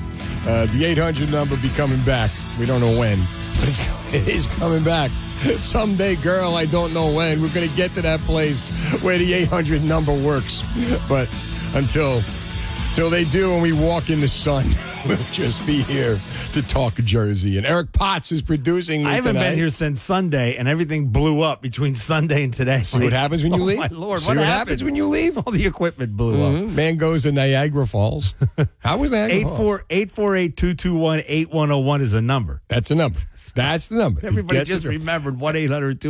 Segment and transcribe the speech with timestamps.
[0.47, 2.31] Uh, the 800 number be coming back.
[2.61, 3.19] We don't know when,
[3.59, 3.81] but it's,
[4.15, 5.11] it is coming back.
[5.11, 7.43] Someday, girl, I don't know when.
[7.43, 8.71] We're going to get to that place
[9.03, 10.63] where the 800 number works.
[11.09, 11.29] But
[11.75, 12.23] until
[12.95, 14.67] till they do and we walk in the sun,
[15.07, 16.19] we'll just be here
[16.53, 17.57] to talk Jersey.
[17.59, 19.51] And Eric Potts is producing me I haven't tonight.
[19.51, 22.83] been here since Sunday, and everything blew up between Sunday and today.
[22.83, 23.79] See what happens when you oh, leave?
[23.79, 25.39] My lord, See what, what happens when you leave?
[25.47, 26.53] All the equipment blew up.
[26.53, 26.75] Mhm.
[26.75, 28.35] Man goes to Niagara Falls.
[28.81, 32.01] How was Niagara Eight four eight four eight two two one eight one zero one
[32.01, 32.63] is a number.
[32.69, 33.21] That's a number.
[33.55, 34.25] That's the number.
[34.25, 36.05] Everybody just remembered one 800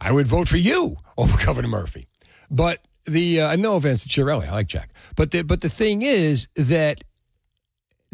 [0.00, 2.08] I would vote for you over Governor Murphy.
[2.50, 4.92] But the uh, no offense to Ciattarelli, I like Jack.
[5.14, 7.04] But the, but the thing is that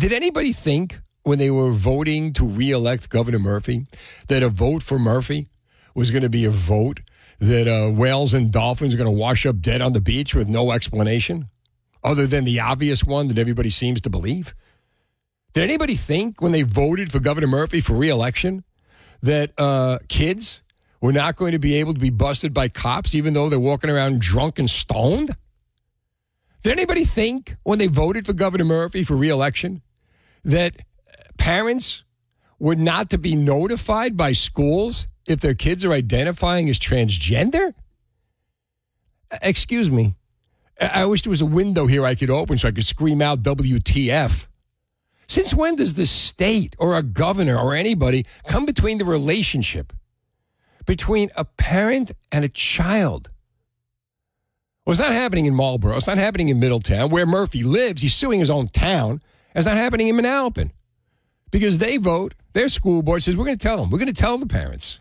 [0.01, 3.84] did anybody think when they were voting to reelect Governor Murphy
[4.28, 5.48] that a vote for Murphy
[5.92, 7.00] was going to be a vote
[7.41, 10.48] that uh, whales and dolphins are going to wash up dead on the beach with
[10.48, 11.48] no explanation
[12.04, 14.54] other than the obvious one that everybody seems to believe?
[15.53, 18.62] Did anybody think when they voted for Governor Murphy for reelection
[19.20, 20.62] that uh, kids
[21.00, 23.91] were not going to be able to be busted by cops even though they're walking
[23.91, 25.34] around drunk and stoned?
[26.62, 29.82] Did anybody think when they voted for Governor Murphy for reelection
[30.44, 30.76] that
[31.37, 32.03] parents
[32.59, 37.75] were not to be notified by schools if their kids are identifying as transgender?
[39.43, 40.15] Excuse me.
[40.81, 43.23] I I wish there was a window here I could open so I could scream
[43.23, 44.47] out WTF.
[45.29, 49.93] Since when does the state or a governor or anybody come between the relationship
[50.85, 53.31] between a parent and a child?
[54.85, 55.97] Well, it's not happening in Marlboro.
[55.97, 58.03] It's not happening in Middletown, where Murphy lives.
[58.03, 59.21] He's suing his own town.
[59.53, 60.71] It's not happening in Manalapan
[61.51, 62.34] because they vote.
[62.53, 63.91] Their school board says, we're going to tell them.
[63.91, 65.01] We're going to tell the parents.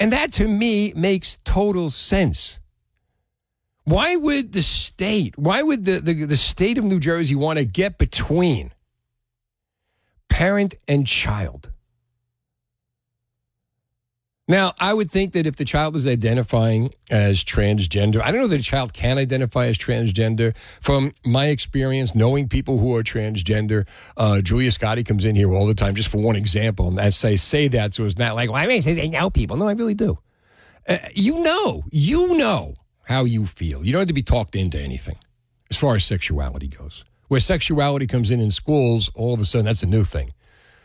[0.00, 2.58] And that to me makes total sense.
[3.84, 7.64] Why would the state, why would the, the, the state of New Jersey want to
[7.64, 8.72] get between
[10.28, 11.70] parent and child?
[14.46, 18.46] Now, I would think that if the child is identifying as transgender, I don't know
[18.48, 20.54] that a child can identify as transgender.
[20.82, 23.86] From my experience, knowing people who are transgender,
[24.18, 27.08] uh, Julia Scotti comes in here all the time, just for one example, and I
[27.08, 29.56] say say that so it's not like, well, I mean, say they know people.
[29.56, 30.18] No, I really do.
[30.86, 32.74] Uh, you know, you know
[33.04, 33.82] how you feel.
[33.82, 35.16] You don't have to be talked into anything
[35.70, 37.02] as far as sexuality goes.
[37.28, 40.34] Where sexuality comes in in schools, all of a sudden that's a new thing.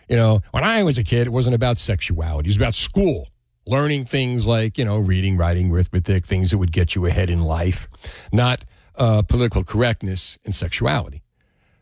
[0.07, 3.27] You know, when I was a kid, it wasn't about sexuality; it was about school.
[3.65, 7.39] Learning things like, you know, reading, writing, arithmetic, things that would get you ahead in
[7.39, 7.87] life,
[8.31, 8.65] not
[8.95, 11.21] uh, political correctness and sexuality.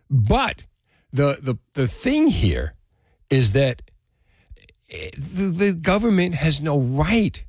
[0.09, 0.65] But
[1.11, 2.75] the, the, the thing here
[3.29, 3.81] is that
[4.89, 7.43] eh, the, the government has no right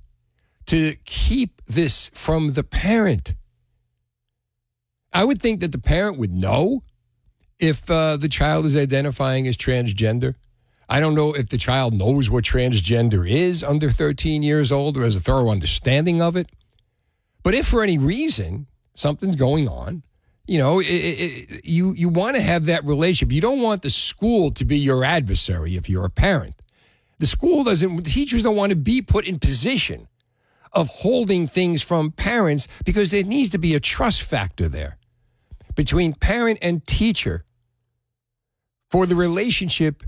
[0.67, 3.35] to keep this from the parent.
[5.13, 6.83] I would think that the parent would know
[7.59, 10.35] if uh, the child is identifying as transgender.
[10.88, 15.02] I don't know if the child knows what transgender is under 13 years old or
[15.02, 16.50] has a thorough understanding of it.
[17.43, 20.02] But if for any reason something's going on,
[20.46, 23.32] you know, it, it, you you want to have that relationship.
[23.32, 26.55] You don't want the school to be your adversary if you're a parent.
[27.19, 28.02] The school doesn't.
[28.05, 30.08] Teachers don't want to be put in position
[30.73, 34.96] of holding things from parents because there needs to be a trust factor there
[35.75, 37.44] between parent and teacher
[38.91, 40.02] for the relationship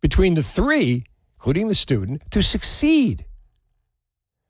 [0.00, 1.04] between the three,
[1.36, 3.24] including the student, to succeed.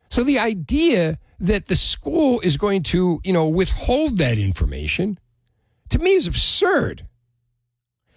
[0.08, 5.18] So the idea that the school is going to, you know, withhold that information
[5.90, 7.06] to me is absurd.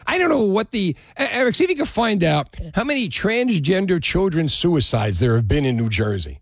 [0.07, 1.55] I don't know what the Eric.
[1.55, 5.77] See if you can find out how many transgender children suicides there have been in
[5.77, 6.41] New Jersey,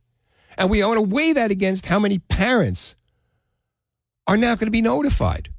[0.57, 2.95] and we want to weigh that against how many parents
[4.25, 5.49] are now going to be notified.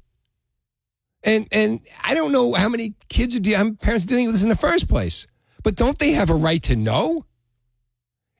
[1.23, 4.43] And and I don't know how many kids are many parents are dealing with this
[4.43, 5.27] in the first place,
[5.63, 7.25] but don't they have a right to know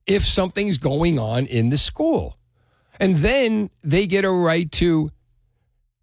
[0.05, 2.37] if something's going on in the school?
[2.99, 5.11] And then they get a right to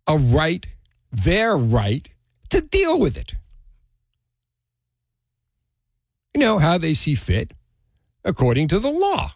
[0.06, 0.66] a right,
[1.10, 2.08] their right
[2.50, 3.34] to deal with it.
[6.34, 7.52] You know how they see fit
[8.24, 9.32] according to the law.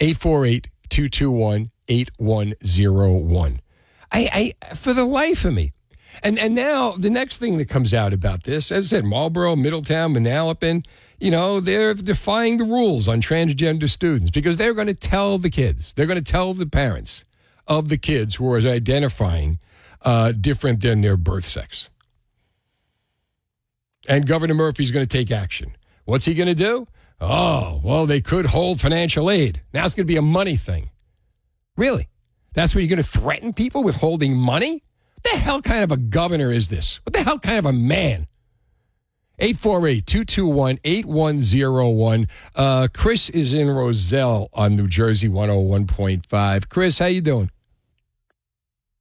[0.00, 3.60] 848 221 8101.
[4.14, 5.72] I, I, for the life of me.
[6.22, 9.56] And and now the next thing that comes out about this, as I said, Marlboro,
[9.56, 10.86] Middletown, Manalapan,
[11.18, 15.50] you know, they're defying the rules on transgender students because they're going to tell the
[15.50, 17.24] kids, they're going to tell the parents
[17.66, 19.58] of the kids who are identifying
[20.02, 21.88] uh, different than their birth sex.
[24.08, 25.76] And Governor Murphy's going to take action.
[26.04, 26.86] What's he going to do?
[27.20, 29.62] Oh, well, they could hold financial aid.
[29.72, 30.90] Now it's going to be a money thing.
[31.76, 32.08] Really?
[32.54, 34.82] That's where you're going to threaten people with holding money?
[35.22, 37.04] What the hell kind of a governor is this?
[37.04, 38.26] What the hell kind of a man?
[39.40, 42.28] 848-221-8101.
[42.54, 46.68] Uh, Chris is in Roselle on New Jersey 101.5.
[46.68, 47.50] Chris, how you doing?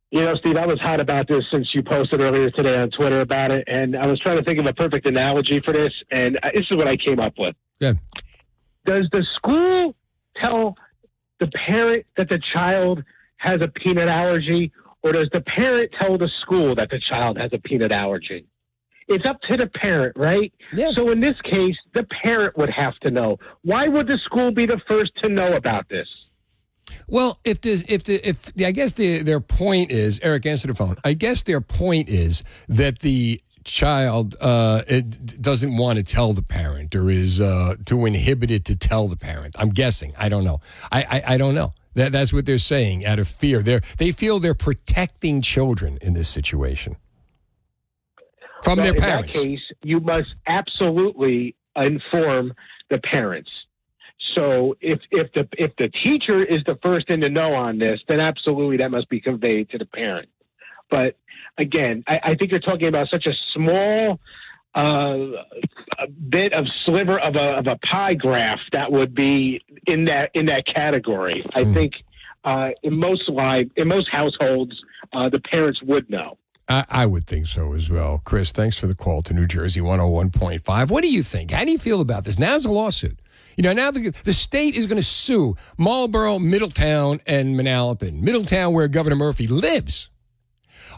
[0.10, 3.22] You know, Steve, I was hot about this since you posted earlier today on Twitter
[3.22, 6.38] about it, and I was trying to think of a perfect analogy for this, and
[6.54, 7.56] this is what I came up with.
[7.80, 7.98] Good.
[8.86, 9.96] Does the school
[10.38, 10.76] tell
[11.40, 13.04] the parent that the child
[13.44, 14.72] has a peanut allergy,
[15.04, 18.46] or does the parent tell the school that the child has a peanut allergy?
[19.10, 20.54] It's up to the parent, right?
[20.74, 20.92] Yeah.
[20.92, 23.38] So in this case, the parent would have to know.
[23.64, 26.08] Why would the school be the first to know about this?
[27.08, 30.68] Well, if the if the if the, I guess the, their point is Eric, answer
[30.68, 30.96] the phone.
[31.04, 36.42] I guess their point is that the child uh, it doesn't want to tell the
[36.42, 39.56] parent or is uh, too inhibited to tell the parent.
[39.60, 40.14] I'm guessing.
[40.18, 40.62] I don't know.
[40.94, 41.72] I I, I don't know.
[41.96, 43.62] That, that's what they're saying out of fear.
[43.62, 46.96] They they feel they're protecting children in this situation
[48.64, 49.36] from Well, their in parents.
[49.36, 52.54] that case, you must absolutely inform
[52.90, 53.50] the parents.
[54.36, 58.00] So if if the if the teacher is the first in to know on this,
[58.08, 60.30] then absolutely that must be conveyed to the parent.
[60.90, 61.18] But
[61.58, 64.20] again, I, I think you're talking about such a small
[64.76, 65.18] uh,
[66.00, 70.32] a bit of sliver of a of a pie graph that would be in that
[70.34, 71.46] in that category.
[71.54, 71.74] I Hmm.
[71.74, 71.94] think
[72.44, 74.74] uh, in most live in most households,
[75.14, 76.38] uh, the parents would know.
[76.70, 78.22] I, I would think so as well.
[78.24, 80.90] Chris, thanks for the call to New Jersey 101.5.
[80.90, 81.52] What do you think?
[81.52, 82.40] How do you feel about this?
[82.40, 83.20] Now's a lawsuit.
[83.58, 88.22] You know, now the, the state is going to sue Marlboro, Middletown, and Manalapan.
[88.22, 90.10] Middletown, where Governor Murphy lives,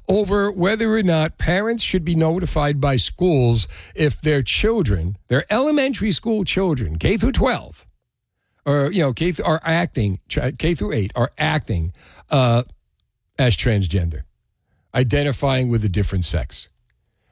[0.08, 6.12] over whether or not parents should be notified by schools if their children, their elementary
[6.12, 7.86] school children, K through 12,
[8.66, 11.94] or, you know, K th- are acting, K through 8, are acting
[12.30, 12.64] uh,
[13.38, 14.24] as transgender
[14.96, 16.70] identifying with a different sex.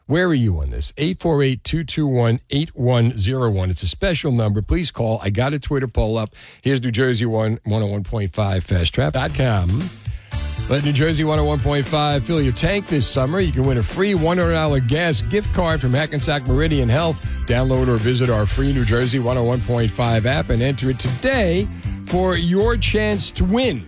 [0.05, 0.91] Where are you on this?
[0.97, 3.69] 848 221 8101.
[3.69, 4.61] It's a special number.
[4.61, 5.19] Please call.
[5.23, 6.35] I got a Twitter poll up.
[6.61, 9.89] Here's New Jersey 1 101.5 fasttrap.com.
[10.69, 13.39] Let New Jersey 101.5 fill your tank this summer.
[13.39, 17.21] You can win a free $100 gas gift card from Hackensack Meridian Health.
[17.47, 21.67] Download or visit our free New Jersey 101.5 app and enter it today
[22.05, 23.85] for your chance to win.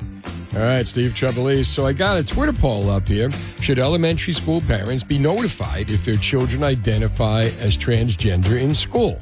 [0.56, 1.66] All right, Steve Trevelise.
[1.66, 3.30] So I got a Twitter poll up here.
[3.62, 9.20] Should elementary school parents be notified if their children identify as transgender in school?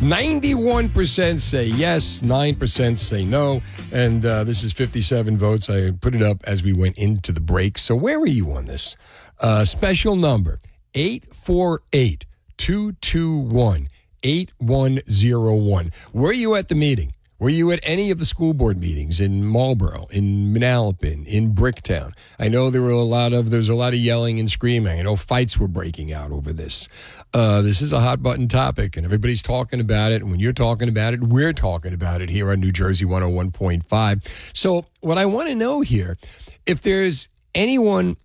[0.00, 3.62] 91% say yes, 9% say no.
[3.92, 5.70] And uh, this is 57 votes.
[5.70, 7.78] I put it up as we went into the break.
[7.78, 8.94] So where were you on this?
[9.40, 10.58] Uh, special number
[10.94, 12.26] 848
[12.58, 13.88] 221
[14.22, 15.90] 8101.
[16.12, 17.12] Were you at the meeting?
[17.38, 22.14] Were you at any of the school board meetings in Marlboro, in Manalapan, in Bricktown?
[22.38, 24.98] I know there were a lot of there's a lot of yelling and screaming.
[24.98, 26.88] I know fights were breaking out over this.
[27.34, 30.22] Uh, this is a hot button topic, and everybody's talking about it.
[30.22, 34.56] And when you're talking about it, we're talking about it here on New Jersey 101.5.
[34.56, 36.16] So, what I want to know here,
[36.64, 38.16] if there's anyone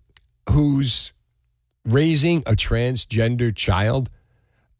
[0.48, 1.12] who's
[1.84, 4.08] raising a transgender child,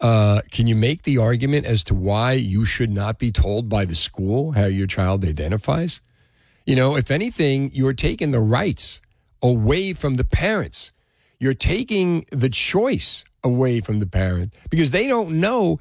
[0.02, 3.84] uh, can you make the argument as to why you should not be told by
[3.84, 6.00] the school how your child identifies?
[6.66, 9.00] You know, if anything, you're taking the rights
[9.40, 10.92] away from the parents.
[11.38, 15.78] You're taking the choice away from the parent because they don't know,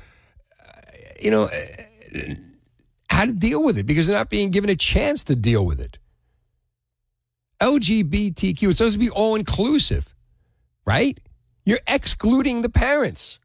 [0.60, 0.72] uh,
[1.20, 2.24] you know, uh,
[3.10, 5.80] how to deal with it because they're not being given a chance to deal with
[5.80, 5.98] it.
[7.60, 10.16] LGBTQ, it's supposed to be all inclusive,
[10.86, 11.20] right?
[11.66, 13.40] You're excluding the parents.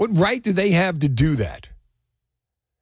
[0.00, 1.68] What right do they have to do that?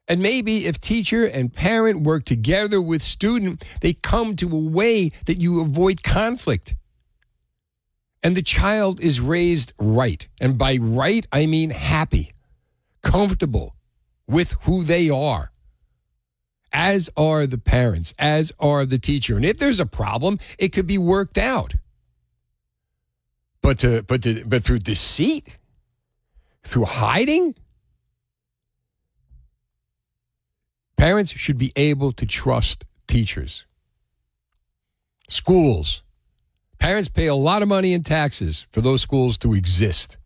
[0.07, 5.11] And maybe if teacher and parent work together with student, they come to a way
[5.25, 6.77] that you avoid conflict.
[8.23, 10.29] And the child is raised right.
[10.41, 12.31] And by right, I mean happy,
[13.03, 13.75] comfortable
[14.29, 15.51] with who they are,
[16.73, 19.35] as are the parents, as are the teacher.
[19.35, 21.75] And if there's a problem, it could be worked out.
[23.61, 25.58] But to, but to, but through deceit,
[26.63, 27.55] through hiding,
[30.97, 33.65] parents should be able to trust teachers.
[35.29, 36.03] Schools.
[36.79, 40.17] Parents pay a lot of money in taxes for those schools to exist.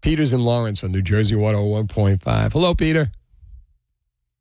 [0.00, 2.52] Peter's in Lawrence on New Jersey 101.5.
[2.52, 3.10] Hello, Peter.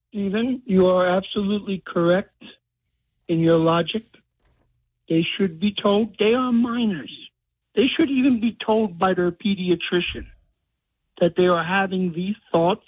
[0.10, 2.43] Stephen, you are absolutely correct
[3.27, 4.05] in your logic.
[5.10, 7.12] They should be told they are minors.
[7.75, 10.25] They should even be told by their pediatrician
[11.19, 12.86] that they are having these thoughts,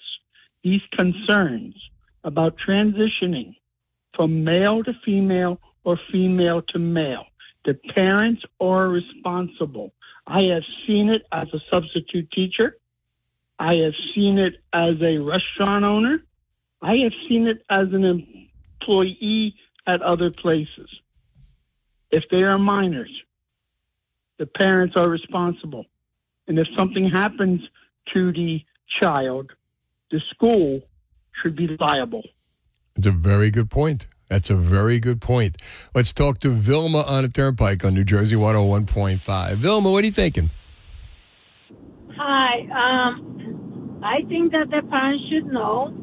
[0.64, 1.76] these concerns
[2.24, 3.56] about transitioning
[4.16, 7.26] from male to female or female to male.
[7.66, 9.94] The parents are responsible.
[10.26, 12.78] I have seen it as a substitute teacher.
[13.60, 16.24] I have seen it as a restaurant owner.
[16.82, 18.04] I have seen it as an
[18.82, 19.56] employee
[19.86, 20.90] at other places.
[22.12, 23.12] If they are minors,
[24.38, 25.86] the parents are responsible.
[26.48, 27.62] And if something happens
[28.14, 28.62] to the
[29.00, 29.52] child,
[30.12, 30.82] the school
[31.42, 32.24] should be liable.
[32.96, 34.08] It's a very good point.
[34.30, 35.58] That's a very good point.
[35.96, 39.58] Let's talk to Vilma on a turnpike on New Jersey 101.5.
[39.58, 40.50] Vilma, what are you thinking?
[42.18, 42.60] Hi.
[42.74, 45.94] Um, I think that the parents should know.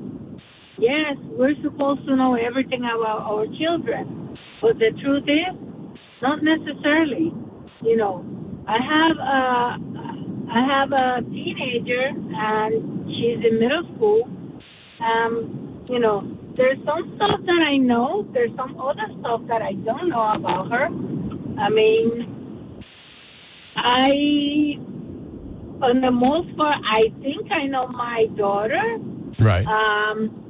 [0.78, 5.54] Yes, we're supposed to know everything about our children, but the truth is,
[6.22, 7.32] not necessarily.
[7.82, 8.24] You know,
[8.66, 9.93] I have a,
[10.50, 14.28] I have a teenager, and she's in middle school.
[15.00, 16.22] Um, you know,
[16.56, 18.26] there's some stuff that I know.
[18.32, 20.86] There's some other stuff that I don't know about her.
[21.58, 22.84] I mean,
[23.76, 24.78] I,
[25.84, 28.98] on the most part, I think I know my daughter.
[29.38, 29.66] Right.
[29.66, 30.44] Um,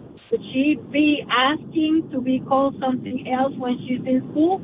[0.53, 4.61] she be asking to be called something else when she's in school?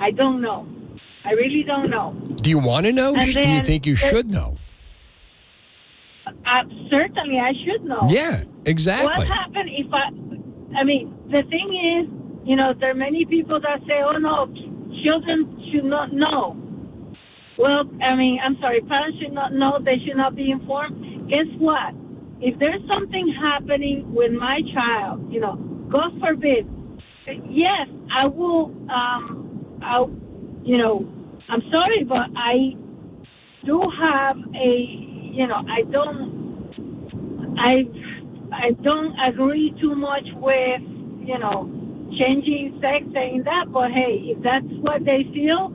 [0.00, 0.66] I don't know.
[1.24, 2.12] I really don't know.
[2.36, 3.14] Do you want to know?
[3.14, 4.56] And Do you think you should know?
[6.46, 8.06] Uh, certainly, I should know.
[8.08, 9.06] Yeah, exactly.
[9.06, 10.10] What happened if I?
[10.78, 14.46] I mean, the thing is, you know, there are many people that say, "Oh no,
[15.02, 16.56] children should not know."
[17.56, 19.78] Well, I mean, I'm sorry, parents should not know.
[19.82, 21.30] They should not be informed.
[21.30, 21.94] Guess what?
[22.40, 25.54] If there's something happening with my child, you know,
[25.88, 26.68] God forbid,
[27.48, 28.74] yes, I will.
[28.90, 30.04] Um, I,
[30.64, 31.06] you know,
[31.48, 32.74] I'm sorry, but I
[33.64, 35.03] do have a,
[35.34, 37.84] you know, I don't, I,
[38.52, 40.80] I don't agree too much with,
[41.26, 41.66] you know,
[42.18, 43.72] changing sex, saying that.
[43.72, 45.72] But hey, if that's what they feel,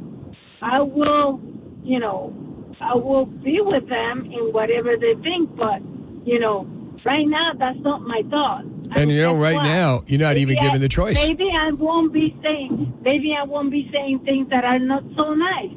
[0.62, 1.42] I will,
[1.84, 2.34] you know,
[2.80, 5.54] I will be with them in whatever they think.
[5.58, 5.82] But
[6.26, 6.66] you know,
[7.04, 8.64] right now that's not my thought.
[8.96, 9.64] And you know, right what?
[9.64, 11.16] now, you're not even given I- the choice.
[11.16, 15.34] Maybe I won't be saying, maybe I won't be saying things that are not so
[15.34, 15.76] nice.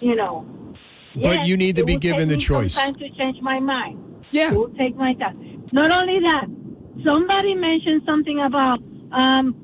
[0.00, 0.46] You know.
[1.22, 2.74] But you need to be given the choice.
[2.74, 4.24] time to change my mind.
[4.30, 4.52] Yeah.
[4.52, 5.68] It will take my time.
[5.72, 6.46] Not only that,
[7.04, 8.80] somebody mentioned something about
[9.12, 9.54] um,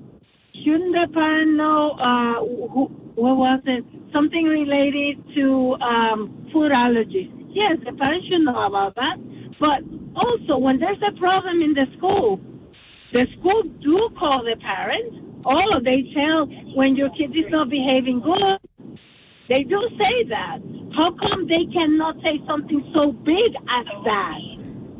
[0.65, 2.41] shouldn't the parent know uh,
[2.73, 3.85] who, what was it?
[4.13, 7.33] Something related to um, food allergies.
[7.51, 9.17] Yes, the parent should know about that.
[9.59, 9.83] But
[10.15, 12.41] also, when there's a problem in the school,
[13.13, 15.17] the school do call the parents.
[15.45, 18.59] Oh, they tell when your kid is not behaving good.
[19.49, 20.59] They do say that.
[20.97, 24.39] How come they cannot say something so big as that?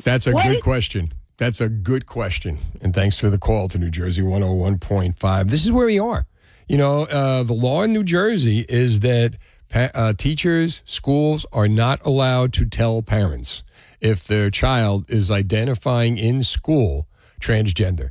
[0.03, 1.09] That's a What good is- question.
[1.37, 2.57] That's a good question.
[2.81, 5.49] And thanks for the call to New Jersey 101.5.
[5.49, 6.25] This is where we are.
[6.67, 9.35] You know, uh, the law in New Jersey is that
[9.69, 13.63] pa- uh, teachers, schools are not allowed to tell parents
[14.01, 17.07] if their child is identifying in school
[17.39, 18.09] transgender.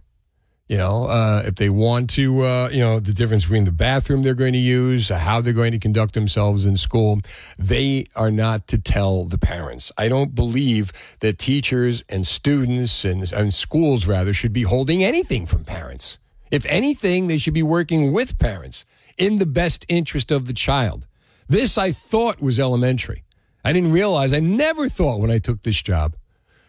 [0.68, 4.22] You know, uh, if they want to, uh, you know, the difference between the bathroom
[4.22, 7.20] they're going to use, how they're going to conduct themselves in school,
[7.56, 9.92] they are not to tell the parents.
[9.96, 15.46] I don't believe that teachers and students and, and schools, rather, should be holding anything
[15.46, 16.18] from parents.
[16.50, 18.84] If anything, they should be working with parents
[19.16, 21.06] in the best interest of the child.
[21.48, 23.22] This I thought was elementary.
[23.64, 26.16] I didn't realize, I never thought when I took this job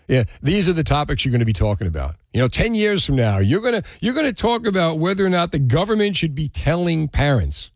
[0.07, 2.15] yeah, these are the topics you're going to be talking about.
[2.37, 5.25] You know, 10 years from now, you're going to you're going to talk about whether
[5.25, 7.71] or not the government should be telling parents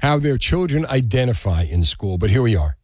[0.00, 2.18] how their children identify in school.
[2.18, 2.76] But here we are.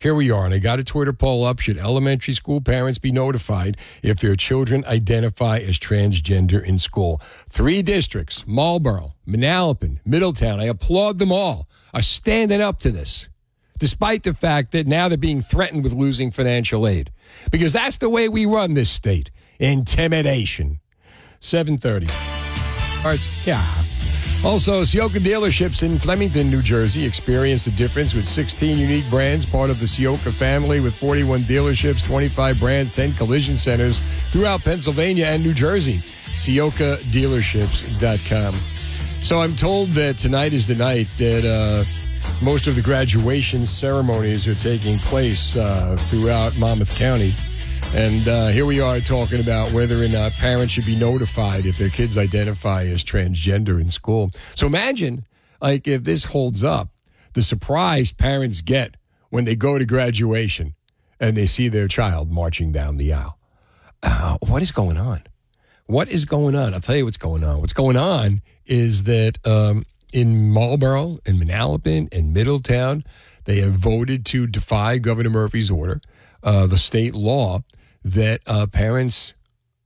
[0.00, 1.58] Here we are, and I got a Twitter poll up.
[1.58, 7.20] Should elementary school parents be notified if their children identify as transgender in school?
[7.46, 10.58] Three districts Marlboro, Manalapan, Middletown.
[10.58, 13.28] I applaud them all, are standing up to this
[13.78, 17.10] despite the fact that now they're being threatened with losing financial aid.
[17.50, 19.32] Because that's the way we run this state.
[19.62, 20.80] Intimidation.
[21.38, 22.08] 730.
[22.98, 23.84] All right, yeah.
[24.44, 29.70] Also, Ciocca dealerships in Flemington, New Jersey experience the difference with 16 unique brands, part
[29.70, 34.00] of the Ciocca family with 41 dealerships, 25 brands, 10 collision centers
[34.32, 36.02] throughout Pennsylvania and New Jersey.
[36.34, 38.54] CioccaDealerships.com.
[39.22, 41.84] So I'm told that tonight is the night that uh,
[42.44, 47.32] most of the graduation ceremonies are taking place uh, throughout Monmouth County.
[47.94, 51.76] And uh, here we are talking about whether or not parents should be notified if
[51.76, 54.30] their kids identify as transgender in school.
[54.54, 55.26] So imagine,
[55.60, 56.88] like, if this holds up,
[57.34, 58.96] the surprise parents get
[59.28, 60.74] when they go to graduation
[61.20, 63.38] and they see their child marching down the aisle.
[64.02, 65.24] Uh, what is going on?
[65.84, 66.72] What is going on?
[66.72, 67.60] I'll tell you what's going on.
[67.60, 73.04] What's going on is that um, in Marlboro and Manalapan and Middletown,
[73.44, 76.00] they have voted to defy Governor Murphy's order,
[76.42, 77.62] uh, the state law
[78.04, 79.34] that uh, parents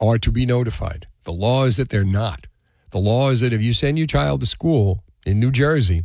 [0.01, 1.07] are to be notified.
[1.25, 2.47] The law is that they're not.
[2.91, 6.05] The law is that if you send your child to school in New Jersey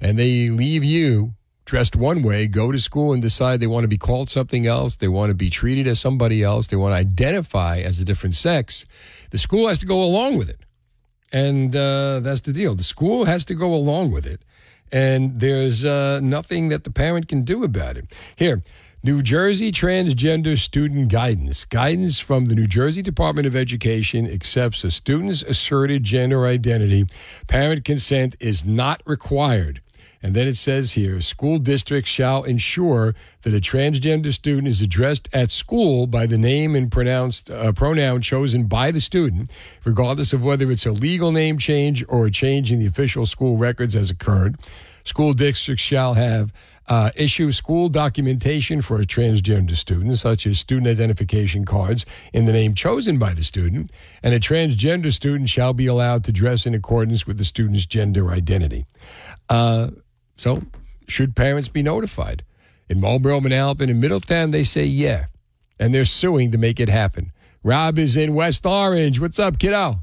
[0.00, 1.34] and they leave you
[1.64, 4.96] dressed one way, go to school and decide they want to be called something else,
[4.96, 8.34] they want to be treated as somebody else, they want to identify as a different
[8.34, 8.86] sex,
[9.30, 10.60] the school has to go along with it.
[11.30, 12.74] And uh, that's the deal.
[12.74, 14.40] The school has to go along with it.
[14.90, 18.06] And there's uh, nothing that the parent can do about it.
[18.34, 18.62] Here,
[19.04, 21.64] New Jersey Transgender Student Guidance.
[21.64, 27.06] Guidance from the New Jersey Department of Education accepts a student's asserted gender identity.
[27.46, 29.80] Parent consent is not required.
[30.20, 35.28] And then it says here school districts shall ensure that a transgender student is addressed
[35.32, 39.48] at school by the name and pronounced uh, pronoun chosen by the student,
[39.84, 43.56] regardless of whether it's a legal name change or a change in the official school
[43.58, 44.56] records has occurred.
[45.04, 46.52] School districts shall have
[46.88, 52.52] uh, issue school documentation for a transgender student, such as student identification cards in the
[52.52, 53.90] name chosen by the student,
[54.22, 58.30] and a transgender student shall be allowed to dress in accordance with the student's gender
[58.30, 58.86] identity.
[59.48, 59.90] Uh,
[60.36, 60.62] so,
[61.06, 62.42] should parents be notified?
[62.88, 65.26] In Marlboro, Manalapan, and Middletown, they say yeah,
[65.78, 67.32] and they're suing to make it happen.
[67.62, 69.20] Rob is in West Orange.
[69.20, 69.98] What's up, kiddo?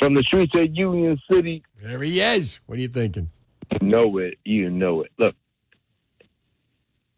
[0.00, 2.58] From the streets of Union City, There he is.
[2.66, 3.30] What are you thinking?
[3.80, 5.10] you know it, you know it.
[5.18, 5.34] Look,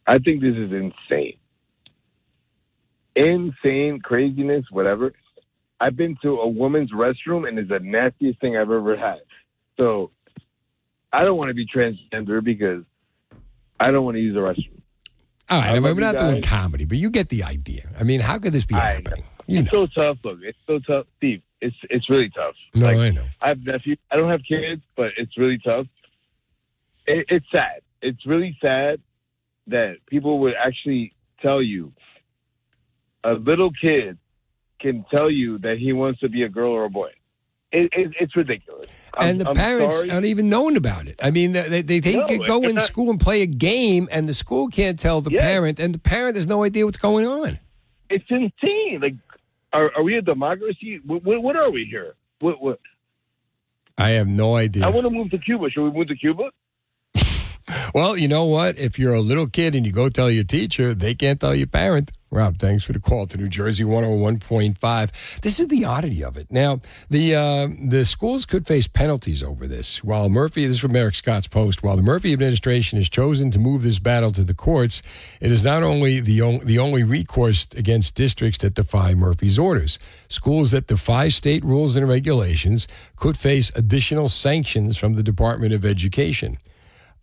[0.07, 1.37] I think this is insane.
[3.14, 5.12] Insane, craziness, whatever.
[5.81, 9.21] I've been to a woman's restroom and it's the nastiest thing I've ever had.
[9.77, 10.11] So
[11.12, 12.85] I don't want to be transgender because
[13.81, 14.81] I don't want to use the restroom.
[15.49, 17.88] All right, I mean, we're not doing comedy, but you get the idea.
[17.99, 19.25] I mean, how could this be I happening?
[19.47, 19.87] You it's know.
[19.87, 20.19] so tough.
[20.25, 21.40] Look, it's so tough, Steve.
[21.61, 22.55] It's it's really tough.
[22.75, 23.25] No, Like, I know.
[23.40, 23.99] I have nephews.
[24.11, 25.87] I don't have kids, but it's really tough.
[27.07, 27.81] It, it's sad.
[28.03, 29.01] It's really sad
[29.68, 31.92] that people would actually tell you
[33.24, 34.18] a little kid
[34.81, 37.11] can tell you that he wants to be a girl or a boy.
[37.72, 38.87] It, it, it's ridiculous.
[39.14, 40.11] I'm- and the I'm parents sorry.
[40.11, 41.18] aren't even knowing about it.
[41.22, 44.09] I mean, they they, they No, could go in not- school and play a game,
[44.12, 45.40] and the school can't tell the Yeah.
[45.42, 47.59] parent, and the parent has no idea what's going on.
[48.09, 49.00] It's insane.
[49.00, 49.14] Like,
[49.72, 51.00] are, are we a democracy?
[51.05, 52.14] What, what, what are we here?
[52.40, 52.79] What, what?
[53.98, 54.85] I have no idea.
[54.85, 55.70] I want to move to Cuba.
[55.70, 56.50] Should we move to Cuba?
[57.94, 58.79] Well, you know what?
[58.79, 61.66] If you're a little kid and you go tell your teacher, they can't tell your
[61.66, 62.12] parent.
[62.29, 65.40] Rob, thanks for the call to New Jersey 101.5.
[65.40, 66.48] This is the oddity of it.
[66.50, 70.02] Now, the uh, the schools could face penalties over this.
[70.02, 73.61] While Murphy, this is from Eric Scott's post, while the Murphy administration has chosen to
[73.61, 75.02] move this battle to the courts,
[75.40, 79.98] it is not only the, on, the only recourse against districts that defy Murphy's orders.
[80.29, 85.85] Schools that defy state rules and regulations could face additional sanctions from the Department of
[85.85, 86.59] Education.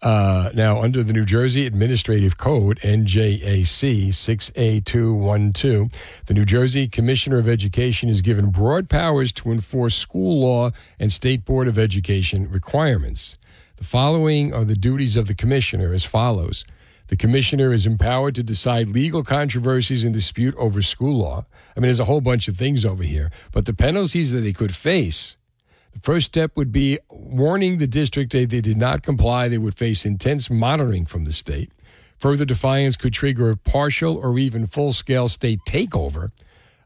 [0.03, 5.93] Uh, now, under the New Jersey Administrative Code, NJAC 6A212,
[6.25, 11.09] the New Jersey Commissioner of Education is given broad powers to enforce school law and
[11.09, 13.37] State Board of Education requirements.
[13.77, 16.65] The following are the duties of the Commissioner as follows.
[17.07, 21.45] The Commissioner is empowered to decide legal controversies and dispute over school law.
[21.77, 24.51] I mean, there's a whole bunch of things over here, but the penalties that they
[24.51, 25.37] could face
[25.93, 29.77] the first step would be warning the district if they did not comply, they would
[29.77, 31.71] face intense monitoring from the state.
[32.17, 36.29] Further defiance could trigger a partial or even full scale state takeover.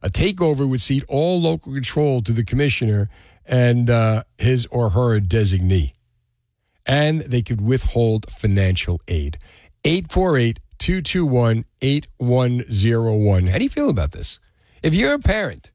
[0.01, 3.09] A takeover would cede all local control to the commissioner
[3.45, 5.93] and uh, his or her designee.
[6.85, 9.37] And they could withhold financial aid.
[9.83, 13.47] 848 221 8101.
[13.47, 14.39] How do you feel about this?
[14.83, 15.71] If you're a parent,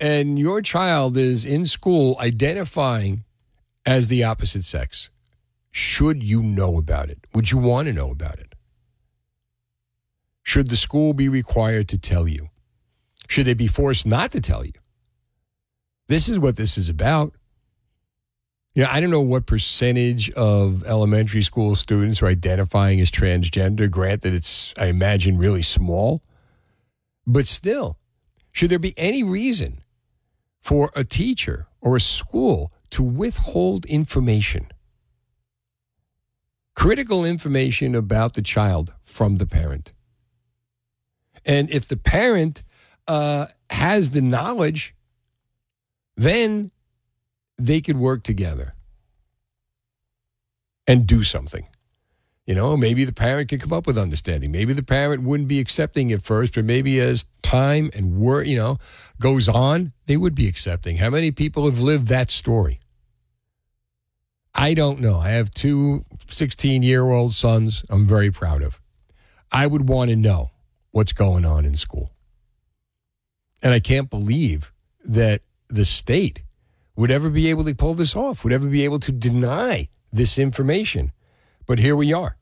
[0.00, 3.24] and your child is in school identifying
[3.84, 5.10] as the opposite sex,
[5.70, 7.26] should you know about it?
[7.34, 8.54] Would you want to know about it?
[10.42, 12.48] Should the school be required to tell you?
[13.28, 14.72] Should they be forced not to tell you?
[16.06, 17.34] This is what this is about.
[18.74, 23.90] You know, I don't know what percentage of elementary school students are identifying as transgender.
[23.90, 26.22] Granted, it's, I imagine, really small.
[27.26, 27.98] But still,
[28.52, 29.82] should there be any reason
[30.60, 34.68] for a teacher or a school to withhold information,
[36.74, 39.92] critical information about the child from the parent.
[41.44, 42.62] And if the parent
[43.06, 44.94] uh, has the knowledge,
[46.16, 46.70] then
[47.56, 48.74] they could work together
[50.86, 51.66] and do something.
[52.48, 54.50] You know, maybe the parent could come up with understanding.
[54.50, 58.56] Maybe the parent wouldn't be accepting at first, but maybe as time and work, you
[58.56, 58.78] know,
[59.20, 60.96] goes on, they would be accepting.
[60.96, 62.80] How many people have lived that story?
[64.54, 65.18] I don't know.
[65.18, 68.80] I have two 16 year old sons I'm very proud of.
[69.52, 70.50] I would want to know
[70.90, 72.12] what's going on in school.
[73.62, 74.72] And I can't believe
[75.04, 76.44] that the state
[76.96, 80.38] would ever be able to pull this off, would ever be able to deny this
[80.38, 81.12] information.
[81.66, 82.37] But here we are.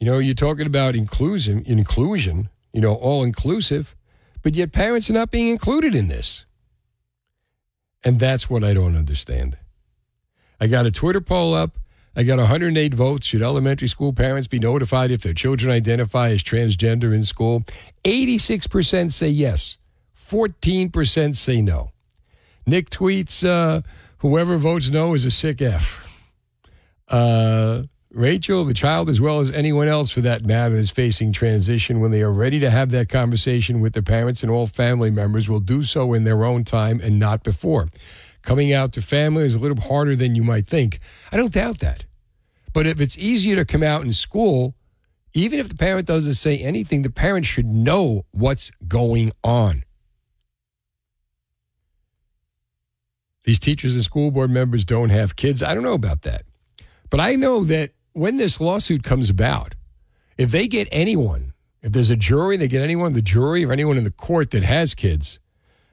[0.00, 3.94] You know, you're talking about inclusion, inclusion, you know, all inclusive,
[4.42, 6.46] but yet parents are not being included in this.
[8.02, 9.58] And that's what I don't understand.
[10.58, 11.78] I got a Twitter poll up.
[12.16, 13.26] I got 108 votes.
[13.26, 17.64] Should elementary school parents be notified if their children identify as transgender in school?
[18.04, 19.76] 86% say yes,
[20.28, 21.90] 14% say no.
[22.66, 23.82] Nick tweets, uh,
[24.18, 26.04] whoever votes no is a sick F.
[27.06, 27.82] Uh,
[28.12, 32.00] Rachel, the child, as well as anyone else for that matter, is facing transition.
[32.00, 35.48] When they are ready to have that conversation with their parents and all family members,
[35.48, 37.88] will do so in their own time and not before.
[38.42, 40.98] Coming out to family is a little harder than you might think.
[41.30, 42.04] I don't doubt that.
[42.72, 44.74] But if it's easier to come out in school,
[45.32, 49.84] even if the parent doesn't say anything, the parent should know what's going on.
[53.44, 55.62] These teachers and school board members don't have kids.
[55.62, 56.42] I don't know about that.
[57.08, 59.74] But I know that when this lawsuit comes about,
[60.36, 63.96] if they get anyone, if there's a jury, they get anyone, the jury or anyone
[63.96, 65.38] in the court that has kids,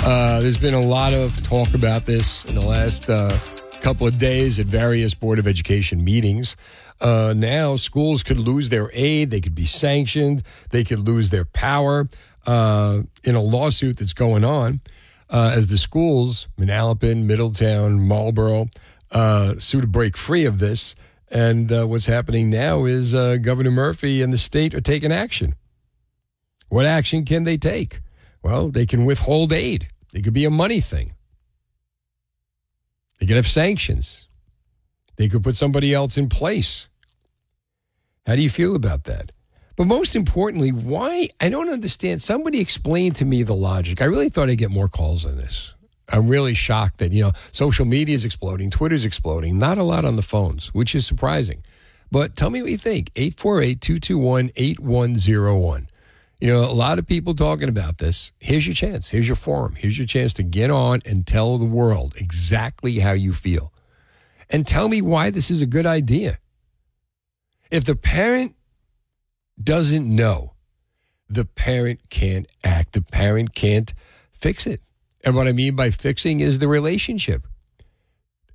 [0.00, 3.38] Uh, there's been a lot of talk about this in the last uh,
[3.82, 6.56] couple of days at various Board of Education meetings.
[7.02, 11.44] Uh, now, schools could lose their aid, they could be sanctioned, they could lose their
[11.44, 12.08] power
[12.46, 14.80] uh, in a lawsuit that's going on
[15.28, 18.68] uh, as the schools, Manalapan, Middletown, Marlboro,
[19.12, 20.94] uh, sue to break free of this
[21.30, 25.54] And uh, what's happening now is uh, Governor Murphy and the state are taking action.
[26.68, 28.00] What action can they take?
[28.42, 29.88] Well, they can withhold aid.
[30.12, 31.14] It could be a money thing.
[33.18, 34.26] They could have sanctions.
[35.16, 36.88] They could put somebody else in place.
[38.26, 39.32] How do you feel about that?
[39.76, 41.28] But most importantly, why?
[41.40, 42.22] I don't understand.
[42.22, 44.00] Somebody explain to me the logic.
[44.00, 45.74] I really thought I'd get more calls on this.
[46.08, 50.04] I'm really shocked that, you know, social media is exploding, Twitter's exploding, not a lot
[50.04, 51.62] on the phones, which is surprising.
[52.12, 53.10] But tell me what you think.
[53.16, 55.88] 848 221 8101.
[56.40, 58.30] You know, a lot of people talking about this.
[58.38, 59.08] Here's your chance.
[59.08, 59.74] Here's your forum.
[59.74, 63.72] Here's your chance to get on and tell the world exactly how you feel.
[64.50, 66.38] And tell me why this is a good idea.
[67.70, 68.54] If the parent
[69.60, 70.52] doesn't know,
[71.28, 72.92] the parent can't act.
[72.92, 73.92] The parent can't
[74.32, 74.80] fix it.
[75.26, 77.48] And what I mean by fixing is the relationship.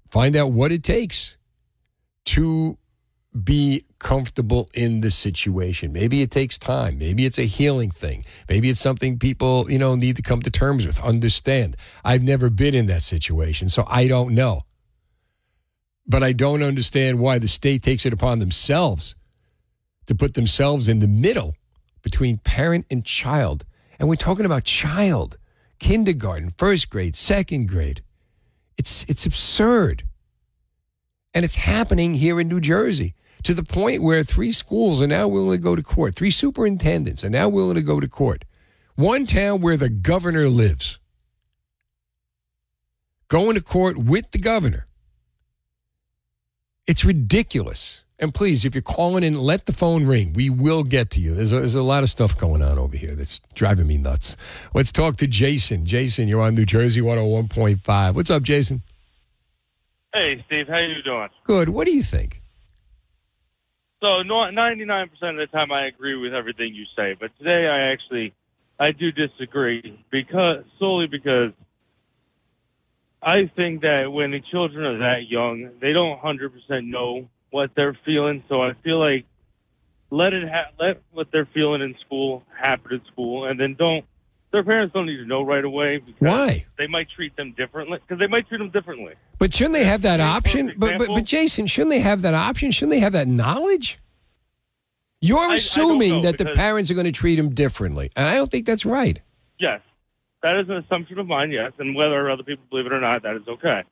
[0.08, 1.36] Find out what it takes
[2.26, 2.78] to
[3.44, 5.92] be comfortable in the situation.
[5.92, 6.98] Maybe it takes time.
[6.98, 8.24] Maybe it's a healing thing.
[8.48, 11.76] Maybe it's something people, you know, need to come to terms with, understand.
[12.06, 14.62] I've never been in that situation, so I don't know.
[16.08, 19.16] But I don't understand why the state takes it upon themselves
[20.08, 21.56] to put themselves in the middle
[22.02, 23.66] between parent and child.
[24.00, 25.38] And we're talking about child,
[25.82, 28.04] kindergarten, first grade, second grade.
[28.78, 30.04] It's it's absurd.
[31.34, 35.28] And it's happening here in New Jersey to the point where three schools are now
[35.28, 36.16] willing to go to court.
[36.16, 38.46] Three superintendents are now willing to go to court.
[38.96, 41.00] One town where the governor lives.
[43.28, 44.86] Going to court with the governor.
[46.86, 48.04] It's ridiculous.
[48.22, 50.34] And please, if you're calling in, let the phone ring.
[50.34, 51.34] We will get to you.
[51.34, 54.38] There's a, there's a lot of stuff going on over here that's driving me nuts.
[54.76, 55.88] Let's talk to Jason.
[55.88, 58.14] Jason, you're on New Jersey 101.5.
[58.14, 58.84] What's up, Jason?
[60.14, 61.30] Hey, Steve, how you doing?
[61.46, 61.70] Good.
[61.70, 62.44] What do you think?
[64.04, 67.92] So, ninety-nine percent of the time, I agree with everything you say, but today I
[67.92, 68.34] actually
[68.80, 71.52] I do disagree because solely because
[73.22, 77.72] I think that when the children are that young, they don't hundred percent know what
[77.76, 78.44] they're feeling.
[78.50, 79.26] So I feel like
[80.10, 84.06] let it ha- let what they're feeling in school happen in school, and then don't.
[84.52, 86.00] Their parents don't need to know right away.
[86.00, 86.66] Because Why?
[86.78, 89.14] They might treat them differently because they might treat them differently.
[89.38, 90.74] But shouldn't they have that For option?
[90.78, 92.72] But, but but Jason, shouldn't they have that option?
[92.72, 93.98] Shouldn't they have that knowledge?
[95.22, 98.28] You're I- I assuming know, that the parents are going to treat them differently, and
[98.28, 99.22] I don't think that's right.
[99.60, 99.80] Yes,
[100.44, 101.52] that is an assumption of mine.
[101.52, 103.84] Yes, and whether other people believe it or not, that is okay.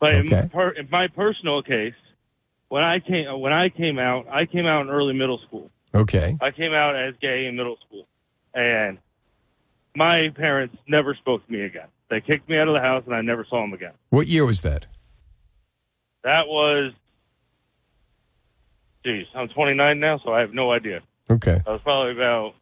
[0.00, 0.48] But in, Okay.
[0.52, 1.94] per, in my personal case,
[2.68, 5.70] when I came when I came out, I came out in early middle school.
[5.94, 6.36] Okay.
[6.40, 8.06] I came out as gay in middle school,
[8.54, 8.98] and
[9.96, 11.86] my parents never spoke to me again.
[12.10, 13.92] They kicked me out of the house, and I never saw them again.
[14.10, 14.86] What year was that?
[16.24, 16.92] That was,
[19.04, 21.00] geez, I'm 29 now, so I have no idea.
[21.30, 21.60] Okay.
[21.64, 22.54] That was probably about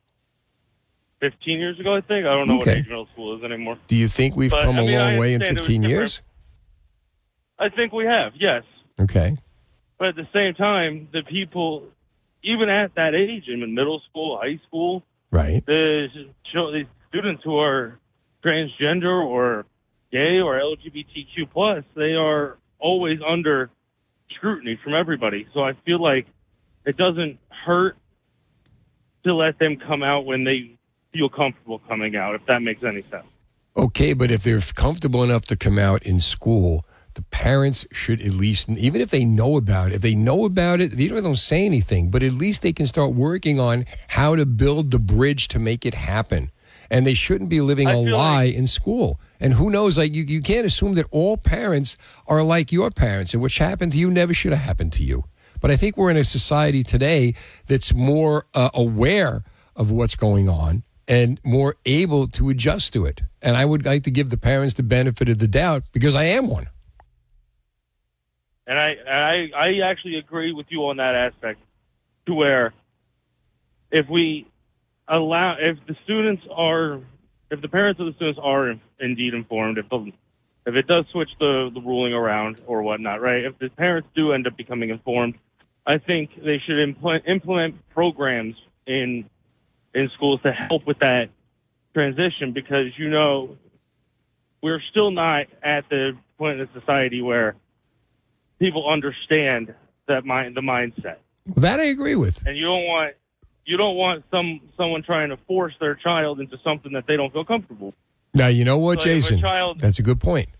[1.20, 2.26] 15 years ago, I think.
[2.26, 3.78] I don't know what age middle school is anymore.
[3.86, 5.66] Do you think we've But, come I a mean, long way in understand it was
[5.66, 6.22] 15 years?
[7.58, 8.64] I think we have, yes.
[9.00, 9.36] Okay.
[9.98, 11.84] But at the same time, the people,
[12.42, 15.64] even at that age, in middle school, high school, Right.
[15.66, 16.08] the,
[16.52, 17.98] the students who are
[18.44, 19.66] transgender or
[20.12, 23.70] gay or LGBTQ plus, they are always under
[24.34, 25.46] scrutiny from everybody.
[25.52, 26.26] So I feel like
[26.84, 27.96] it doesn't hurt
[29.24, 30.76] to let them come out when they
[31.12, 33.26] feel comfortable coming out, if that makes any sense.
[33.76, 36.84] Okay, but if they're comfortable enough to come out in school,
[37.16, 40.80] the parents should at least, even if they know about it, if they know about
[40.80, 44.46] it, they don't, say anything, but at least they can start working on how to
[44.46, 46.50] build the bridge to make it happen.
[46.90, 49.18] And they shouldn't be living I a lie in school.
[49.40, 53.34] And who knows, like you, you can't assume that all parents are like your parents,
[53.34, 55.24] and which happened to you never should have happened to you.
[55.60, 57.34] But I think we're in a society today
[57.66, 59.42] that's more uh, aware
[59.74, 63.22] of what's going on and more able to adjust to it.
[63.40, 66.24] And I would like to give the parents the benefit of the doubt because I
[66.24, 66.68] am one.
[68.66, 71.60] And I, and I, I actually agree with you on that aspect
[72.26, 72.72] to where
[73.90, 74.46] if we
[75.08, 77.00] allow, if the students are,
[77.50, 80.12] if the parents of the students are in, indeed informed, if the,
[80.66, 83.44] if it does switch the, the ruling around or whatnot, right?
[83.44, 85.36] If the parents do end up becoming informed,
[85.86, 89.30] I think they should implement, implement programs in,
[89.94, 91.28] in schools to help with that
[91.94, 93.56] transition because, you know,
[94.60, 97.54] we're still not at the point in society where
[98.58, 99.74] people understand
[100.08, 101.16] that mind the mindset,
[101.56, 102.46] That I agree with.
[102.46, 103.14] and you don't want
[103.64, 107.32] you don't want some someone trying to force their child into something that they don't
[107.32, 107.94] feel comfortable.
[108.34, 109.40] Now, you know what, So Jason?
[109.40, 110.50] child- That's a good point.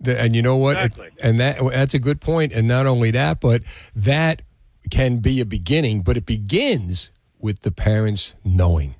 [0.00, 0.76] The- and you know what?
[0.76, 1.10] Exactly.
[1.22, 2.52] And that that's a good point.
[2.52, 3.62] And not only that, but
[3.94, 4.42] that
[4.90, 8.96] can be a beginning, but it begins with the parents knowing.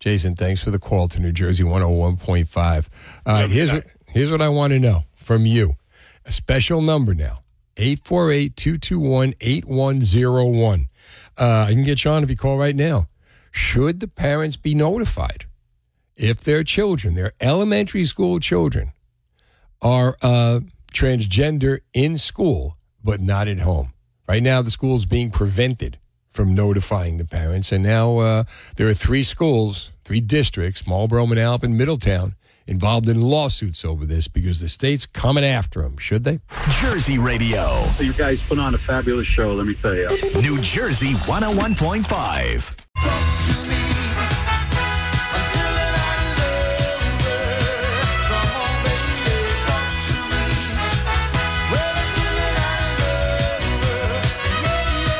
[0.00, 2.88] Jason, thanks for the call to New Jersey 101.5.
[3.26, 5.76] All right, here's what, here's what I want to know from you.
[6.24, 7.42] A special number now
[7.80, 10.88] 848 221 8101.
[11.38, 13.08] Uh, I can get you on if you call right now.
[13.50, 15.46] Should the parents be notified
[16.16, 18.92] if their children, their elementary school children,
[19.80, 20.60] are uh,
[20.92, 23.94] transgender in school but not at home?
[24.28, 27.72] Right now, the school's being prevented from notifying the parents.
[27.72, 28.44] And now uh,
[28.76, 32.36] there are three schools, three districts, Marlboro, Manalapan, and Middletown,
[32.70, 35.98] involved in lawsuits over this because the state's coming after them.
[35.98, 36.40] Should they?
[36.80, 37.84] Jersey Radio.
[37.98, 40.06] You guys put on a fabulous show, let me tell you.
[40.40, 42.86] New Jersey 101.5.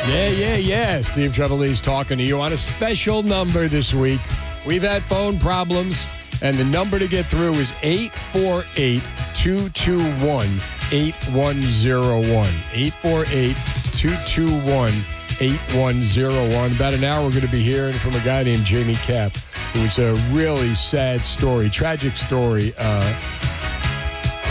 [0.09, 1.03] Yeah, yeah, yeah.
[1.03, 4.21] Steve Trevelise talking to you on a special number this week.
[4.67, 6.05] We've had phone problems,
[6.43, 9.03] and the number to get through is 848
[9.35, 10.49] 221
[10.93, 12.49] 8101.
[12.73, 13.57] 848
[13.97, 14.93] 221
[15.41, 16.73] 8101.
[16.73, 19.37] About an hour, we're going to be hearing from a guy named Jamie Cap,
[19.73, 22.75] who was a really sad story, tragic story.
[22.77, 23.15] Uh,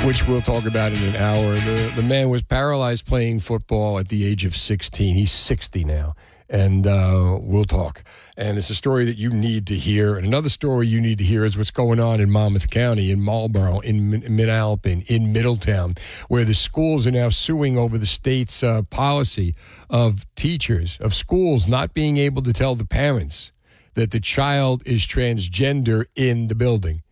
[0.06, 1.54] which we'll talk about in an hour.
[1.56, 5.14] The, the man was paralyzed playing football at the age of 16.
[5.14, 6.16] He's 60 now.
[6.50, 8.04] And uh, we'll talk.
[8.36, 10.18] And it's a story that you need to hear.
[10.18, 13.22] And another story you need to hear is what's going on in Monmouth County, in
[13.22, 15.96] Marlboro, in Manalapan, in Middletown,
[16.28, 19.54] where the schools are now suing over the state's uh, policy
[19.90, 23.52] of teachers, of schools not being able to tell the parents
[23.94, 27.04] that the child is transgender in the building.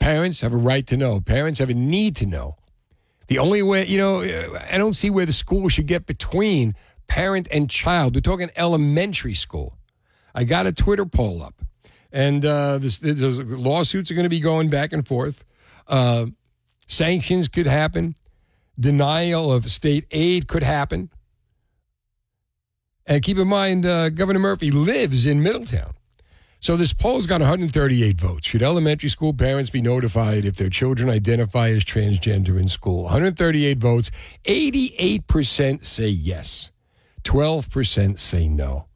[0.00, 1.20] Parents have a right to know.
[1.20, 2.56] Parents have a need to know.
[3.26, 4.22] The only way, you know,
[4.72, 6.74] I don't see where the school should get between
[7.10, 8.14] parent and child.
[8.14, 9.76] We're talking elementary school.
[10.32, 11.60] I got a Twitter poll up,
[12.12, 15.44] and uh, this, this, lawsuits are going to be going back and forth.
[15.88, 16.26] Uh,
[16.86, 18.14] sanctions could happen.
[18.78, 21.10] Denial of state aid could happen.
[23.06, 25.94] And keep in mind, uh, Governor Murphy lives in Middletown.
[26.60, 28.46] So this poll's got 138 votes.
[28.46, 33.04] Should elementary school parents be notified if their children identify as transgender in school?
[33.04, 34.12] 138 votes.
[34.44, 36.69] 88% say yes.
[37.30, 38.86] 12% say no.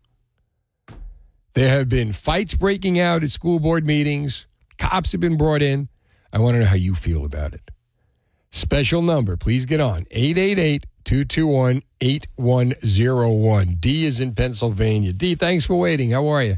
[1.52, 4.46] There have been fights breaking out at school board meetings.
[4.76, 5.88] Cops have been brought in.
[6.32, 7.70] I want to know how you feel about it.
[8.50, 13.76] Special number, please get on 888 221 8101.
[13.78, 15.12] D is in Pennsylvania.
[15.12, 16.10] D, thanks for waiting.
[16.10, 16.56] How are you?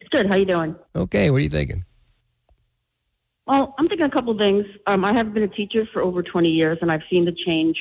[0.00, 0.26] It's good.
[0.26, 0.74] How you doing?
[0.96, 1.84] Okay, what are you thinking?
[3.46, 4.64] Well, I'm thinking a couple things.
[4.88, 7.76] Um, I have been a teacher for over 20 years, and I've seen the change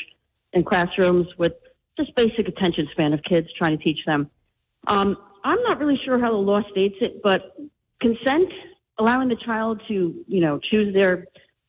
[0.54, 1.54] in classrooms with
[1.98, 4.30] just basic attention span of kids trying to teach them.
[4.88, 7.56] Um, I'm not really sure how the law states it, but
[8.00, 8.50] consent,
[9.00, 11.28] allowing the child to, you know, choose their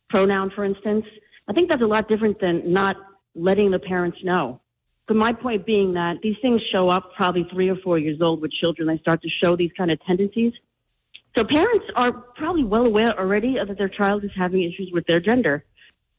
[0.09, 1.05] pronoun, for instance,
[1.49, 2.97] I think that's a lot different than not
[3.35, 4.61] letting the parents know.
[5.09, 8.41] But my point being that these things show up probably three or four years old
[8.41, 8.87] with children.
[8.89, 10.53] They start to show these kind of tendencies.
[11.37, 15.19] So parents are probably well aware already that their child is having issues with their
[15.19, 15.65] gender.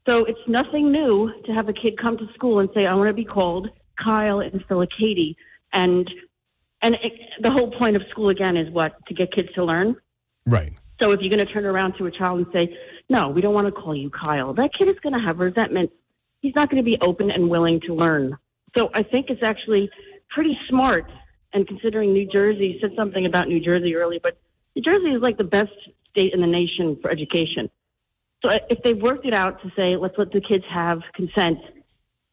[0.06, 3.08] So it's nothing new to have a kid come to school and say, I want
[3.10, 3.70] to be called
[4.02, 5.36] Kyle instead of Katie.
[5.72, 6.10] And,
[6.82, 8.94] and it, the whole point of school again is what?
[9.08, 9.96] To get kids to learn.
[10.46, 10.74] Right.
[11.02, 12.78] So if you're going to turn around to a child and say,
[13.10, 15.92] no, we don't want to call you Kyle, that kid is going to have resentment.
[16.42, 18.38] He's not going to be open and willing to learn.
[18.78, 19.90] So I think it's actually
[20.30, 21.10] pretty smart.
[21.54, 24.38] And considering New Jersey said something about New Jersey earlier, but
[24.76, 25.72] New Jersey is like the best
[26.10, 27.70] state in the nation for education.
[28.44, 31.60] So if they've worked it out to say, let's let the kids have consent,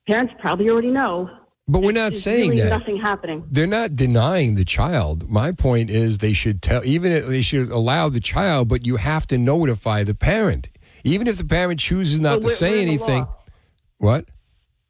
[0.07, 1.31] parents probably already know.
[1.71, 2.71] But we're not There's saying really that.
[2.81, 3.45] nothing happening.
[3.49, 5.31] They're not denying the child.
[5.31, 8.97] My point is they should tell, even if they should allow the child, but you
[8.97, 10.69] have to notify the parent.
[11.05, 13.27] Even if the parent chooses not to we're- say we're anything.
[13.99, 14.25] What?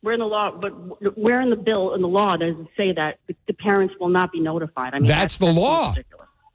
[0.02, 0.70] We're in the law, but
[1.18, 4.32] where in the bill in the law does it say that the, parents will not
[4.32, 4.94] be notified?
[4.94, 5.94] I mean, That's the law.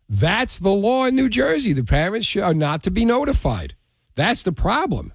[0.10, 1.72] That's the law in New Jersey.
[1.72, 3.76] The parents are not to be notified.
[4.16, 5.14] That's the problem.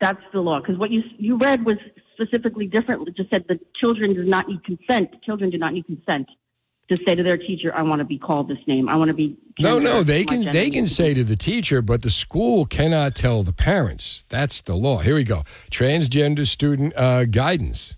[0.00, 0.60] That's the law.
[0.60, 1.76] Because what you you read was
[2.20, 3.06] specifically different.
[3.08, 5.10] It just said the children do not need consent.
[5.22, 6.28] Children do not need consent
[6.90, 8.88] to say to their teacher, "I want to be called this name.
[8.88, 12.02] I want to be." No, no, they can they can say to the teacher, but
[12.02, 14.24] the school cannot tell the parents.
[14.28, 14.98] That's the law.
[14.98, 15.44] Here we go.
[15.70, 17.96] Transgender student uh, guidance.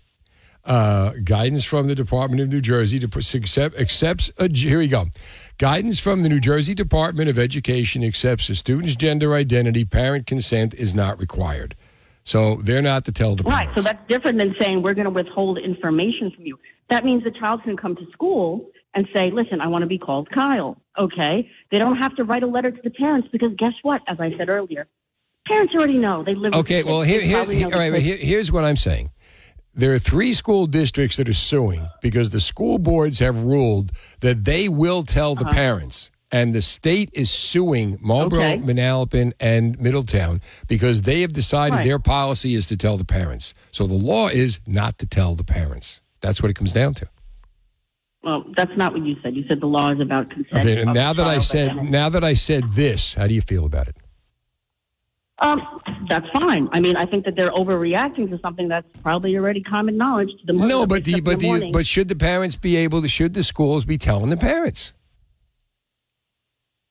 [0.65, 5.07] Uh, guidance from the Department of New Jersey to accept accepts a here we go.
[5.57, 9.83] Guidance from the New Jersey Department of Education accepts a student's gender identity.
[9.83, 11.75] Parent consent is not required.
[12.25, 13.67] So they're not to tell the parents.
[13.69, 13.77] Right.
[13.77, 16.57] So that's different than saying we're going to withhold information from you.
[16.89, 19.97] That means the child can come to school and say, listen, I want to be
[19.97, 20.77] called Kyle.
[20.97, 21.49] Okay.
[21.71, 24.01] They don't have to write a letter to the parents because guess what?
[24.07, 24.87] As I said earlier,
[25.47, 26.23] parents already know.
[26.23, 29.09] They live Okay, well, here, here, know all the right, here, here's what I'm saying.
[29.75, 34.45] There are three school districts that are suing because the school boards have ruled that
[34.45, 35.53] they will tell the Uh-huh.
[35.53, 36.11] parents.
[36.33, 38.57] And the state is suing Marlboro, Okay.
[38.57, 41.83] Manalapan, and Middletown because they have decided Right.
[41.85, 43.53] their policy is to tell the parents.
[43.71, 46.01] So the law is not to tell the parents.
[46.21, 47.05] That's what it comes down to.
[48.23, 49.35] Well, that's not what you said.
[49.35, 50.61] You said the law is about consent.
[50.65, 53.65] Okay, and now that I said now that I said this, how do you feel
[53.65, 53.97] about it?
[55.39, 55.61] Um,
[56.09, 56.67] that's fine.
[56.71, 60.45] I mean, I think that they're overreacting to something that's probably already common knowledge to
[60.47, 60.53] the.
[60.53, 63.07] No, but you, but the do you, but should the parents be able to?
[63.07, 64.93] Should the schools be telling the parents?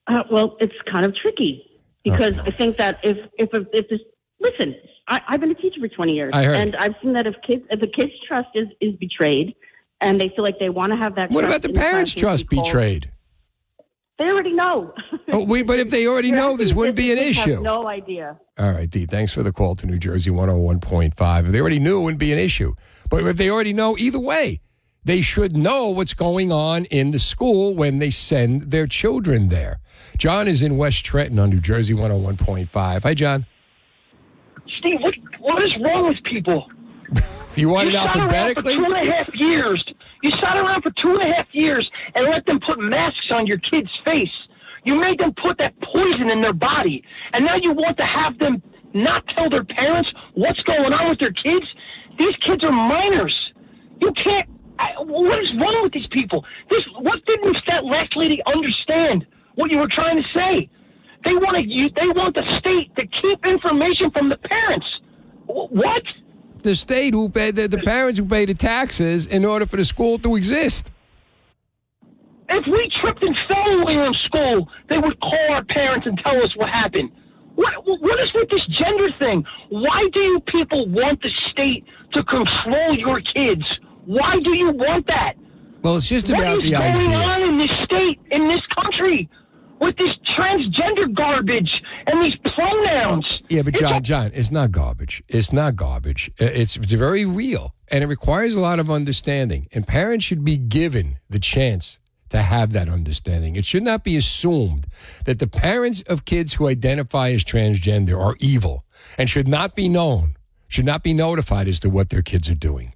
[0.06, 1.64] Uh, well, it's kind of tricky
[2.04, 4.00] because I think that if if if this
[4.40, 4.74] listen,
[5.08, 6.56] I, I've been a teacher for twenty years, I heard.
[6.56, 9.54] and I've seen that if kids if the kids' trust is is betrayed,
[10.00, 11.30] and they feel like they want to have that.
[11.30, 13.10] What about the parents' to trust called- betrayed?
[14.18, 14.94] They already know.
[15.32, 17.60] Oh, wait, but if they already know, this wouldn't be an the have issue.
[17.62, 18.38] No idea.
[18.58, 21.46] All right, Dee, thanks for the call to New Jersey 101.5.
[21.46, 22.74] If they already knew, it wouldn't be an issue.
[23.10, 24.60] But if they already know, either way,
[25.02, 29.80] they should know what's going on in the school when they send their children there.
[30.18, 33.02] John is in West Trenton on New Jersey 101.5.
[33.02, 33.46] Hi, John.
[34.78, 36.70] Steve, what what is wrong with people?
[37.54, 39.84] You want it you sat around for two and a half years.
[40.22, 43.46] You sat around for two and a half years and let them put masks on
[43.46, 44.32] your kid's face.
[44.84, 47.04] You made them put that poison in their body,
[47.34, 48.62] and now you want to have them
[48.94, 51.66] not tell their parents what's going on with their kids.
[52.18, 53.52] These kids are minors.
[54.00, 54.48] You can't.
[54.78, 56.44] I, what is wrong with these people?
[56.70, 59.26] This what didn't that last lady understand?
[59.62, 60.68] What you were trying to say?
[61.24, 61.64] They want to.
[61.64, 64.86] You, they want the state to keep information from the parents.
[65.46, 66.02] What?
[66.64, 69.84] The state who pay the, the parents who pay the taxes in order for the
[69.84, 70.90] school to exist.
[72.48, 76.18] If we tripped and fell we were in school, they would call our parents and
[76.18, 77.12] tell us what happened.
[77.54, 79.44] What what is with this gender thing?
[79.68, 81.84] Why do you people want the state
[82.14, 83.62] to control your kids?
[84.06, 85.34] Why do you want that?
[85.82, 87.16] Well, it's just What about is the going idea.
[87.16, 89.28] on in this state, in this country,
[89.82, 93.42] with this transgender garbage and these pronouns?
[93.48, 95.22] Yeah, but John, John, it's not garbage.
[95.28, 96.30] It's not garbage.
[96.40, 99.66] Uh, it's it's very real, and it requires a lot of understanding.
[99.72, 101.98] And parents should be given the chance
[102.30, 103.56] to have that understanding.
[103.56, 104.86] It should not be assumed
[105.26, 108.84] that the parents of kids who identify as transgender are evil
[109.18, 110.36] and should not be known,
[110.68, 112.94] should not be notified as to what their kids are doing.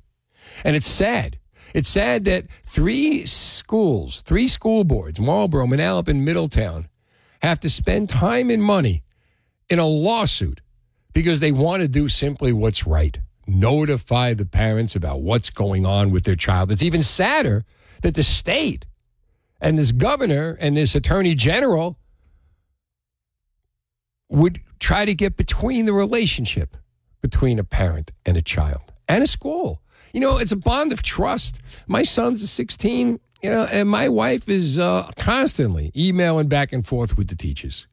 [0.65, 1.39] And it's sad.
[1.77, 6.89] It's sad that three schools, three school boards, Marlboro, Manalapan, and Middletown,
[7.43, 9.05] have to spend time and money
[9.69, 10.63] in a lawsuit
[11.13, 13.21] because they want to do simply what's right.
[13.47, 16.73] Notify the parents about what's going on with their child.
[16.73, 17.63] It's even sadder
[18.01, 18.87] that the state
[19.61, 21.99] and this governor and this attorney general
[24.31, 26.75] would try to get between the relationship
[27.21, 29.83] between a parent and a child and a school.
[30.17, 31.61] You know, it's a bond of trust.
[31.87, 37.19] My son's 16, you know, and my wife is uh, constantly emailing back and forth
[37.19, 37.87] with the teachers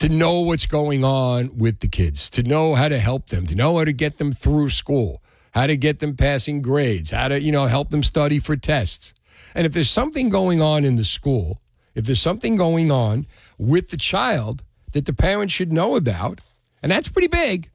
[0.00, 3.54] to know what's going on with the kids, to know how to help them, to
[3.54, 5.22] know how to get them through school,
[5.54, 9.14] how to get them passing grades, how to, you know, help them study for tests.
[9.54, 11.60] And if there's something going on in the school,
[11.94, 16.40] if there's something going on with the child that the parents should know about,
[16.82, 17.70] and that's pretty big,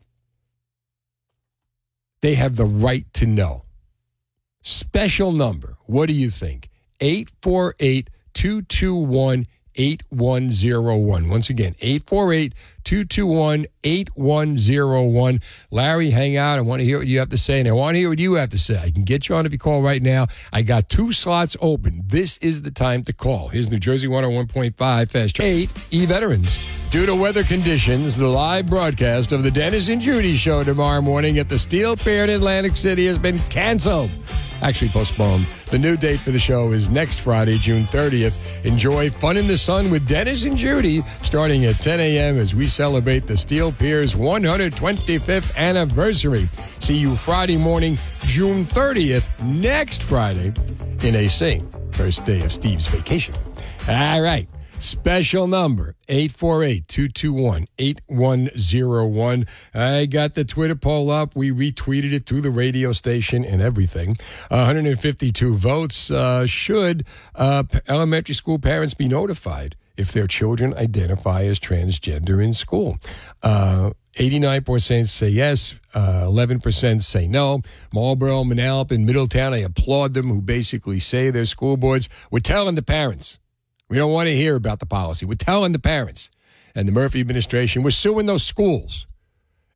[2.22, 3.64] they have the right to know.
[4.62, 5.78] Special number.
[5.86, 6.70] What do you think?
[7.00, 11.30] 848 221 8101.
[11.30, 12.54] Once again, 848
[12.84, 15.42] 221 8101.
[15.72, 16.58] Larry, hang out.
[16.58, 18.20] I want to hear what you have to say, and I want to hear what
[18.20, 18.80] you have to say.
[18.80, 20.28] I can get you on if you call right now.
[20.52, 22.04] I got two slots open.
[22.06, 23.50] This is the time to call.
[23.50, 24.76] Here's New Jersey 101.5
[25.10, 25.46] Fast Track.
[25.46, 26.60] 8 e veterans.
[26.92, 31.40] Due to weather conditions, the live broadcast of the Dennis and Judy show tomorrow morning
[31.40, 34.12] at the Steel Pier in Atlantic City has been canceled
[34.62, 35.48] actually postponed.
[35.68, 38.66] The new date for the show is next Friday, June 30th.
[38.66, 42.38] Enjoy Fun in the Sun with Dennis and Judy starting at 10 a.m.
[42.38, 46.50] as we celebrate the Steel Pier's 125th anniversary.
[46.80, 50.54] See you Friday morning, June 30th, next Friday
[51.06, 51.62] in AC.
[51.92, 53.36] First day of Steve's vacation.
[53.88, 54.48] All right.
[54.80, 59.46] Special number 848 221 8101.
[59.76, 61.36] I got the Twitter poll up.
[61.36, 64.18] We retweeted it through the radio station and everything.
[64.48, 66.10] 152 votes.
[66.10, 67.06] Uh, should
[67.36, 72.98] uh, elementary school parents be notified if their children identify as transgender in school?
[73.42, 77.62] Uh, 89% say yes, uh, 11% say no.
[77.94, 82.82] Marlboro, Manalapan, Middletown, I applaud them who basically say their school boards, we're telling the
[82.82, 83.38] parents.
[83.88, 85.26] We don't want to hear about the policy.
[85.26, 86.30] We're telling the parents.
[86.76, 89.06] And the Murphy administration, we're suing those schools.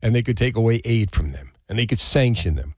[0.02, 2.75] And they could take away aid from them and they could sanction them.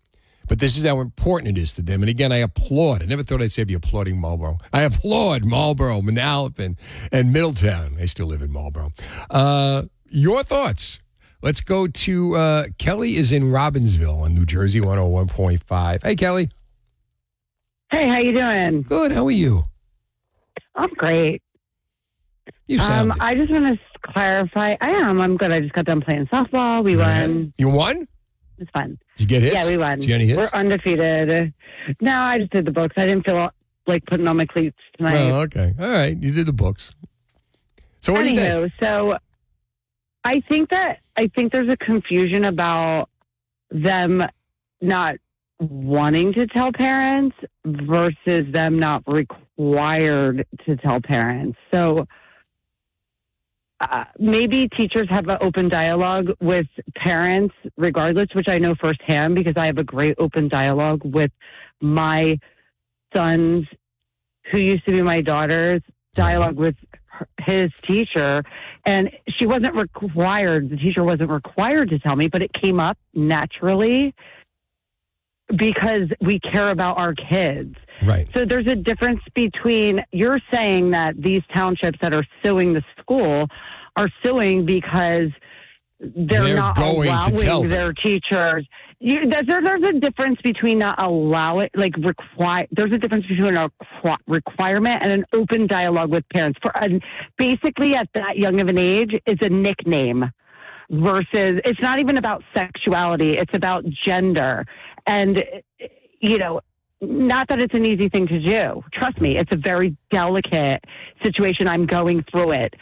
[0.47, 2.01] But this is how important it is to them.
[2.01, 3.01] And again, I applaud.
[3.01, 4.59] I never thought I'd say I'd be applauding Marlboro.
[4.71, 6.77] I applaud Marlboro, Manalapan,
[7.11, 7.97] and Middletown.
[7.99, 8.91] I still live in Marlboro.
[9.29, 10.99] Uh, your thoughts?
[11.41, 16.03] Let's go to uh, Kelly is in Robbinsville on New Jersey 101.5.
[16.03, 16.49] Hey, Kelly.
[17.91, 18.81] Hey, how you doing?
[18.81, 19.11] Good.
[19.11, 19.65] How are you?
[20.75, 21.41] I'm great.
[22.67, 24.75] You um, sound I just want to clarify.
[24.81, 25.21] I am.
[25.21, 25.51] I'm good.
[25.51, 26.83] I just got done playing softball.
[26.83, 27.53] We won.
[27.57, 28.07] You won?
[28.57, 28.97] It's fun.
[29.17, 29.65] Did you get hits?
[29.65, 29.99] Yeah, we won.
[29.99, 30.51] Did you get any hits?
[30.53, 31.53] We're undefeated.
[31.99, 32.95] No, I just did the books.
[32.97, 33.49] I didn't feel
[33.87, 35.31] like putting on my cleats tonight.
[35.31, 35.73] Oh, okay.
[35.79, 36.15] All right.
[36.15, 36.91] You did the books.
[38.01, 38.53] So what do you think?
[38.53, 39.17] Anywho, so
[40.23, 43.09] I think that I think there's a confusion about
[43.71, 44.23] them
[44.81, 45.15] not
[45.59, 51.57] wanting to tell parents versus them not required to tell parents.
[51.71, 52.05] So
[53.79, 59.55] uh, maybe teachers have an open dialogue with parents regardless, which I know firsthand because
[59.55, 61.31] I have a great open dialogue with
[61.81, 62.39] my
[63.13, 63.67] sons
[64.51, 65.81] who used to be my daughter's
[66.15, 66.75] dialogue with
[67.05, 68.43] her- his teacher.
[68.85, 72.97] And she wasn't required the teacher wasn't required to tell me but it came up
[73.13, 74.15] naturally
[75.57, 78.27] because we care about our kids Right.
[78.35, 83.47] so there's a difference between you're saying that these townships that are suing the school
[83.95, 85.29] are suing because
[85.99, 88.67] they're, They're not going to allowing their teachers.
[88.99, 92.67] You, there's, there's a difference between not allow it, like require.
[92.71, 93.69] There's a difference between a
[94.27, 96.59] requirement and an open dialogue with parents.
[96.61, 96.71] For
[97.37, 100.31] basically, at that young of an age, is a nickname
[100.89, 103.33] versus it's not even about sexuality.
[103.37, 104.65] It's about gender,
[105.07, 105.43] and
[106.19, 106.61] you know,
[107.01, 108.83] not that it's an easy thing to do.
[108.93, 110.83] Trust me, it's a very delicate
[111.23, 111.67] situation.
[111.67, 112.73] I'm going through it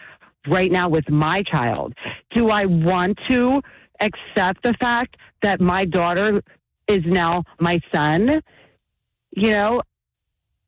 [0.47, 1.93] right now with my child.
[2.31, 3.61] Do I want to
[3.99, 6.41] accept the fact that my daughter
[6.87, 8.41] is now my son?
[9.31, 9.81] You know,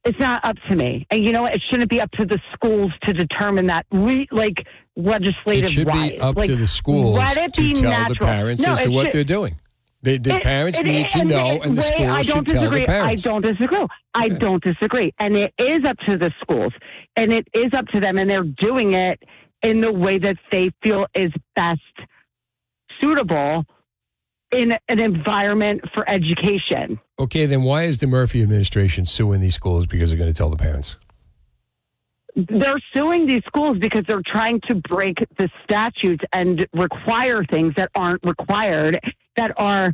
[0.04, 1.08] it's not up to me.
[1.10, 1.54] And you know what?
[1.54, 3.86] It shouldn't be up to the schools to determine that.
[3.92, 4.56] We like
[4.98, 8.16] legislative It should be up like, to the schools let it to be tell natural.
[8.20, 9.56] the parents No, as to it what should- they're doing.
[10.08, 12.34] The, the it- parents it- need to and know, it- and the schools I should
[12.34, 12.80] don't tell disagree.
[12.82, 13.26] the parents.
[13.26, 13.86] I don't disagree.
[14.14, 15.14] I don't disagree.
[15.20, 16.72] And it is up to the schools,
[17.18, 19.22] and it is up to them, and they're doing it
[19.64, 21.82] in the way that they feel is best
[23.02, 23.66] suitable
[24.54, 26.98] in an environment for education.
[27.20, 30.50] Okay, then why is the Murphy administration suing these schools because they're going to tell
[30.50, 30.96] the parents?
[32.36, 37.90] They're suing these schools because they're trying to break the statutes and require things that
[37.96, 39.00] aren't required,
[39.38, 39.94] that are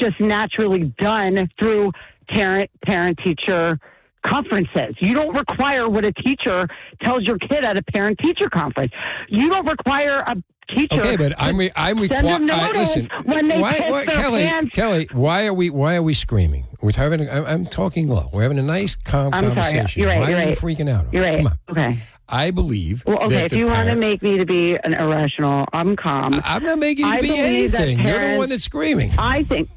[0.00, 1.92] just naturally done through
[2.28, 3.78] parent parent teacher
[4.26, 4.96] conferences.
[5.00, 6.66] You don't require what a teacher
[7.02, 8.92] tells your kid at a parent teacher conference.
[9.28, 10.34] You don't require a
[10.74, 10.94] teacher.
[10.94, 12.40] Okay, but I'm re- I'm required.
[12.40, 14.74] notice listen, when they why, why, their Kelly, pants.
[14.74, 16.66] Kelly, why are we why are we screaming?
[16.80, 17.28] We're having.
[17.28, 18.30] I'm, I'm talking low.
[18.32, 19.54] We're having a nice, calm I'm sorry.
[19.54, 20.00] conversation.
[20.02, 20.58] You're right, Why you're are you right.
[20.58, 21.12] freaking out?
[21.12, 21.36] You're right.
[21.36, 21.58] Come on.
[21.70, 21.98] Okay.
[22.28, 23.04] I believe.
[23.06, 23.44] Well, okay.
[23.44, 26.40] If you want to make me to be an irrational, I'm calm.
[26.44, 28.00] I'm not making you I be anything.
[28.00, 29.12] You're the one that's screaming.
[29.18, 29.68] I think.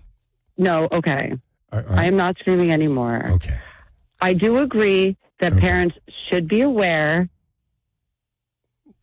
[0.57, 0.87] No.
[0.91, 1.33] Okay.
[1.71, 3.27] I am not screaming anymore.
[3.33, 3.57] Okay.
[4.21, 5.95] I do agree that parents
[6.29, 7.29] should be aware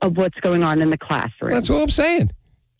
[0.00, 1.52] of what's going on in the classroom.
[1.52, 2.30] That's all I'm saying.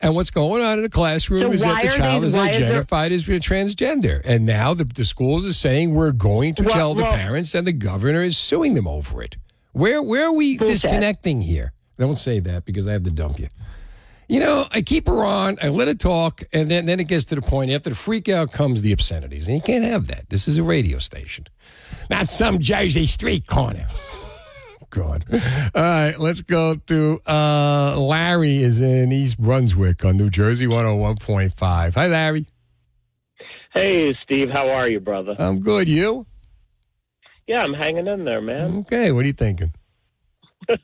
[0.00, 2.48] And what's going on in the classroom So is that the child they- is why
[2.48, 4.20] is there- identified as transgender.
[4.24, 7.54] And now the, the schools are saying we're going to Well- tell the well- parents,
[7.54, 9.36] and the governor is suing them over it.
[9.74, 10.82] Where where are we Bullshit.
[10.82, 11.72] disconnecting here?
[11.98, 13.48] Don't say that because I have to dump you.
[14.28, 17.26] You know, I keep her on, I let her talk, and then, then it gets
[17.26, 19.48] to the point after the freak out comes the obscenities.
[19.48, 20.30] And you can't have that.
[20.30, 21.46] This is a radio station,
[22.08, 23.86] not some Jersey street corner.
[24.88, 25.26] God.
[25.74, 31.94] All right, let's go to uh, Larry is in East Brunswick on New Jersey 101.5.
[31.94, 32.46] Hi, Larry.
[33.74, 35.34] Hey, Steve, how are you, brother?
[35.36, 35.88] I'm good.
[35.88, 36.26] You?
[37.46, 38.78] Yeah, I'm hanging in there, man.
[38.80, 39.72] Okay, what are you thinking?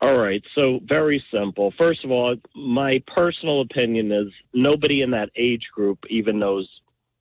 [0.00, 1.72] All right, so very simple.
[1.78, 6.68] First of all, my personal opinion is nobody in that age group even knows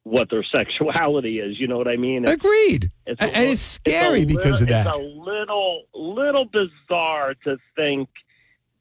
[0.03, 1.59] what their sexuality is.
[1.59, 2.23] You know what I mean?
[2.23, 2.89] It's- Agreed.
[3.05, 4.88] It's a and it's scary a because of that.
[4.88, 8.09] It's a little, little bizarre to think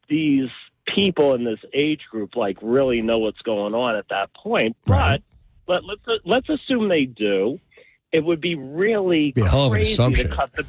[0.09, 0.49] these
[0.97, 4.77] people in this age group like really know what's going on at that point.
[4.87, 5.23] But
[5.69, 7.61] let, let's let's assume they do.
[8.13, 10.67] It would be really Be a hell of an crazy to cut the.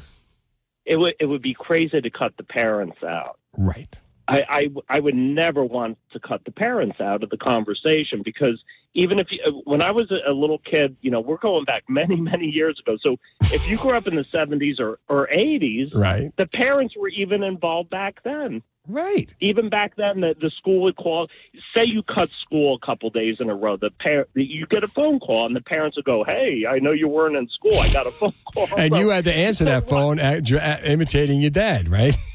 [0.84, 3.38] It would it would be crazy to cut the parents out.
[3.56, 4.00] Right.
[4.28, 8.62] I, I I would never want to cut the parents out of the conversation because
[8.94, 11.84] even if you, uh, when I was a, little kid, you know, we're going back
[11.88, 12.96] many many years ago.
[13.02, 13.16] So
[13.52, 16.34] if you grew up in the seventies or or eighties, Right.
[16.36, 18.62] the parents were even involved back then.
[18.88, 19.32] Right.
[19.40, 21.28] Even back then, the, the school would call.
[21.74, 23.76] Say you cut school a couple days in a row.
[23.76, 26.90] The par- you get a phone call, and the parents would go, "Hey, I know
[26.90, 27.78] you weren't in school.
[27.78, 31.40] I got a phone call." And you had to answer that phone at, at, imitating
[31.40, 32.16] your dad, right?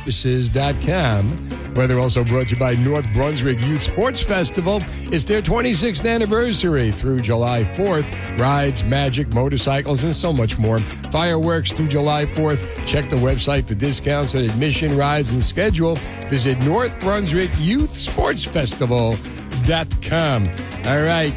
[0.05, 1.74] This is dot Services.com.
[1.74, 4.83] Weather also brought to you by North Brunswick Youth Sports Festival.
[5.12, 8.39] It's their 26th anniversary through July 4th.
[8.39, 10.81] Rides, magic, motorcycles, and so much more.
[11.12, 12.87] Fireworks through July 4th.
[12.87, 15.97] Check the website for discounts on admission, rides, and schedule.
[16.28, 20.49] Visit North Brunswick Youth Sports Festival.com.
[20.87, 21.35] All right.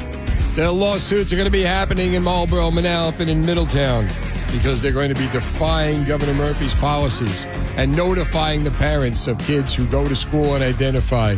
[0.56, 4.08] The lawsuits are going to be happening in Marlboro, Manalapan, and in Middletown
[4.54, 7.46] because they're going to be defying Governor Murphy's policies
[7.76, 11.36] and notifying the parents of kids who go to school and identify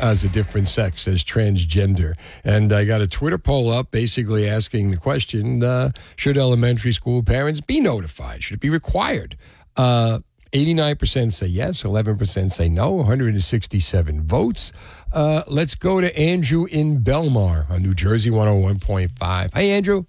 [0.00, 2.14] as a different sex, as transgender.
[2.44, 7.22] And I got a Twitter poll up basically asking the question uh, Should elementary school
[7.22, 8.42] parents be notified?
[8.42, 9.36] Should it be required?
[9.76, 10.20] Uh,
[10.52, 14.72] 89% say yes, 11% say no, 167 votes.
[15.12, 19.54] Uh, let's go to Andrew in Belmar on New Jersey 101.5.
[19.54, 20.04] Hey, Andrew.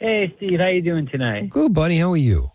[0.00, 1.50] Hey, Steve, how you doing tonight?
[1.50, 1.98] Good, buddy.
[1.98, 2.50] How are you?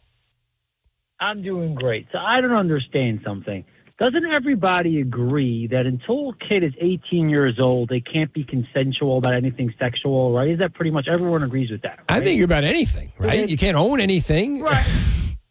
[1.20, 2.08] I'm doing great.
[2.12, 3.64] So I don't understand something.
[4.00, 9.18] Doesn't everybody agree that until a kid is 18 years old, they can't be consensual
[9.18, 10.50] about anything sexual, right?
[10.50, 12.00] Is that pretty much everyone agrees with that?
[12.10, 13.48] I think about anything, right?
[13.48, 14.62] You can't own anything.
[14.62, 14.86] Right.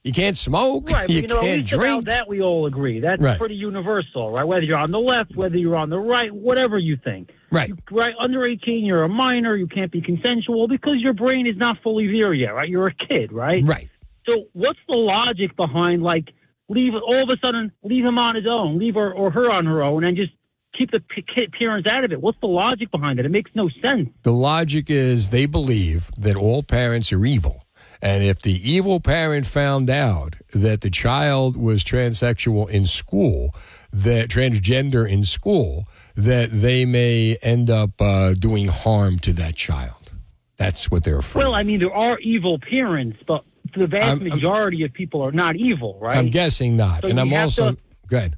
[0.07, 0.90] You can't smoke.
[0.90, 2.05] Right, you you know, can't drink.
[2.09, 3.01] that we all agree.
[3.01, 3.38] That's Right.
[3.38, 4.45] pretty universal, right?
[4.45, 7.30] Whether you're on the left, whether you're on the right, whatever you think.
[7.55, 7.73] Right.
[7.91, 11.79] Right, under 18, you're a minor, you can't be consensual because your brain is not
[11.83, 12.69] fully there yet, right?
[12.69, 13.63] You're a kid, right?
[13.65, 13.89] Right.
[14.27, 16.33] So what's the logic behind, like,
[16.69, 19.67] leave all of a sudden, leave him on his own, leave her or her on
[19.67, 20.33] her own, and just
[20.77, 22.21] keep the p- kid parents out of it?
[22.21, 23.27] What's the logic behind it?
[23.27, 24.09] It makes no sense.
[24.23, 27.65] The logic is they believe that all parents are evil.
[28.03, 33.55] And if the evil parent found out that the child was transsexual in school,
[33.95, 35.84] that transgender in school,
[36.16, 40.12] that they may end up uh, doing harm to that child.
[40.57, 41.42] That's what they're afraid.
[41.45, 43.45] Well, I mean, there are evil parents, but
[43.76, 46.16] the vast I'm- I'm- majority of people are not evil, right?
[46.16, 47.03] I'm guessing not.
[47.03, 48.36] So and I'm also to- good.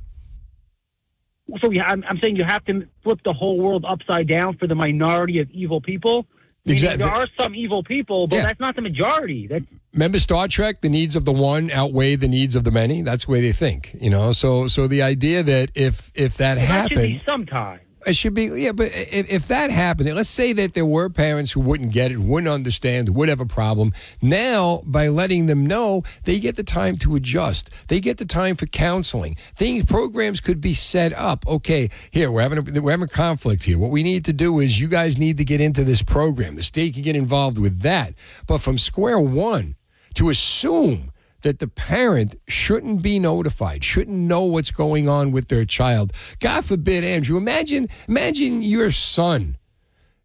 [1.60, 4.66] So yeah, I'm, I'm saying you have to flip the whole world upside down for
[4.66, 6.26] the minority of evil people.
[6.64, 7.04] Exactly.
[7.04, 8.42] There are some evil people, but Yeah.
[8.42, 9.46] that's not the majority.
[9.46, 9.64] That's
[9.96, 10.82] Remember Star Trek?
[10.82, 13.00] The needs of the one outweigh the needs of the many.
[13.00, 13.96] That's the way they think.
[13.98, 14.32] You know.
[14.32, 17.80] So so the idea that if if that that should happened, be sometime.
[18.06, 21.50] It should be, yeah, but if, if that happened, let's say that there were parents
[21.50, 23.92] who wouldn't get it, wouldn't understand, would have a problem.
[24.22, 27.68] Now, by letting them know, they get the time to adjust.
[27.88, 29.36] They get the time for counseling.
[29.56, 31.44] Things, programs could be set up.
[31.48, 33.76] Okay, here, we're having, a, we're having a conflict here.
[33.76, 36.54] What we need to do is you guys need to get into this program.
[36.54, 38.14] The state can get involved with that.
[38.46, 39.74] But from square one,
[40.16, 41.12] to assume
[41.42, 46.12] that the parent shouldn't be notified, shouldn't know what's going on with their child.
[46.40, 49.56] God forbid, Andrew, imagine imagine your son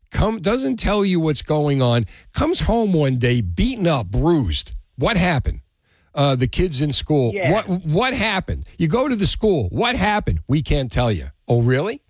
[0.09, 4.73] come doesn't tell you what's going on, comes home one day beaten up, bruised.
[4.95, 5.61] What happened?
[6.13, 7.31] Uh, the kids in school.
[7.33, 7.51] Yeah.
[7.51, 8.65] What what happened?
[8.77, 9.69] You go to the school.
[9.69, 10.41] What happened?
[10.47, 11.27] We can't tell you.
[11.47, 12.01] Oh, really?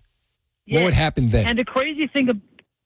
[0.68, 1.46] What happened then?
[1.46, 2.28] And the crazy thing,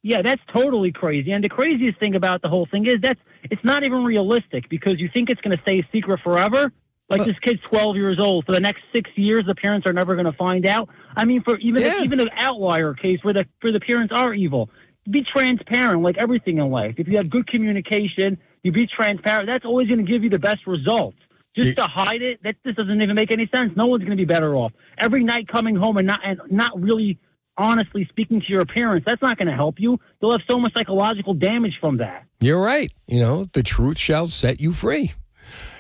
[0.07, 1.33] Yeah, that's totally crazy.
[1.33, 5.01] And the craziest thing about the whole thing is that's it's not even realistic because
[5.01, 6.71] you think it's going to stay a secret forever.
[7.09, 8.47] Like this kid's 12 years old.
[8.47, 10.89] For the next six years, the parents are never going to find out.
[11.17, 12.05] I mean, for even Yeah.
[12.05, 14.71] even an outlier case where the where the parents are evil,
[15.11, 16.95] be transparent like everything in life.
[16.99, 19.49] If you have good communication, you be transparent.
[19.49, 21.19] That's always going to give you the best results.
[21.57, 23.73] Just to hide it, that this doesn't even make any sense.
[23.77, 24.73] No one's going to be better off.
[24.99, 27.19] Every night coming home and not and not really
[27.59, 29.99] honestly speaking to your parents, that's not going to help you.
[30.21, 32.25] You'll have so much psychological damage from that.
[32.41, 32.93] You're right.
[33.07, 35.13] You know, the truth shall set you free.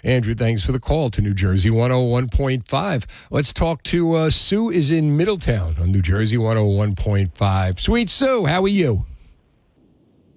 [0.05, 3.05] Andrew, thanks for the call to New Jersey 101.5.
[3.31, 7.81] Let's talk to uh, Sue is in Middletown on New Jersey 101.5.
[7.81, 9.05] Sweet Sue, how are you?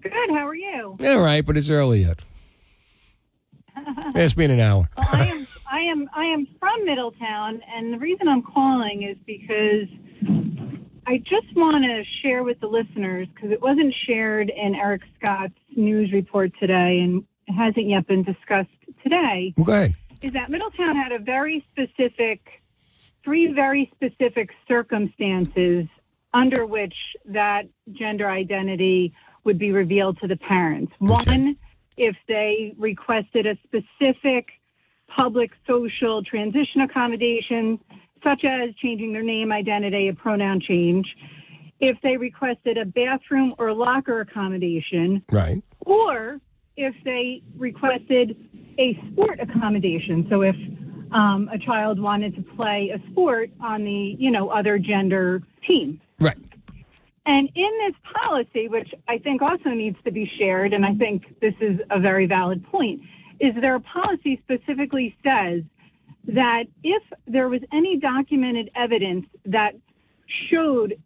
[0.01, 0.13] Good.
[0.29, 0.97] How are you?
[1.03, 2.19] All right, but it's early yet.
[4.15, 4.89] it's been an hour.
[4.97, 5.47] Well, I am.
[5.71, 6.09] I am.
[6.15, 9.87] I am from Middletown, and the reason I'm calling is because
[11.09, 15.55] I just want to share with the listeners because it wasn't shared in Eric Scott's
[15.75, 18.69] news report today, and hasn't yet been discussed
[19.01, 19.55] today.
[19.57, 19.95] Well, go ahead.
[20.21, 22.61] Is that Middletown had a very specific,
[23.23, 25.87] three very specific circumstances
[26.31, 26.93] under which
[27.25, 29.11] that gender identity
[29.45, 30.93] would be revealed to the parents.
[30.99, 31.57] One,
[31.97, 34.49] if they requested a specific
[35.07, 37.79] public social transition accommodation,
[38.23, 41.07] such as changing their name, identity, a pronoun change.
[41.79, 45.63] If they requested a bathroom or locker accommodation, Right.
[45.81, 46.39] or
[46.75, 48.35] if they requested
[48.77, 50.27] a sport accommodation.
[50.29, 50.55] So if
[51.11, 55.99] um, a child wanted to play a sport on the, you know, other gender team.
[56.19, 56.37] Right.
[57.25, 61.39] And in this policy, which I think also needs to be shared, and I think
[61.41, 63.01] this is a very valid point,
[63.39, 65.63] is their policy specifically says
[66.27, 69.73] that if there was any documented evidence that
[70.51, 71.01] showed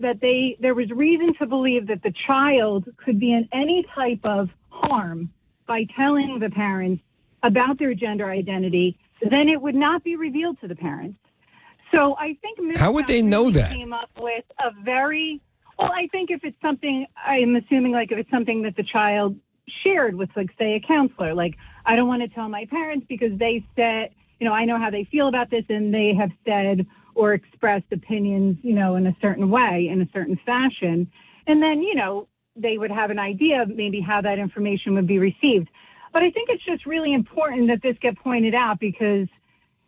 [0.00, 4.20] that they there was reason to believe that the child could be in any type
[4.24, 5.30] of harm
[5.66, 7.02] by telling the parents
[7.42, 8.98] about their gender identity,
[9.30, 11.18] then it would not be revealed to the parents.
[11.94, 13.72] So I think How would they know that?
[13.72, 15.40] Came up with a very
[15.78, 15.92] well.
[15.92, 19.36] I think if it's something, I'm assuming like if it's something that the child
[19.84, 21.54] shared with, like say, a counselor, like
[21.84, 24.10] I don't want to tell my parents because they said,
[24.40, 27.86] you know, I know how they feel about this, and they have said or expressed
[27.92, 31.10] opinions, you know, in a certain way, in a certain fashion,
[31.46, 35.06] and then you know they would have an idea of maybe how that information would
[35.06, 35.68] be received.
[36.12, 39.28] But I think it's just really important that this get pointed out because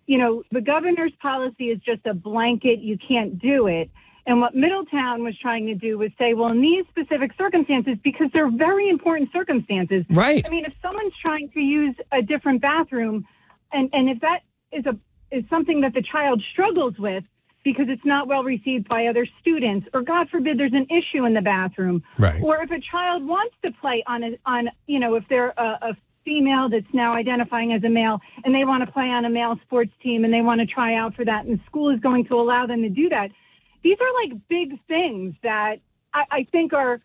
[0.09, 3.90] you know, the governor's policy is just a blanket, you can't do it.
[4.26, 8.28] And what Middletown was trying to do was say, well, in these specific circumstances, because
[8.32, 10.05] they're very important circumstances.
[10.11, 10.44] Right.
[10.46, 13.26] I mean, if someone's trying to use a different bathroom,
[13.72, 14.40] and, and if that
[14.72, 14.96] is a
[15.30, 17.22] is something that the child struggles with
[17.64, 21.34] because it's not well received by other students, or God forbid there's an issue in
[21.34, 22.40] the bathroom, Right.
[22.42, 25.78] or if a child wants to play on a on you know if they're a,
[25.90, 29.30] a female that's now identifying as a male and they want to play on a
[29.30, 31.98] male sports team and they want to try out for that and the school is
[32.00, 33.30] going to allow them to do that
[33.82, 35.76] these are like big things that
[36.12, 37.00] I, I think are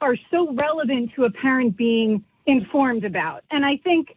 [0.00, 4.16] are so relevant to a parent being informed about and i think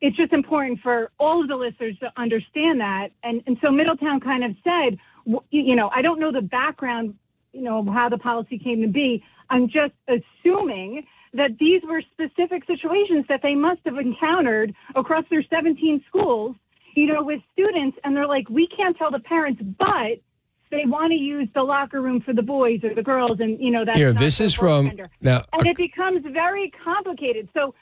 [0.00, 4.20] it's just important for all of the listeners to understand that and and so middletown
[4.20, 4.98] kind of said
[5.50, 7.14] you know i don't know the background
[7.52, 12.64] you know how the policy came to be i'm just assuming that these were specific
[12.66, 16.56] situations that they must have encountered across their 17 schools,
[16.94, 17.96] you know, with students.
[18.02, 20.20] And they're like, we can't tell the parents, but
[20.70, 23.38] they want to use the locker room for the boys or the girls.
[23.40, 25.10] And, you know, that's Here, this is from gender.
[25.20, 25.44] now.
[25.52, 27.48] And uh, it becomes very complicated.
[27.54, 27.74] So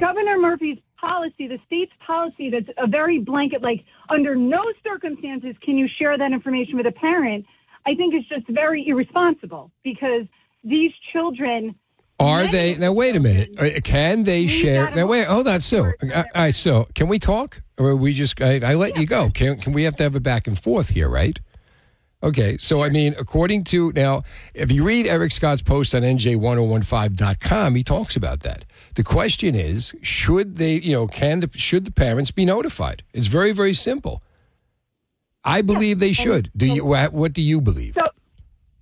[0.00, 5.76] Governor Murphy's policy, the state's policy that's a very blanket, like under no circumstances can
[5.76, 7.44] you share that information with a parent,
[7.86, 10.26] I think is just very irresponsible because
[10.64, 11.76] these children
[12.18, 12.92] Are they now?
[12.92, 13.50] Wait a minute.
[13.58, 14.90] Uh, Can they share?
[14.94, 15.26] Now wait.
[15.26, 15.92] Hold on, Sue.
[16.14, 16.86] I, I Sue.
[16.94, 18.40] Can we talk, or we just?
[18.40, 19.28] I, I let you go.
[19.30, 21.38] Can Can we have to have a back and forth here, right?
[22.26, 22.56] Okay.
[22.58, 24.22] So I mean, according to now,
[24.54, 28.64] if you read Eric Scott's post on NJ1015.com, he talks about that.
[28.94, 30.74] The question is, should they?
[30.74, 33.02] You know, can the should the parents be notified?
[33.12, 34.22] It's very very simple.
[35.44, 36.50] I believe they should.
[36.56, 36.84] Do you?
[36.84, 37.94] What, what do you believe?
[37.94, 38.08] So,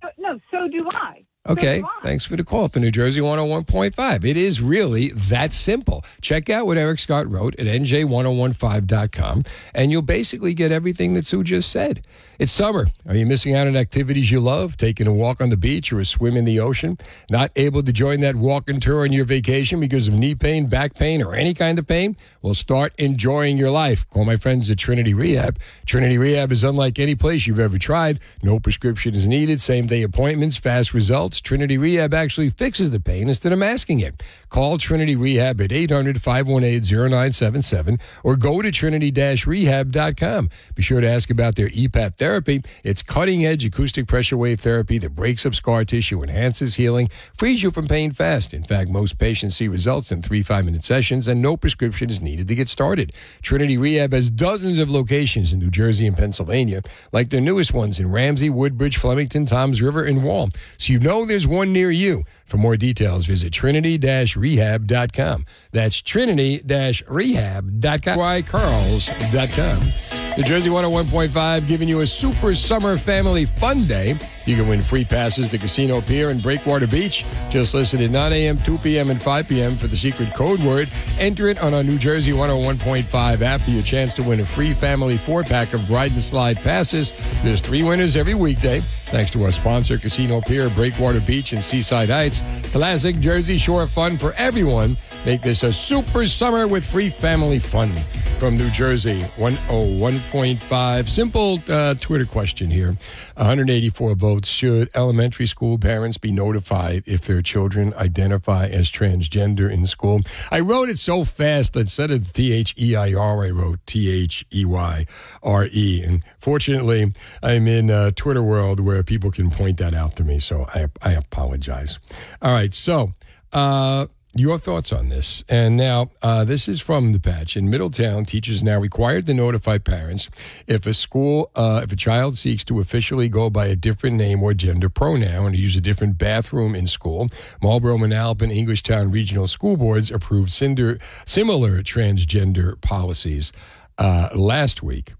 [0.01, 1.21] so- no, so do I.
[1.47, 4.25] Okay, thanks for the call to New Jersey 101.5.
[4.25, 6.03] It is really that simple.
[6.19, 9.43] Check out what Eric Scott wrote at nj1015.com,
[9.75, 12.03] and you'll basically get everything that Sue just said.
[12.37, 12.87] It's summer.
[13.07, 14.75] Are you missing out on activities you love?
[14.75, 16.97] Taking a walk on the beach or a swim in the ocean?
[17.31, 20.95] Not able to join that walking tour on your vacation because of knee pain, back
[20.95, 22.17] pain, or any kind of pain?
[22.41, 24.09] Well, start enjoying your life.
[24.09, 25.57] Call my friends at Trinity Rehab.
[25.85, 28.19] Trinity Rehab is unlike any place you've ever tried.
[28.43, 31.39] No prescription is needed, same day appointments, fast results.
[31.39, 34.21] Trinity Rehab actually fixes the pain instead of masking it.
[34.55, 40.49] Call Trinity Rehab at 800 518 0977 or go to trinity rehab.com.
[40.73, 42.63] Be sure to ask about their EPAT therapy.
[42.81, 47.63] It's cutting edge acoustic pressure wave therapy that breaks up scar tissue, enhances healing, frees
[47.63, 48.53] you from pain fast.
[48.53, 52.21] In fact, most patients see results in three five minute sessions, and no prescription is
[52.21, 53.11] needed to get started.
[53.41, 56.81] Trinity Rehab has dozens of locations in New Jersey and Pennsylvania,
[57.11, 60.47] like their newest ones in Ramsey, Woodbridge, Flemington, Toms River, and Wall.
[60.77, 62.23] So you know there's one near you.
[62.45, 65.45] For more details, visit trinity-rehab.com.
[65.71, 68.43] That's trinity-rehab.com.
[68.43, 70.24] Carls.com.
[70.37, 74.17] New Jersey 101.5 giving you a super summer family fun day.
[74.45, 77.25] You can win free passes to Casino Pier and Breakwater Beach.
[77.49, 79.77] Just listen at 9 a.m., 2 p.m., and 5 p.m.
[79.77, 80.89] for the secret code word.
[81.19, 84.73] Enter it on our New Jersey 101.5 app for your chance to win a free
[84.73, 87.13] family four pack of ride and slide passes.
[87.41, 88.81] There's three winners every weekday.
[88.81, 92.41] Thanks to our sponsor, Casino Pier, Breakwater Beach, and Seaside Heights.
[92.73, 94.97] Classic Jersey Shore fun for everyone.
[95.25, 97.91] Make this a super summer with free family fun.
[98.37, 101.09] From New Jersey, 101.5.
[101.09, 102.95] Simple uh, Twitter question here
[103.35, 104.47] 184 votes.
[104.47, 110.21] Should elementary school parents be notified if their children identify as transgender in school?
[110.51, 114.11] I wrote it so fast, instead of T H E I R, I wrote T
[114.11, 115.07] H E Y
[115.41, 116.03] R E.
[116.03, 120.37] And fortunately, I'm in uh, Twitter world where people can point that out to me,
[120.37, 121.97] so I, I apologize.
[122.43, 123.13] All right, so.
[123.53, 125.43] Uh, your thoughts on this.
[125.47, 127.55] And now, uh, this is from the patch.
[127.55, 130.29] In Middletown, teachers are now required to notify parents
[130.67, 134.43] if a school, uh, if a child seeks to officially go by a different name
[134.43, 137.27] or gender pronoun or use a different bathroom in school.
[137.61, 143.53] Marlboro, Manalapan, Englishtown regional school boards approved cinder, similar transgender policies
[143.97, 145.13] uh, last week.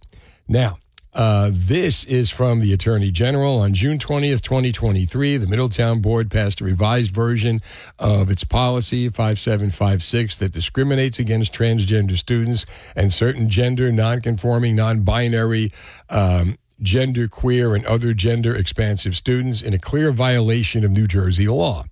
[0.47, 0.77] Now,
[1.15, 3.59] uh, this is from the Attorney General.
[3.59, 7.61] On June 20th, 2023, the Middletown Board passed a revised version
[7.97, 12.65] of its policy 5756 that discriminates against transgender students
[12.97, 15.71] and certain gender nonconforming, non binary.
[16.09, 21.47] Um, Gender queer and other gender expansive students in a clear violation of New Jersey
[21.47, 21.85] law,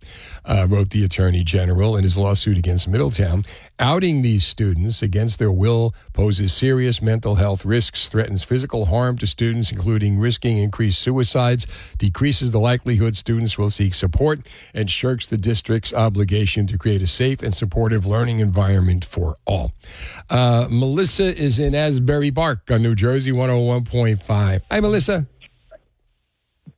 [0.43, 3.45] uh, wrote the Attorney General in his lawsuit against Middletown.
[3.79, 9.25] Outing these students against their will poses serious mental health risks, threatens physical harm to
[9.25, 11.65] students, including risking increased suicides,
[11.97, 17.07] decreases the likelihood students will seek support, and shirks the district's obligation to create a
[17.07, 19.73] safe and supportive learning environment for all.
[20.29, 24.61] Uh, Melissa is in Asbury Park on New Jersey 101.5.
[24.69, 25.25] Hi, Melissa.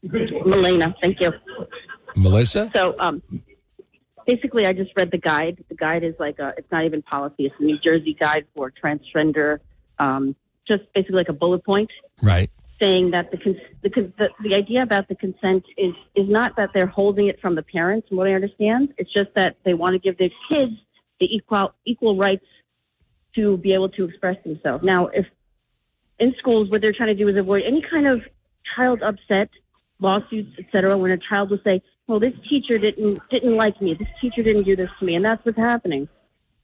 [0.02, 1.32] Melina, thank you.
[2.16, 2.70] Melissa?
[2.74, 3.22] So, um,
[4.26, 5.64] basically, I just read the guide.
[5.70, 7.46] The guide is like a, it's not even policy.
[7.46, 9.60] It's a New Jersey guide for transgender,
[10.00, 10.36] um,
[10.68, 12.50] just basically like a bullet point Right.
[12.80, 16.70] saying that the, cons- the, the the idea about the consent is is not that
[16.74, 18.08] they're holding it from the parents.
[18.10, 20.74] From what I understand, it's just that they want to give their kids
[21.20, 22.46] the equal equal rights
[23.36, 24.84] to be able to express themselves.
[24.84, 25.26] Now, if
[26.20, 28.22] in schools, what they're trying to do is avoid any kind of
[28.76, 29.50] child upset,
[30.00, 30.98] lawsuits, etc.
[30.98, 33.94] When a child will say, "Well, this teacher didn't didn't like me.
[33.94, 36.08] This teacher didn't do this to me," and that's what's happening.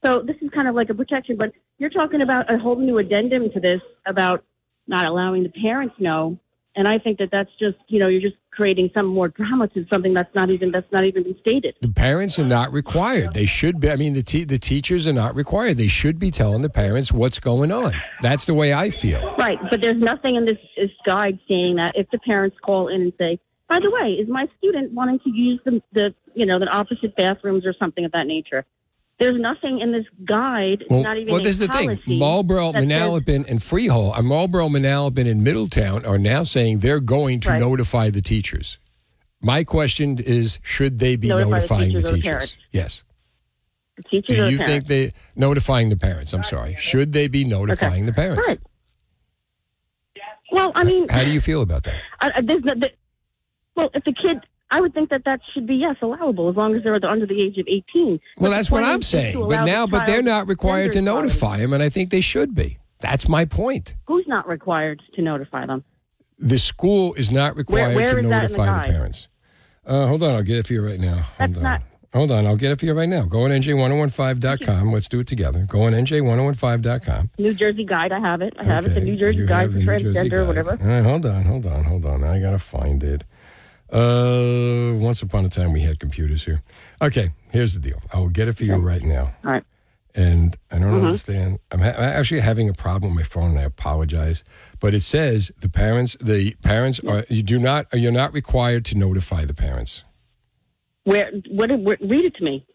[0.03, 2.97] So this is kind of like a protection, but you're talking about a whole new
[2.97, 4.43] addendum to this about
[4.87, 6.39] not allowing the parents know,
[6.75, 9.85] and I think that that's just you know you're just creating some more drama to
[9.89, 11.75] something that's not even that's not even been stated.
[11.81, 13.33] The parents are not required.
[13.33, 13.89] They should be.
[13.89, 15.77] I mean, the te- the teachers are not required.
[15.77, 17.93] They should be telling the parents what's going on.
[18.21, 19.35] That's the way I feel.
[19.37, 23.01] Right, but there's nothing in this, this guide saying that if the parents call in
[23.01, 23.39] and say,
[23.71, 27.15] by the way, is my student wanting to use the, the you know, the opposite
[27.15, 28.65] bathrooms or something of that nature?
[29.17, 31.97] There's nothing in this guide, Well, not even well this is the thing.
[32.05, 37.49] Marlboro, Manalapan, and Freehold, uh, Marlboro, Manalapan, and Middletown are now saying they're going to
[37.49, 37.61] Right.
[37.61, 38.77] notify the teachers.
[39.41, 42.57] My question is, should they be Notify notifying the or the teachers?
[42.73, 43.03] Yes.
[43.95, 44.65] the teachers Do the you parents.
[44.65, 46.33] think they notifying the parents?
[46.33, 46.75] I'm sorry.
[46.77, 48.45] Should they be notifying the parents?
[48.45, 48.59] Right.
[50.51, 51.95] Well, I mean, How do you feel about that?
[52.19, 52.89] I, there's no, the,
[53.81, 56.75] well, if the kid, I would think that that should be yes allowable as long
[56.75, 58.19] as they're under the age of 18.
[58.37, 59.47] Well, the that's what I'm saying.
[59.49, 62.77] But now, but they're not required to notify them, and I think they should be.
[62.99, 63.95] That's my point.
[64.05, 65.83] Who's not required to notify them?
[66.37, 69.27] The school is not required where to is that in the notify the, parents.
[69.85, 71.15] Uh, hold on, I'll get it for you right now.
[71.15, 71.63] Hold That's on.
[71.63, 71.81] not.
[72.13, 73.23] Hold on, I'll get it for you right now.
[73.23, 74.91] Go on NJ1015.com.
[74.91, 75.65] Let's do it together.
[75.69, 77.29] Go on NJ1015.com.
[77.37, 78.53] New Jersey Guide, I have it.
[78.59, 78.89] I have it.
[78.89, 80.47] The New Jersey you Guide for Jersey transgender, Guide.
[80.47, 80.71] whatever.
[80.71, 82.23] All right, hold on, hold on, hold on.
[82.23, 83.23] I got to find it.
[83.91, 86.61] Uh, once upon a time, we had computers here.
[87.01, 88.01] Okay, here's the deal.
[88.13, 89.33] I will get it for you right now.
[89.43, 89.63] All right.
[90.13, 91.05] And I don't Mhm.
[91.05, 91.59] understand.
[91.71, 94.43] I'm, ha- I'm actually having a problem with my phone, and I apologize.
[94.79, 98.95] But it says the parents, the parents are you do not, you're not required to
[98.97, 100.03] notify the parents.
[101.05, 101.31] Where?
[101.49, 101.71] What?
[101.79, 102.65] what read it to me.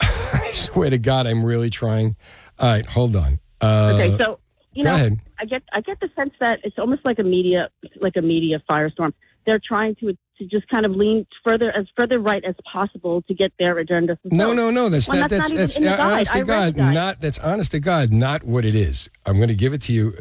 [0.00, 2.16] I swear to God, I'm really trying.
[2.58, 3.40] All right, hold on.
[3.60, 4.38] Uh, Okay, so
[4.72, 4.94] you know.
[5.38, 7.70] I get I get the sense that it's almost like a media
[8.00, 9.12] like a media firestorm.
[9.46, 13.32] They're trying to to just kind of lean further as further right as possible to
[13.32, 14.16] get their agenda.
[14.20, 14.38] fulfilled.
[14.38, 14.90] No, no, no.
[14.90, 15.30] That's Well, not.
[15.30, 16.76] That's that's, uh, honest to God.
[16.76, 18.12] Not that's honest to God.
[18.12, 19.08] Not what it is.
[19.24, 20.14] I'm going to give it to you.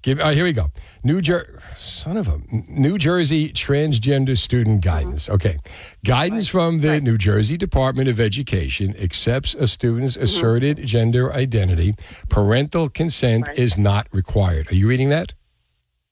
[0.00, 0.20] Give.
[0.20, 0.70] Oh, here we go.
[1.02, 1.52] New Jersey.
[1.74, 5.28] Son of a New Jersey transgender student guidance.
[5.28, 5.56] Okay,
[6.06, 10.22] guidance from the New Jersey Department of Education accepts a student's Mm-hmm.
[10.24, 11.94] asserted gender identity.
[12.30, 14.70] Parental consent is not required.
[14.72, 15.34] Are you reading that?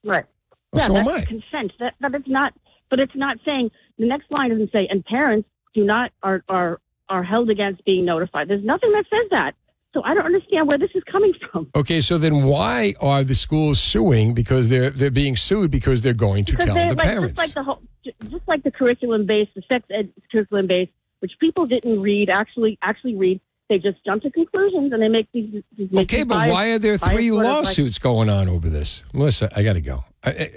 [0.04, 0.24] Right.
[0.72, 1.24] Well, yeah, so am that's I.
[1.26, 1.72] consent.
[1.80, 2.52] That, but it's not.
[2.88, 6.80] But it's not saying the next line doesn't say and parents do not are are
[7.08, 8.48] are held against being notified.
[8.48, 9.52] There's nothing that says that.
[9.92, 11.68] So I don't understand where this is coming from.
[11.74, 14.34] Okay, so then why are the schools suing?
[14.34, 17.40] Because they're they're being sued because they're going to Because tell the like parents.
[17.40, 17.82] just like the whole,
[18.30, 22.78] just like the curriculum based, the sex ed curriculum based, which people didn't read actually
[22.82, 23.40] actually read.
[23.68, 25.62] They just jump to conclusions and they make these.
[25.76, 28.48] these make Okay, but biased- why are there three sort of, like- lawsuits going on
[28.48, 29.02] over this?
[29.12, 30.04] Melissa, I got to go.
[30.22, 30.50] I, I,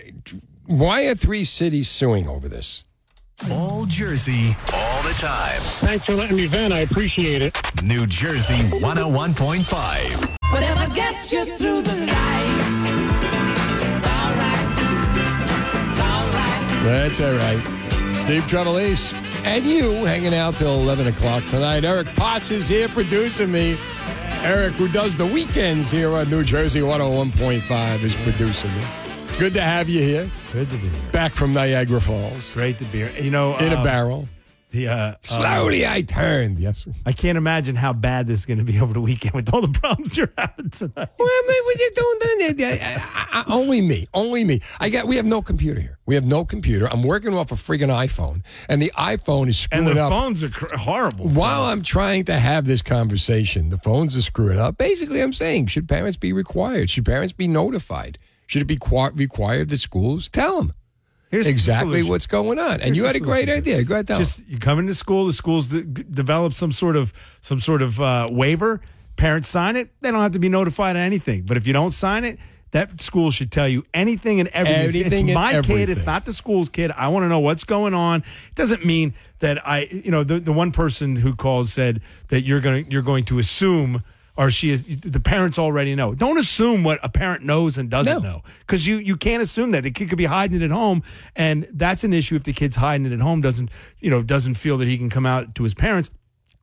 [0.67, 2.83] why are three cities suing over this?
[3.49, 5.59] All Jersey, all the time.
[5.59, 6.73] Thanks for letting me vent.
[6.73, 7.57] I appreciate it.
[7.81, 10.35] New Jersey 101.5.
[10.51, 12.59] Whatever gets you through the night.
[13.81, 14.67] It's alright.
[15.87, 16.83] It's alright.
[16.83, 18.15] That's all right.
[18.15, 19.13] Steve Trevelise
[19.45, 21.83] and you hanging out till 11 o'clock tonight.
[21.83, 23.77] Eric Potts is here producing me.
[24.41, 28.83] Eric, who does the weekends here on New Jersey 101.5, is producing me.
[29.37, 30.29] Good to have you here.
[30.53, 31.11] Good to be here.
[31.11, 32.53] Back from Niagara Falls.
[32.53, 33.11] Great to be here.
[33.19, 34.27] You know, In a um, barrel.
[34.71, 36.59] The uh, Slowly uh, I turned.
[36.59, 36.79] Yes.
[36.83, 36.93] sir.
[37.05, 39.61] I can't imagine how bad this is going to be over the weekend with all
[39.61, 41.09] the problems you're having tonight.
[41.17, 42.05] Well, what you doing?
[42.71, 44.05] I- I- I- Only me.
[44.13, 44.61] Only me.
[44.79, 45.07] I got.
[45.07, 45.97] We have no computer here.
[46.05, 46.87] We have no computer.
[46.91, 49.89] I'm working off a friggin' iPhone, and the iPhone is screwing up.
[49.89, 50.11] And the up.
[50.11, 51.29] phones are cr- horrible.
[51.29, 54.77] While I'm trying to have this conversation, the phones are screwing up.
[54.77, 56.89] Basically, I'm saying, should parents be required?
[56.89, 58.17] Should parents be notified?
[58.47, 60.73] Should it be qua- required that schools tell them
[61.29, 62.73] Here's exactly what's going on?
[62.73, 63.83] And Here's you had a great idea.
[63.83, 64.17] Go ahead, tell.
[64.19, 67.99] Just you come into school, the schools de- develop some sort of some sort of
[68.01, 68.81] uh, waiver.
[69.15, 71.43] Parents sign it; they don't have to be notified of anything.
[71.43, 72.39] But if you don't sign it,
[72.71, 74.79] that school should tell you anything and everything.
[74.89, 76.91] It's- Anything it's and my kid; it's not the school's kid.
[76.95, 78.21] I want to know what's going on.
[78.21, 82.41] It doesn't mean that I, you know, the, the one person who called said that
[82.41, 84.03] you're going to you're going to assume.
[84.39, 86.15] Or she is the parents already know.
[86.15, 89.83] Don't assume what a parent knows and doesn't know, because you you can't assume that
[89.83, 91.03] the kid could be hiding it at home,
[91.35, 93.69] and that's an issue if the kid's hiding it at home doesn't
[93.99, 96.09] you know doesn't feel that he can come out to his parents.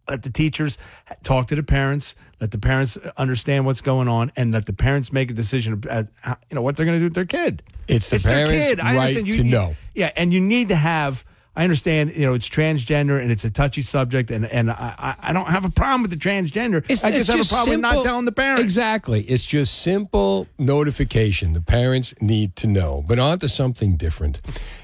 [0.08, 0.78] Let the teachers
[1.22, 2.14] talk to the parents.
[2.40, 5.82] Let the parents understand what's going on, and let the parents make a decision.
[5.90, 6.08] At,
[6.48, 7.62] you know what they're going to do with their kid.
[7.88, 8.80] It's the their parents' kid.
[8.80, 9.14] I right.
[9.14, 9.76] You, to know.
[9.94, 11.26] Yeah, and you need to have.
[11.56, 12.14] I understand.
[12.14, 15.64] You know, it's transgender and it's a touchy subject, and and I I don't have
[15.64, 16.84] a problem with the transgender.
[17.02, 18.62] I just have a problem with not telling the parents.
[18.62, 19.22] Exactly.
[19.22, 21.54] It's just simple notification.
[21.54, 23.02] The parents need to know.
[23.06, 24.40] But on to something different.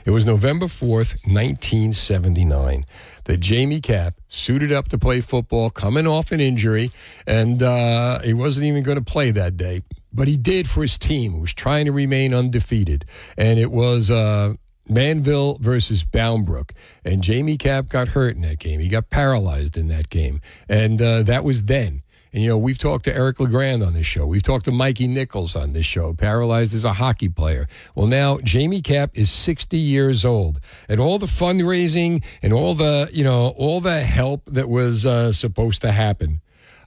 [0.06, 2.86] It was November 4th, 1979,
[3.24, 6.90] that Jamie Cap suited up to play football, coming off an injury,
[7.26, 9.82] and uh, he wasn't even going to play that day.
[10.12, 13.04] But he did for his team, who was trying to remain undefeated.
[13.36, 14.10] And it was.
[14.10, 14.54] Uh,
[14.88, 16.74] Manville versus Bound Brook.
[17.04, 18.80] And Jamie Cap got hurt in that game.
[18.80, 20.40] He got paralyzed in that game.
[20.68, 22.02] And uh, that was then.
[22.32, 24.24] And, you know, we've talked to Eric LeGrand on this show.
[24.26, 27.68] We've talked to Mikey Nichols on this show, paralyzed as a hockey player.
[27.94, 30.58] Well, now Jamie Cap is 60 years old.
[30.88, 35.32] And all the fundraising and all the, you know, all the help that was uh,
[35.32, 36.40] supposed to happen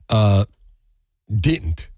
[0.10, 0.46] uh,
[1.32, 1.90] didn't.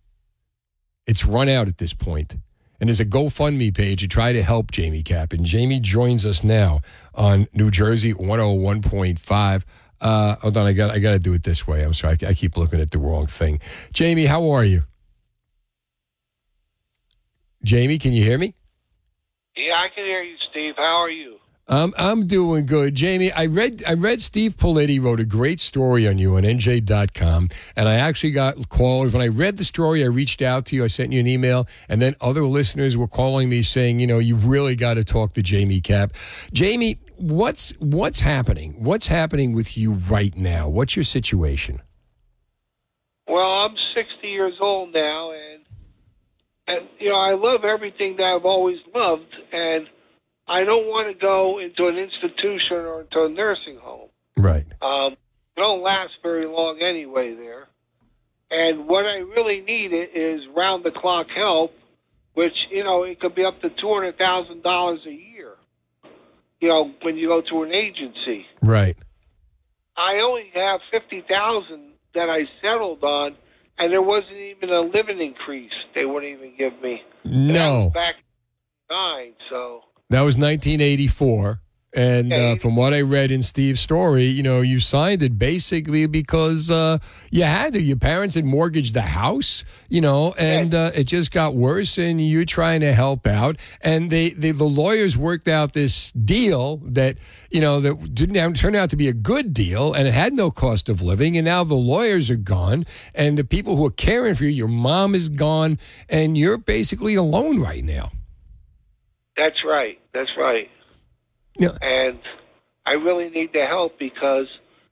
[1.05, 2.35] It's run out at this point.
[2.79, 5.33] And there's a GoFundMe page to try to help Jamie Cap.
[5.33, 6.81] And Jamie joins us now
[7.15, 9.63] on New Jersey 101.5.
[9.99, 11.81] Uh, hold on, I got I got to do it this way.
[11.81, 13.59] I'm sorry, I, I keep looking at the wrong thing.
[13.93, 14.83] Jamie, how are you?
[17.63, 18.53] Jamie, can you hear me?
[19.55, 20.75] Yeah, I can hear you, Steve.
[20.77, 21.39] How are you?
[21.69, 23.29] Um, I'm doing good, Jamie.
[23.33, 27.89] I read I read Steve Politi wrote a great story on you on NJ.com, and
[27.89, 30.01] I actually got called when I read the story.
[30.01, 30.85] I reached out to you.
[30.85, 34.19] I sent you an email, and then other listeners were calling me saying, you know,
[34.19, 36.13] you've really got to talk to Jamie Cap.
[36.53, 38.81] Jamie, what's what's happening?
[38.81, 40.69] What's happening with you right now?
[40.69, 41.81] What's your situation?
[43.27, 45.65] Well, I'm 60 years old now, and
[46.67, 49.87] and you know I love everything that I've always loved, and
[50.47, 54.09] I don't want to go into an institution or into a nursing home.
[54.37, 54.65] Right.
[54.81, 57.67] Um, it don't last very long anyway there.
[58.49, 61.73] And what I really need is round the clock help,
[62.33, 65.53] which you know it could be up to two hundred thousand dollars a year.
[66.61, 68.45] you know, when you go to an agency.
[68.61, 68.95] Right.
[69.97, 73.35] I only have fifty thousand that I settled on,
[73.77, 75.73] and there wasn't even a living increase.
[75.93, 77.01] They wouldn't even give me.
[77.25, 77.91] No.
[77.93, 81.59] Back in nine, so That was 1984.
[81.93, 86.05] And uh, from what I read in Steve's story, you know, you signed it basically
[86.05, 86.99] because uh,
[87.31, 87.81] you had to.
[87.81, 91.97] Your parents had mortgaged the house, you know, and uh, it just got worse.
[91.97, 93.57] And you're trying to help out.
[93.81, 97.17] And they, they, the lawyers worked out this deal that,
[97.49, 100.33] you know, that didn't have- turn out to be a good deal, and it had
[100.33, 101.35] no cost of living.
[101.35, 102.85] And now the lawyers are gone,
[103.15, 105.79] and the people who are caring for you, your mom is gone,
[106.09, 108.11] and you're basically alone right now.
[109.37, 109.99] That's right.
[110.13, 110.69] That's right.
[111.57, 111.77] Yeah.
[111.81, 112.19] And
[112.85, 114.47] I really need the help because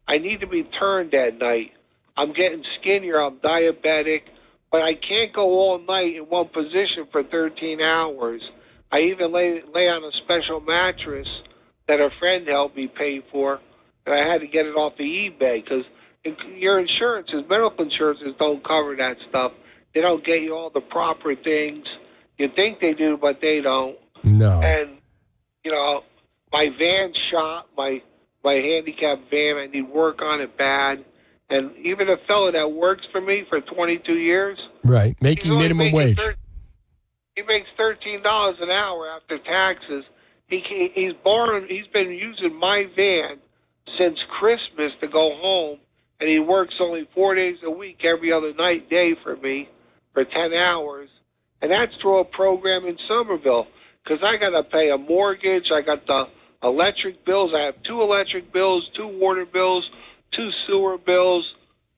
[0.08, 1.72] I need to be turned at night.
[2.18, 3.20] I'm getting skinnier.
[3.22, 4.22] I'm diabetic,
[4.72, 8.41] but I can't go all night in one position for 13 hours.
[8.91, 11.28] I even lay lay on a special mattress
[11.88, 13.60] that a friend helped me pay for,
[14.06, 15.84] and I had to get it off the eBay because
[16.56, 19.52] your insurances, medical insurances, don't cover that stuff.
[19.93, 21.86] They don't get you all the proper things.
[22.38, 23.98] You think they do, but they don't.
[24.26, 24.62] No.
[24.62, 24.98] And
[25.64, 26.04] you know,
[26.52, 28.02] my van shot, my
[28.44, 29.58] my handicapped van.
[29.58, 31.04] I need work on it bad.
[31.50, 35.16] And even a fellow that works for me for 22 years, Right.
[35.22, 36.18] Making minimum wage.
[36.18, 36.36] thir-
[37.36, 40.06] he makes thirteen dollars an hour after taxes.
[40.48, 41.68] He ca- he's borrowing.
[41.68, 43.38] He's been using my van
[44.00, 45.80] since Christmas to go home,
[46.20, 49.70] and he works only four days a week, every other night day for me
[50.14, 51.10] for ten hours,
[51.62, 53.68] and that's through a program in Somerville.
[54.06, 56.26] Because I got to pay a mortgage, I got the
[56.62, 57.51] electric bills.
[57.56, 59.89] I have two electric bills, two water bills,
[60.36, 61.45] two sewer bills,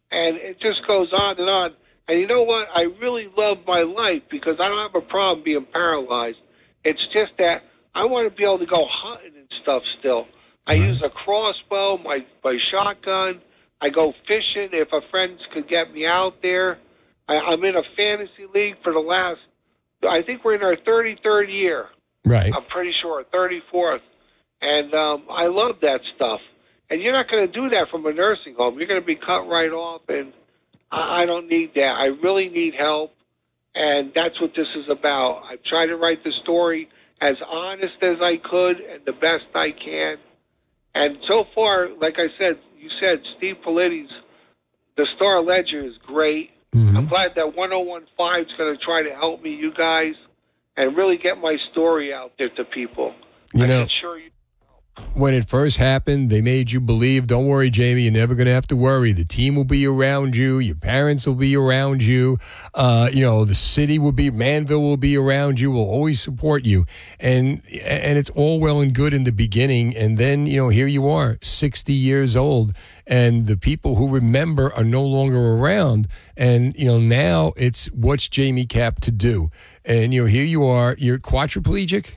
[0.10, 1.72] and it just goes on and on.
[2.08, 2.68] And you know what?
[2.74, 6.38] I really love my life because I don't have a problem being paralyzed.
[6.86, 10.28] It's just that I want to be able to go hunting and stuff still.
[10.66, 13.42] I use a crossbow, my my shotgun.
[13.82, 16.80] I go fishing if a friend could get me out there.
[17.28, 19.40] I, I'm in a fantasy league for the last.
[20.08, 21.88] I think we're in our 33rd year.
[22.28, 22.52] Right.
[22.54, 24.02] I'm pretty sure 34th,
[24.62, 26.40] and um, I love that stuff.
[26.90, 28.78] And you're not going to do that from a nursing home.
[28.78, 30.32] You're going to be cut right off, and
[30.92, 31.96] I, I don't need that.
[31.98, 33.14] I really need help,
[33.76, 35.44] and that's what this is about.
[35.44, 36.88] I tried to write the story
[37.22, 40.18] as honest as I could and the best I can.
[40.96, 44.10] And so far, like I said, you said Steve Politi's
[44.98, 46.50] the Star Ledger is great.
[46.98, 50.16] I'm glad that 1015 is going to try to help me, you guys,
[50.78, 53.14] and really get my story out there to people.
[53.54, 54.30] You I know- can assure you.
[55.14, 58.54] When it first happened, they made you believe, don't worry, Jamie, you're never going to
[58.54, 59.12] have to worry.
[59.12, 60.60] The team will be around you.
[60.60, 62.38] Your parents will be around you.
[62.74, 66.66] Uh, you know, the city will be, Manville will be around you, will always support
[66.66, 66.86] you.
[67.20, 69.96] And, and it's all well and good in the beginning.
[69.96, 72.74] And then, you know, here you are, 60 years old,
[73.06, 76.08] and the people who remember are no longer around.
[76.36, 79.50] And, you know, now it's what's Jamie Cap to do?
[79.84, 82.16] And, you know, here you are, you're quadriplegic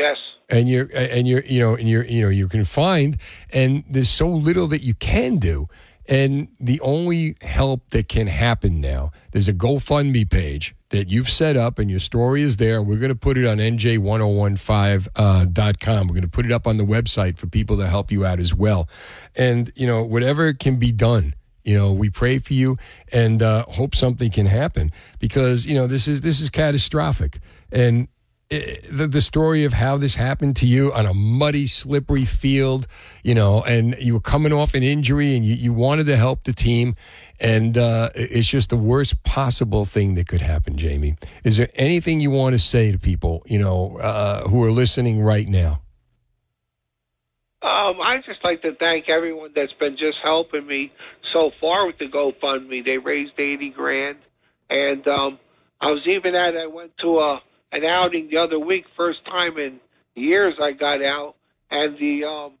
[0.00, 0.16] Yes.
[0.50, 3.16] And you're and you're you know and you're you know you're confined
[3.52, 5.68] and there's so little that you can do.
[6.08, 11.56] And the only help that can happen now there's a gofundme page that you've set
[11.56, 12.82] up and your story is there.
[12.82, 16.84] We're going to put it on nj1015.com we're going to put it up on the
[16.84, 18.88] website for people to help you out as well.
[19.36, 21.34] And you know whatever can be done
[21.64, 22.76] you know we pray for you
[23.12, 27.38] and uh, hope something can happen because you know this is this is catastrophic.
[27.70, 28.08] And
[28.50, 32.86] the, the story of how this happened to you on a muddy, slippery field,
[33.22, 36.44] you know, and you were coming off an injury and you, you wanted to help
[36.44, 36.96] the team.
[37.38, 41.16] And uh, it's just the worst possible thing that could happen, Jamie.
[41.44, 45.22] Is there anything you want to say to people, you know, uh, who are listening
[45.22, 45.82] right now?
[47.62, 50.92] Um, I just like to thank everyone that's been just helping me
[51.32, 52.82] so far with the GoFundMe.
[52.82, 54.16] They raised eighty grand,
[54.70, 55.38] and um,
[55.78, 56.56] I was even at.
[56.56, 59.80] I went to a an outing the other week, first time in
[60.14, 61.34] years I got out,
[61.70, 62.52] and the um,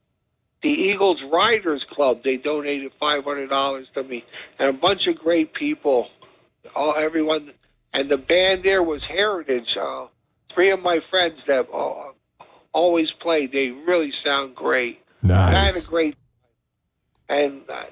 [0.62, 4.24] the Eagles Riders Club they donated five hundred dollars to me,
[4.58, 6.08] and a bunch of great people,
[6.74, 7.50] all everyone,
[7.92, 9.76] and the band there was Heritage.
[9.80, 10.06] Uh,
[10.54, 13.46] three of my friends that uh, always play.
[13.46, 15.00] They really sound great.
[15.22, 15.54] Nice.
[15.54, 16.16] I had a great
[17.30, 17.86] and I,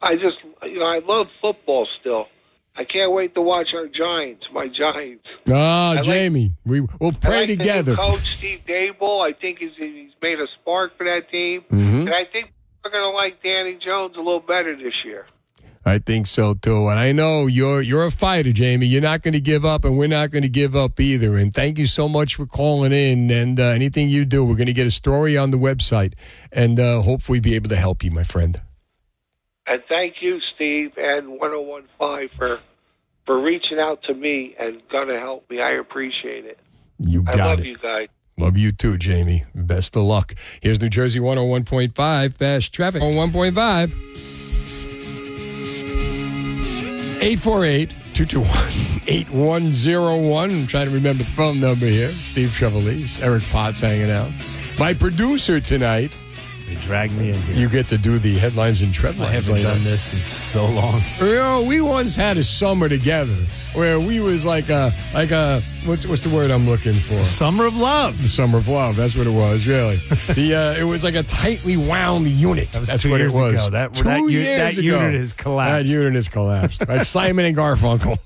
[0.00, 2.26] I just you know I love football still.
[2.74, 5.24] I can't wait to watch our Giants, my Giants.
[5.50, 7.96] Ah, I Jamie, we, we'll I pray like the together.
[7.96, 9.20] coach Steve Daboll.
[9.28, 12.00] I think he's he's made a spark for that team, Mhm.
[12.06, 12.50] and I think
[12.82, 15.26] we're going to like Danny Jones a little better this year.
[15.84, 16.88] I think so too.
[16.88, 18.86] And I know you're you're a fighter, Jamie.
[18.86, 21.36] You're not going to give up, and we're not going to give up either.
[21.36, 23.30] And thank you so much for calling in.
[23.30, 26.14] And uh, anything you do, we're going to get a story on the website,
[26.52, 28.60] and uh, hopefully be able to help you, my friend.
[29.66, 32.58] And thank you, Steve, and 1015 for
[33.24, 35.60] for reaching out to me and gonna help me.
[35.60, 36.58] I appreciate it.
[36.98, 37.66] You I got love it.
[37.66, 38.08] you guys.
[38.38, 39.44] Love you too, Jamie.
[39.54, 40.34] Best of luck.
[40.60, 43.94] Here's New Jersey 101.5 Fast Traffic on 1.5.
[47.22, 50.50] 848 221 8101.
[50.50, 52.08] I'm trying to remember the phone number here.
[52.08, 54.30] Steve Trevelise, Eric Potts hanging out.
[54.78, 56.16] My producer tonight.
[56.74, 57.56] They dragged me in here.
[57.56, 59.68] You get to do the headlines and tread I haven't later.
[59.68, 61.02] done this in so long.
[61.20, 63.34] You know, we once had a summer together
[63.74, 67.18] where we was like a like a what's what's the word I'm looking for?
[67.24, 68.20] Summer of love.
[68.22, 68.96] The summer of love.
[68.96, 69.66] That's what it was.
[69.66, 69.96] Really,
[70.34, 72.70] the uh, it was like a tightly wound unit.
[72.72, 73.54] That was That's two what years it was.
[73.54, 73.70] ago.
[73.70, 74.82] That- Two that years that ago.
[75.02, 75.88] unit has collapsed.
[75.88, 76.88] That unit has collapsed.
[76.88, 78.16] Like Simon and Garfunkel.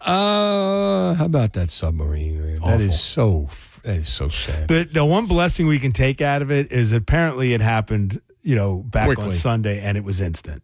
[0.00, 2.56] Uh, how about that submarine?
[2.64, 3.48] That is so.
[3.82, 4.68] That is so sad.
[4.68, 8.54] The the one blessing we can take out of it is apparently it happened, you
[8.54, 10.62] know, back on Sunday and it was instant.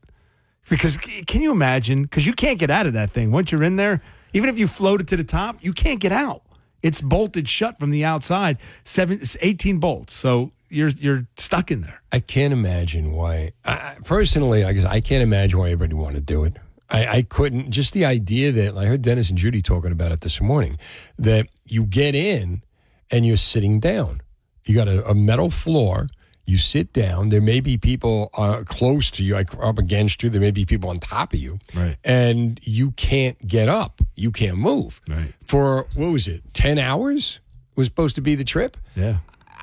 [0.70, 2.02] Because c- can you imagine?
[2.02, 4.02] Because you can't get out of that thing once you're in there.
[4.34, 6.42] Even if you floated to the top, you can't get out.
[6.82, 8.58] It's bolted shut from the outside.
[8.84, 10.12] Seven, it's 18 bolts.
[10.12, 12.02] So you're you're stuck in there.
[12.12, 13.52] I can't imagine why.
[13.64, 16.56] I, I- personally, I guess I can't imagine why everybody want to do it.
[16.90, 17.70] I, I couldn't.
[17.70, 20.78] Just the idea that I heard Dennis and Judy talking about it this morning.
[21.18, 22.62] That you get in
[23.10, 24.22] and you're sitting down.
[24.64, 26.08] You got a, a metal floor.
[26.46, 27.28] You sit down.
[27.28, 30.30] There may be people uh, close to you, like up against you.
[30.30, 31.96] There may be people on top of you, Right.
[32.04, 34.00] and you can't get up.
[34.16, 35.02] You can't move.
[35.06, 35.34] Right.
[35.44, 36.42] For what was it?
[36.54, 37.40] Ten hours
[37.76, 38.78] was supposed to be the trip.
[38.96, 39.18] Yeah.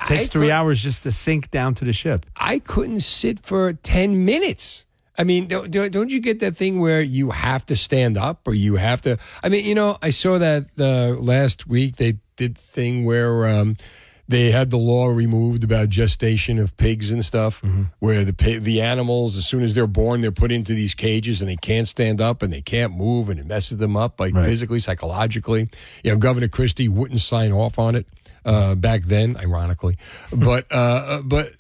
[0.06, 2.28] takes I three hours just to sink down to the ship.
[2.36, 4.86] I couldn't sit for 10 minutes.
[5.18, 8.54] I mean, don't, don't you get that thing where you have to stand up or
[8.54, 9.18] you have to?
[9.44, 13.78] I mean, you know, I saw that uh, last week they did thing where um,
[14.28, 17.62] they had the law removed about gestation of pigs and stuff,
[18.00, 21.50] where the the animals, as soon as they're born, they're put into these cages and
[21.50, 24.80] they can't stand up and they can't move and it messes them up, like physically,
[24.80, 25.70] psychologically.
[26.04, 28.08] You know, Governor Christie wouldn't sign off on it
[28.44, 29.98] uh, back then, ironically,
[30.34, 31.54] but uh, but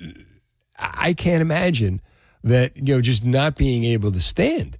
[0.77, 2.01] I can't imagine
[2.45, 4.77] that, you know, just not being able to stand.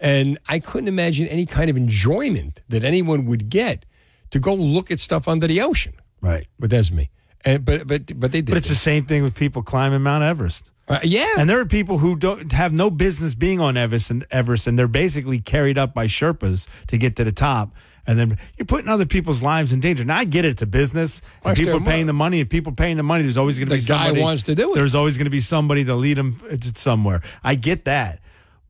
[0.00, 3.84] And I couldn't imagine any kind of enjoyment that anyone would get
[4.30, 5.94] to go look at stuff under the ocean.
[6.20, 6.46] Right.
[6.58, 7.10] But that's me.
[7.44, 8.52] And, but but but they did.
[8.52, 10.70] But it's the same thing with people climbing Mount Everest.
[10.88, 11.34] Uh, yeah.
[11.36, 14.78] And there are people who don't have no business being on Everest and Everest, and
[14.78, 17.74] they're basically carried up by Sherpas to get to the top.
[18.08, 20.02] And then you're putting other people's lives in danger.
[20.02, 22.40] Now I get it; it's a business, and people are paying the money.
[22.40, 24.54] And people paying the money, there's always going to The be guy somebody wants to
[24.54, 24.74] do it.
[24.74, 26.40] There's always going to be somebody to lead them
[26.74, 27.20] somewhere.
[27.44, 28.20] I get that,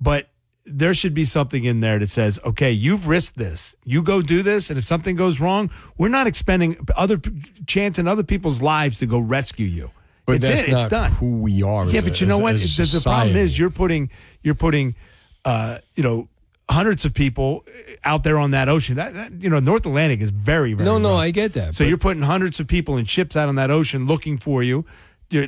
[0.01, 0.28] but
[0.66, 3.77] there should be something in there that says, "Okay, you've risked this.
[3.85, 7.20] You go do this, and if something goes wrong, we're not expending other
[7.65, 9.93] chance in other people's lives to go rescue you."
[10.27, 10.69] But it's that's it.
[10.70, 11.12] It's done.
[11.12, 11.86] who we are.
[11.86, 12.56] Yeah, but you know a- what?
[12.56, 14.10] The, the problem is you're putting
[14.43, 14.97] you're putting
[15.44, 16.28] uh, you know
[16.70, 17.65] hundreds of people
[18.05, 18.97] out there on that ocean.
[18.97, 21.15] That, that you know North Atlantic is very very No, no.
[21.16, 21.74] I get that.
[21.74, 24.62] So but- you're putting hundreds of people in ships out on that ocean looking for
[24.62, 24.85] you.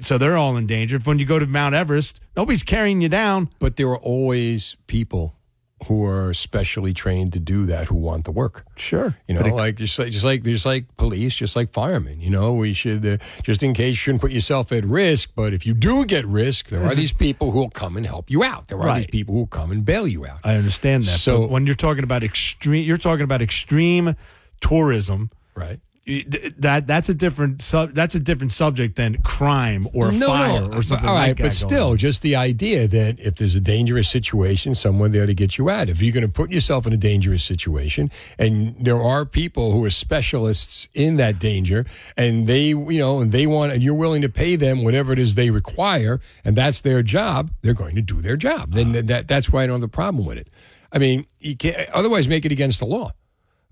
[0.02, 0.98] So they're all in danger.
[0.98, 3.48] When you go to Mount Everest, nobody's carrying you down.
[3.58, 5.36] But there are always people
[5.86, 8.64] who are specially trained to do that who want the work.
[8.76, 9.16] Sure.
[9.26, 12.20] You know, it- like just like just like just like police, just like firemen.
[12.20, 15.30] You know, we should uh, just in case you shouldn't put yourself at risk.
[15.34, 18.30] But if you do get risk, there are these people who will come and help
[18.30, 18.68] you out.
[18.68, 20.40] There are these people who will come and bail you out.
[20.44, 21.18] I understand that.
[21.18, 24.14] So- but when you're talking about extreme, you're talking about extreme
[24.60, 25.30] tourism.
[25.54, 25.80] Right.
[26.06, 30.78] That that's a different sub, that's a different subject than crime or no, fire no,
[30.78, 31.42] or something all right, like that.
[31.42, 31.98] but still, on.
[31.98, 35.90] just the idea that if there's a dangerous situation, someone there to get you out.
[35.90, 39.84] If you're going to put yourself in a dangerous situation, and there are people who
[39.84, 41.84] are specialists in that danger,
[42.16, 45.18] and they, you know, and they want, and you're willing to pay them whatever it
[45.18, 48.72] is they require, and that's their job, they're going to do their job.
[48.72, 49.02] Then ah.
[49.04, 50.48] that that's why I don't have a problem with it.
[50.92, 53.12] I mean, you can't otherwise make it against the law,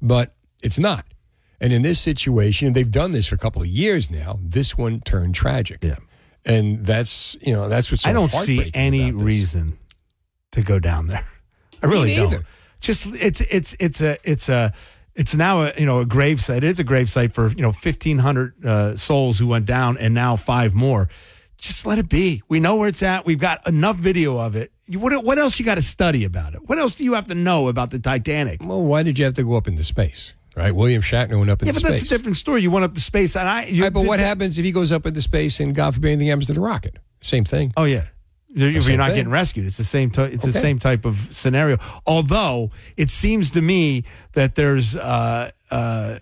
[0.00, 1.06] but it's not.
[1.60, 4.38] And in this situation, they've done this for a couple of years now.
[4.42, 5.82] This one turned tragic.
[5.82, 5.96] Yeah.
[6.44, 9.78] And that's you know that's what's so I don't see any reason
[10.52, 11.26] to go down there.
[11.82, 12.44] I really don't.
[12.80, 14.72] Just it's it's it's a it's a
[15.14, 16.58] it's now a you know a grave site.
[16.58, 19.98] It is a grave site for you know fifteen hundred uh, souls who went down,
[19.98, 21.08] and now five more.
[21.58, 22.40] Just let it be.
[22.48, 23.26] We know where it's at.
[23.26, 24.70] We've got enough video of it.
[24.86, 26.68] You, what what else you got to study about it?
[26.68, 28.62] What else do you have to know about the Titanic?
[28.62, 30.34] Well, why did you have to go up into space?
[30.58, 31.82] Right, William Shatner went up into space.
[31.82, 32.62] Yeah, but that's a different story.
[32.62, 33.66] You went up to space, and I.
[33.66, 36.28] You, Right, but what happens if he goes up into space and God forbid anything
[36.28, 36.96] happens to the rocket?
[37.20, 37.72] Same thing.
[37.76, 38.06] Oh yeah,
[38.50, 39.16] If you're not thing.
[39.16, 40.10] getting rescued, it's the same.
[40.10, 41.78] T- it's the same type of scenario.
[42.06, 44.02] Although it seems to me
[44.32, 46.18] that there's, uh, uh,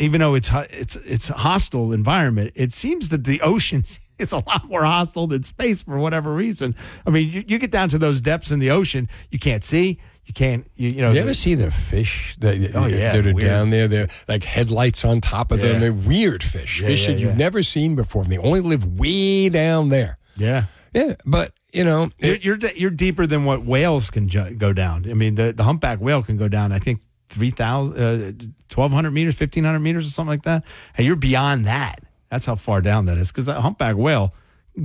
[0.00, 3.84] even though it's it's it's a hostile environment, it seems that the ocean
[4.18, 6.74] is a lot more hostile than space for whatever reason.
[7.06, 9.98] I mean, you, you get down to those depths in the ocean, you can't see,
[10.30, 11.10] you can't, you, you know.
[11.10, 13.48] Do you ever see the fish that, Oh, yeah, that are weird.
[13.48, 13.88] down there?
[13.88, 15.80] They're like headlights on top of them.
[15.80, 17.36] They're weird fish, Yeah, fish yeah, that you've yeah.
[17.36, 18.24] never seen before.
[18.24, 20.18] They only live way down there.
[20.36, 20.66] Yeah.
[20.94, 25.04] Yeah, but you know, You're you're, you're deeper than what whales can ju- go down.
[25.10, 26.70] I mean, the, the humpback whale can go down.
[26.72, 27.00] I think
[27.30, 28.32] 3,000, uh,
[28.74, 30.64] 1,200 meters, 1,500 meters, or something like that.
[30.96, 32.00] And you're beyond that.
[32.30, 33.32] That's how far down that is.
[33.32, 34.32] Because that humpback whale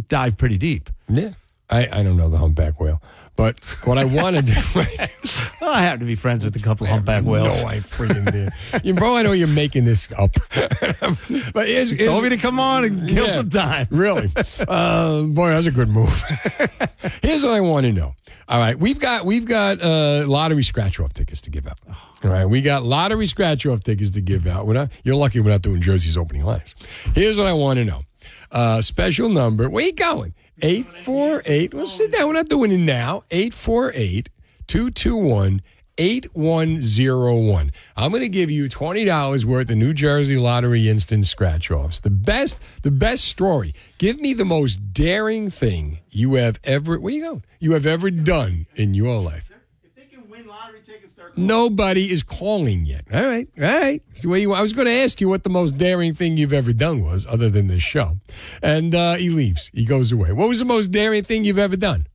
[0.08, 0.90] dive pretty deep.
[1.08, 1.34] Yeah.
[1.70, 3.02] I, I don't know the humpback whale,
[3.36, 4.54] but what I wanted to
[5.62, 7.64] Well, I happen to be friends with a couple humpback whales.
[7.64, 8.52] No, I freaking did.
[8.86, 10.32] you, bro, I know you're making this up.
[11.54, 13.38] but here's, You told me to come on and kill Yeah.
[13.38, 13.88] some time.
[13.90, 14.32] Really?
[14.68, 16.24] Uh, boy, that's a good move.
[17.22, 18.16] Here's what I want to know.
[18.48, 21.80] All right, we've got we've got uh, lottery scratch off tickets to give out.
[22.24, 24.68] All right, we got lottery scratch off tickets to give out.
[24.68, 26.76] We're not, you're lucky we're not doing Jersey's opening lines.
[27.16, 28.04] Here's what I want to know.
[28.52, 29.68] Uh, special number.
[29.68, 30.36] Where you going?
[30.62, 31.74] 848.
[31.74, 32.28] Well, sit down.
[32.28, 33.24] We're not doing it now.
[33.32, 34.30] 848
[34.68, 35.62] 221
[35.98, 37.72] 8101.
[37.96, 42.00] I'm going to give you $20 worth of New Jersey Lottery instant scratch offs.
[42.00, 43.74] The best, the best story.
[43.98, 47.44] Give me the most daring thing you have ever, where you going?
[47.60, 49.50] You have ever done in your life.
[51.38, 53.06] Nobody is calling yet.
[53.14, 54.02] All right, all right.
[54.24, 57.04] You, I was going to ask you what the most daring thing you've ever done
[57.04, 58.20] was, other than this show.
[58.62, 59.70] And uh, he leaves.
[59.74, 60.32] He goes away.
[60.32, 62.08] What was the most daring thing you've ever done?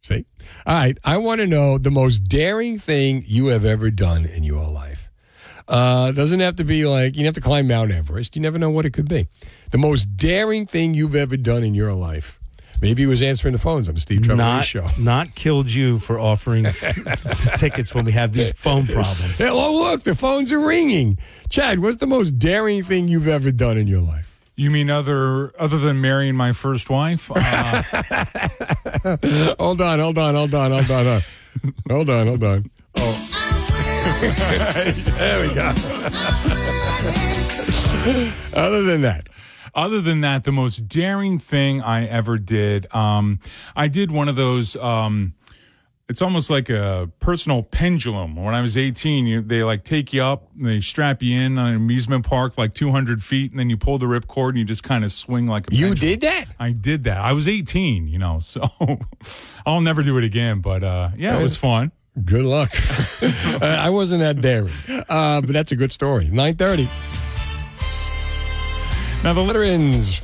[0.00, 0.24] See?
[0.66, 0.98] All right.
[1.04, 5.10] I want to know the most daring thing you have ever done in your life.
[5.66, 8.34] Uh, doesn't have to be like you have to climb Mount Everest.
[8.34, 9.28] You never know what it could be.
[9.70, 12.37] The most daring thing you've ever done in your life.
[12.80, 14.86] Maybe he was answering the phones on the Steve Trevor show.
[14.98, 19.38] not killed you for offering s- t- tickets when we have these phone problems.
[19.38, 21.18] Hello, look, the phones are ringing.
[21.50, 24.38] Chad, what's the most daring thing you've ever done in your life?
[24.54, 27.30] You mean other other than marrying my first wife?
[27.32, 27.82] Uh,
[29.58, 31.20] hold on, hold on, hold on, hold on, hold on,
[31.88, 32.70] hold on, hold on.
[32.96, 33.24] Oh,
[35.18, 35.68] there we go.
[38.54, 39.28] Other than that,
[39.74, 43.40] other than that, the most daring thing I ever did, um,
[43.76, 44.76] I did one of those.
[44.76, 45.34] Um,
[46.08, 48.34] it's almost like a personal pendulum.
[48.34, 51.58] When I was 18, you, they like take you up, and they strap you in
[51.58, 54.64] on an amusement park like 200 feet, and then you pull the ripcord and you
[54.64, 55.74] just kind of swing like a.
[55.74, 56.10] You pendulum.
[56.10, 56.44] did that?
[56.58, 57.18] I did that.
[57.18, 58.62] I was 18, you know, so
[59.66, 60.60] I'll never do it again.
[60.60, 61.92] But uh, yeah, it was fun.
[62.24, 62.72] Good luck.
[63.20, 64.72] Uh, I wasn't that daring,
[65.08, 66.26] uh, but that's a good story.
[66.26, 66.88] 930.
[69.24, 70.20] Now the veterans.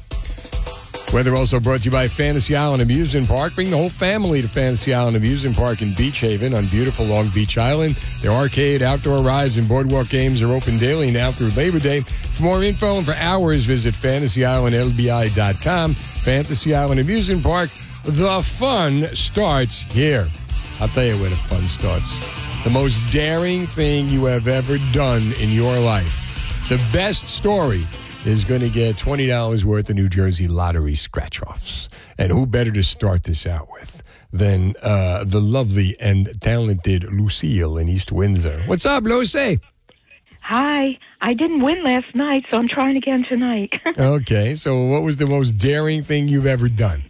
[1.12, 3.54] Weather also brought to you by Fantasy Island Amusement Park.
[3.54, 7.28] Bring the whole family to Fantasy Island Amusement Park in Beach Haven on beautiful Long
[7.28, 7.96] Beach Island.
[8.20, 12.00] Their arcade, outdoor rides, and boardwalk games are open daily now through Labor Day.
[12.00, 15.94] For more info and for hours, visit fantasyislandlbi.com.
[15.94, 17.70] Fantasy Island Amusement Park.
[18.04, 20.28] The fun starts here.
[20.80, 22.10] I'll tell you where the fun starts.
[22.64, 26.20] The most daring thing you have ever done in your life.
[26.68, 27.86] The best story
[28.24, 31.88] is going to get $20 worth of New Jersey lottery scratch offs.
[32.18, 34.02] And who better to start this out with
[34.32, 38.62] than uh, the lovely and talented Lucille in East Windsor?
[38.66, 39.60] What's up, Lucy?
[40.42, 40.98] Hi.
[41.20, 43.72] I didn't win last night, so I'm trying again tonight.
[43.98, 47.04] Okay, so what was the most daring thing you've ever done?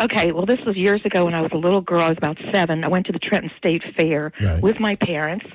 [0.00, 2.04] okay, well, this was years ago when I was a little girl.
[2.04, 2.82] I was about seven.
[2.82, 4.60] I went to the Trenton State Fair Right.
[4.62, 5.46] with my parents.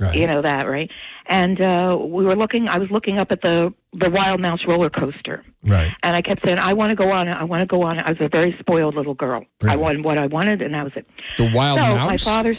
[0.00, 0.16] Right.
[0.16, 0.90] You know that, right?
[1.26, 2.66] And uh, we were looking.
[2.68, 5.92] I was looking up at the the Wild Mouse roller coaster, Right.
[6.02, 7.32] and I kept saying, "I want to go on it.
[7.32, 9.44] I want to go on it." I was a very spoiled little girl.
[9.62, 11.06] I wanted what I wanted, and that was it.
[11.38, 12.08] The Wild so Mouse?
[12.08, 12.56] my father's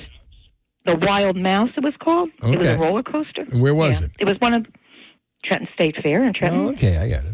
[0.86, 1.72] the Wild Mouse.
[1.76, 2.30] It was called.
[2.42, 3.44] It was a roller coaster.
[3.52, 4.06] Where was Yeah.
[4.06, 4.12] it?
[4.20, 4.66] It was one of
[5.44, 6.66] Trenton State Fair in Trenton.
[6.68, 7.34] Oh, okay, I got it.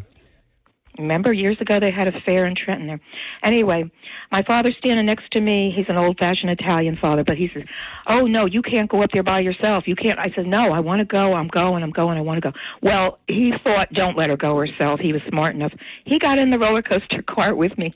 [0.97, 2.99] Remember years ago they had a fair in Trenton there.
[3.43, 3.89] Anyway,
[4.31, 5.73] my father's standing next to me.
[5.75, 7.63] He's an old fashioned Italian father, but he says,
[8.07, 9.87] Oh no, you can't go up there by yourself.
[9.87, 12.51] You can't I said, No, I wanna go, I'm going, I'm going, I wanna go.
[12.81, 14.99] Well, he thought don't let her go herself.
[14.99, 15.73] He was smart enough.
[16.05, 17.93] He got in the roller coaster cart with me.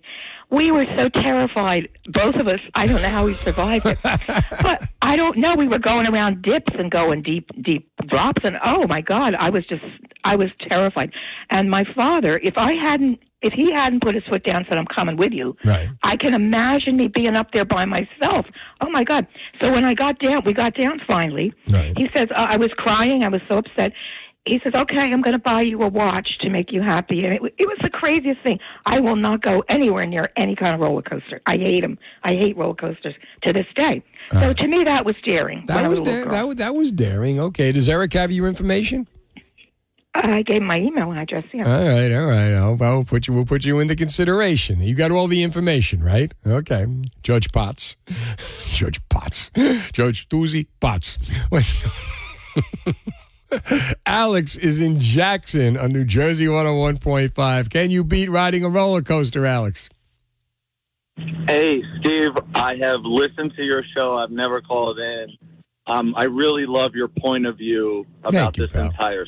[0.56, 2.62] We were so terrified, both of us.
[2.76, 4.00] I don't know how we survived it.
[4.04, 5.54] but I don't know.
[5.56, 9.50] We were going around dips and going deep, deep drops, and oh my God, I
[9.50, 9.84] was just,
[10.24, 11.12] I was terrified.
[11.50, 14.78] And my father, if I hadn't, if he hadn't put his foot down and said,
[14.78, 15.90] "I'm coming with you," Right.
[16.04, 18.46] I can imagine me being up there by myself.
[18.80, 19.28] Oh my God!
[19.60, 21.54] So when I got down, we got down finally.
[21.70, 21.94] Right.
[21.98, 23.24] He says uh, I was crying.
[23.24, 23.92] I was so upset.
[24.46, 27.34] He says, "Okay, I'm going to buy you a watch to make you happy." And
[27.34, 28.60] it, it was the craziest thing.
[28.86, 31.42] I will not go anywhere near any kind of roller coaster.
[31.46, 31.98] I hate them.
[32.24, 34.04] I hate roller coasters to this day.
[34.32, 34.54] so uh-huh.
[34.54, 35.66] to me, that was daring.
[35.68, 37.40] That was little da- that was that was daring.
[37.40, 39.08] Okay, does Eric have your information?
[40.16, 41.44] I gave him my email address.
[41.54, 41.66] Yeah.
[41.66, 42.54] All right, all right.
[42.54, 43.34] I'll, I'll put you.
[43.34, 44.80] We'll put you into consideration.
[44.80, 46.34] You got all the information, right?
[46.46, 46.86] Okay,
[47.22, 47.96] Judge Potts,
[48.72, 49.52] Judge Potts,
[49.92, 51.18] Judge Doozy Potts.
[54.06, 57.70] Alex is in Jackson on New Jersey 101.5.
[57.70, 59.90] Can you beat riding a roller coaster, Alex?
[61.18, 64.16] Hey, Steve, I have listened to your show.
[64.16, 65.28] I've never called in.
[65.88, 69.28] Um, I really love your point of view about this entire.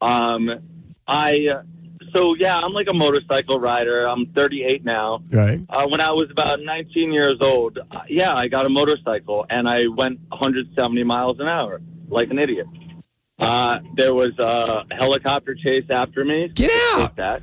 [0.00, 0.50] Um,
[1.08, 1.46] I
[2.12, 4.04] so yeah, I'm like a motorcycle rider.
[4.04, 5.22] I'm 38 now.
[5.30, 5.60] Right.
[5.68, 9.66] Uh, when I was about 19 years old, uh, yeah, I got a motorcycle and
[9.66, 11.80] I went 170 miles an hour
[12.12, 12.66] like an idiot.
[13.38, 16.48] Uh, there was a helicopter chase after me.
[16.48, 17.16] Get out!
[17.16, 17.42] That.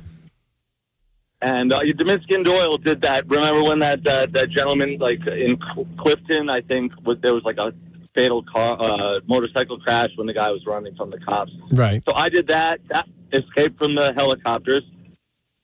[1.42, 3.28] And uh, Deminski and Doyle did that.
[3.28, 5.58] Remember when that uh, that gentleman, like in
[5.98, 7.72] Clifton, I think, was there was like a
[8.14, 11.52] fatal car uh, motorcycle crash when the guy was running from the cops.
[11.72, 12.02] Right.
[12.04, 12.80] So I did that.
[12.88, 14.82] That escaped from the helicopters.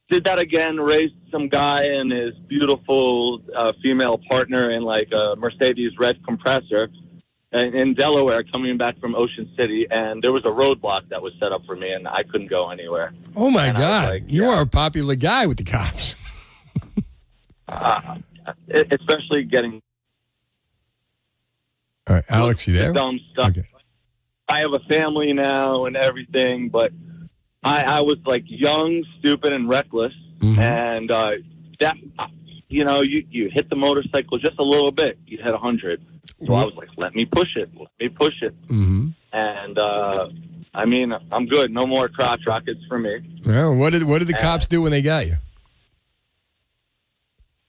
[0.08, 0.78] Did that again.
[0.78, 6.88] Raced some guy and his beautiful uh, female partner in like a Mercedes red Kompressor
[7.52, 11.32] in, in Delaware, coming back from Ocean City, and there was a roadblock that was
[11.40, 13.12] set up for me, and I couldn't go anywhere.
[13.34, 16.16] Oh my And God, like, you are a popular guy with the cops.
[17.68, 18.18] Uh,
[18.92, 19.82] especially getting
[22.08, 22.92] All right, Alex, you there?
[22.92, 23.54] dumb stuff.
[24.48, 26.92] I have a family now and everything, but
[27.64, 30.58] I, I was like young, stupid, and reckless, Mm-hmm.
[30.60, 31.30] and uh,
[31.80, 31.96] that
[32.68, 36.02] you know, you you hit the motorcycle just a little bit, you hit a hundred.
[36.46, 39.08] So I was like, let me push it, let me push it, Mm-hmm.
[39.32, 40.28] and uh,
[40.74, 41.70] I mean, I'm good.
[41.70, 43.40] No more crotch rockets for me.
[43.46, 45.36] Well, what did what did the cops do when they got you?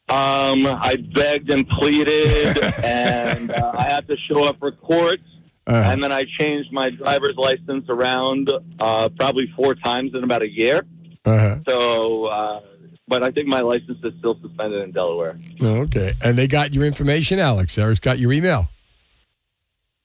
[0.09, 5.19] Um, I begged and pleaded, and uh, I had to show up for court.
[5.65, 5.91] Uh-huh.
[5.91, 8.49] And then I changed my driver's license around
[8.79, 10.85] uh, probably four times in about a year.
[11.25, 11.57] Uh-huh.
[11.65, 12.59] So, uh,
[13.07, 15.39] but I think my license is still suspended in Delaware.
[15.61, 17.77] Okay, and they got your information, Alex.
[17.77, 18.69] Eric's got your email.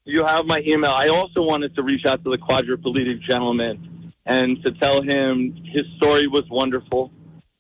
[0.05, 0.91] You have my email.
[0.91, 5.85] I also wanted to reach out to the quadriplegic gentleman and to tell him his
[5.97, 7.13] story was wonderful.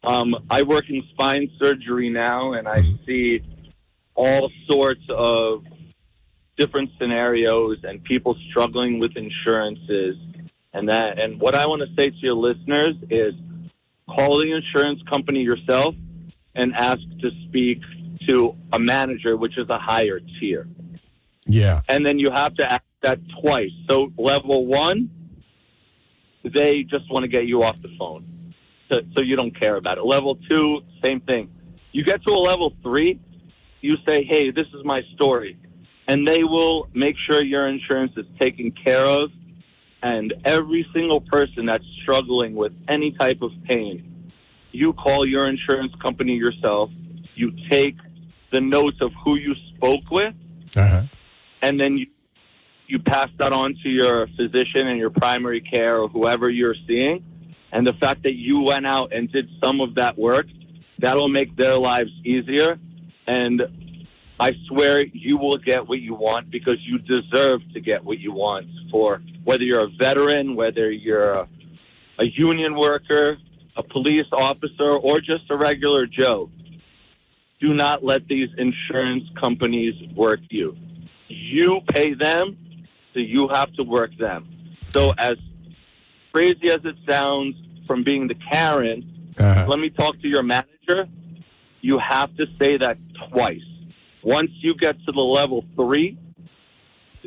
[0.04, 3.40] Um, I work in spine surgery now, and I see
[4.14, 5.64] all sorts of
[6.56, 10.16] different scenarios and people struggling with insurances
[10.72, 11.18] and that.
[11.18, 13.34] And what I want to say to your listeners is
[14.14, 15.94] call the insurance company yourself
[16.54, 17.78] and ask to speak
[18.28, 20.66] to a manager, which is a higher tier
[21.46, 21.80] Yeah.
[21.88, 23.74] and then you have to ask that twice.
[23.88, 25.10] So level one,
[26.44, 28.54] they just want to get you off the phone,
[28.88, 30.04] so, so you don't care about it.
[30.04, 31.50] Level two, same thing.
[31.92, 33.18] You get to a level three,
[33.80, 35.56] you say, "Hey, this is my story,"
[36.08, 39.30] and they will make sure your insurance is taken care of.
[40.02, 44.32] And every single person that's struggling with any type of pain,
[44.72, 46.90] you call your insurance company yourself.
[47.34, 47.96] You take
[48.50, 50.34] the notes of who you spoke with,
[50.76, 51.02] Uh-huh.
[51.62, 52.06] and then you
[52.88, 57.24] you pass that on to your physician and your primary care or whoever you're seeing.
[57.70, 60.46] And the fact that you went out and did some of that work,
[60.98, 62.78] that'll make their lives easier.
[63.26, 63.62] And
[64.38, 68.32] I swear you will get what you want because you deserve to get what you
[68.32, 71.48] want for whether you're a veteran, whether you're a,
[72.18, 73.38] a union worker,
[73.76, 76.50] a police officer, or just a regular Joe.
[77.60, 80.76] Do not let these insurance companies work you.
[81.28, 82.56] You pay them,
[83.14, 84.48] so you have to work them.
[84.92, 85.36] So as
[86.32, 87.54] crazy as it sounds
[87.86, 89.66] from being the Karen, uh-huh.
[89.68, 91.06] let me talk to your manager.
[91.80, 92.98] You have to say that
[93.30, 93.60] twice.
[94.22, 96.18] Once you get to the level three,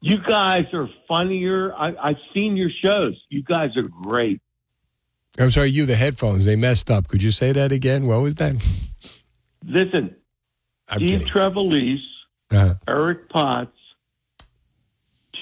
[0.00, 1.72] You guys are funnier.
[1.74, 3.14] I, I've seen your shows.
[3.28, 4.40] You guys are great.
[5.38, 7.08] I'm sorry, you, the headphones, they messed up.
[7.08, 8.06] Could you say that again?
[8.06, 8.54] What was that?
[9.64, 10.14] Listen,
[10.88, 11.28] I'm Steve kidding.
[11.28, 12.00] Trevelise,
[12.50, 13.70] Uh, Eric Potts,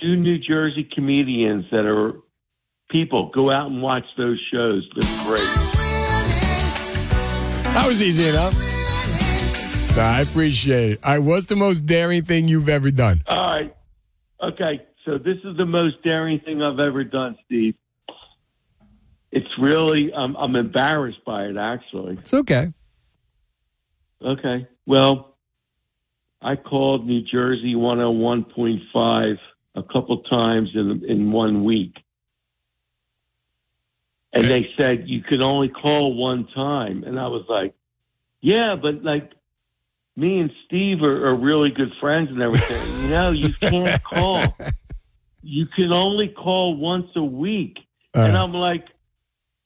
[0.01, 2.13] two New Jersey comedians that are
[2.91, 3.31] people.
[3.35, 4.87] Go out and watch those shows.
[4.95, 5.41] They're great.
[7.73, 8.55] that was easy enough.
[10.01, 11.01] Nah, I appreciate it.
[11.05, 13.23] All right, what's the most daring thing you've ever done?
[13.27, 13.77] All right.
[14.43, 14.81] Okay.
[15.05, 17.75] So this is the most daring thing I've ever done, Steve.
[19.31, 22.15] It's really, I'm, I'm embarrassed by it, actually.
[22.15, 22.73] It's okay.
[24.25, 24.67] Okay.
[24.87, 25.37] Well,
[26.41, 29.39] I called New Jersey 101.5
[29.75, 31.95] a couple times in in one week.
[34.33, 37.05] And they said you could only call one time.
[37.05, 37.75] And I was like,
[38.41, 39.33] yeah, but like
[40.21, 43.03] me and Steve are, are really good friends and everything.
[43.03, 44.45] you know, you can't call.
[45.43, 47.79] You can only call once a week.
[48.15, 48.43] and Uh.
[48.45, 48.85] I'm like,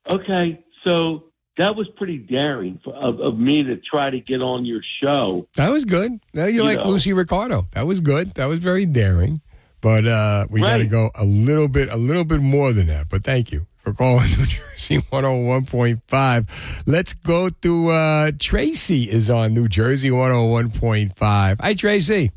[0.09, 1.24] okay, so
[1.56, 5.48] that was pretty daring for, of, of me to try to get on your show.
[5.56, 6.20] That was good.
[6.32, 6.89] Now you You like know.
[6.89, 7.66] Lucy Ricardo.
[7.72, 8.35] That was good.
[8.35, 9.40] That was very daring.
[9.81, 13.10] But uh, we got to go a little bit, a little bit more than that.
[13.10, 16.82] But thank you for calling New Jersey 101.5.
[16.86, 21.61] Let's go to uh, Tracy is on New Jersey 101.5.
[21.61, 22.32] Hi, Tracy.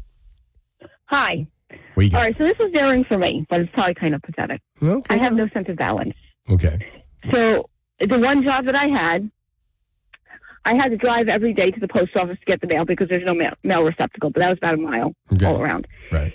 [1.06, 1.48] Hi.
[1.94, 2.18] What you got?
[2.18, 4.62] All right, so this is daring for me, but it's probably kind of pathetic.
[4.84, 5.16] Okay.
[5.16, 6.14] I have no sense of balance.
[6.50, 6.86] Okay.
[7.32, 7.70] So
[8.00, 9.32] the one job that I had,
[10.66, 13.08] I had to drive every day to the post office to get the mail because
[13.08, 15.46] there's no mail, mail receptacle, but that was about a mile Okay.
[15.46, 15.88] all around.
[16.12, 16.34] Right.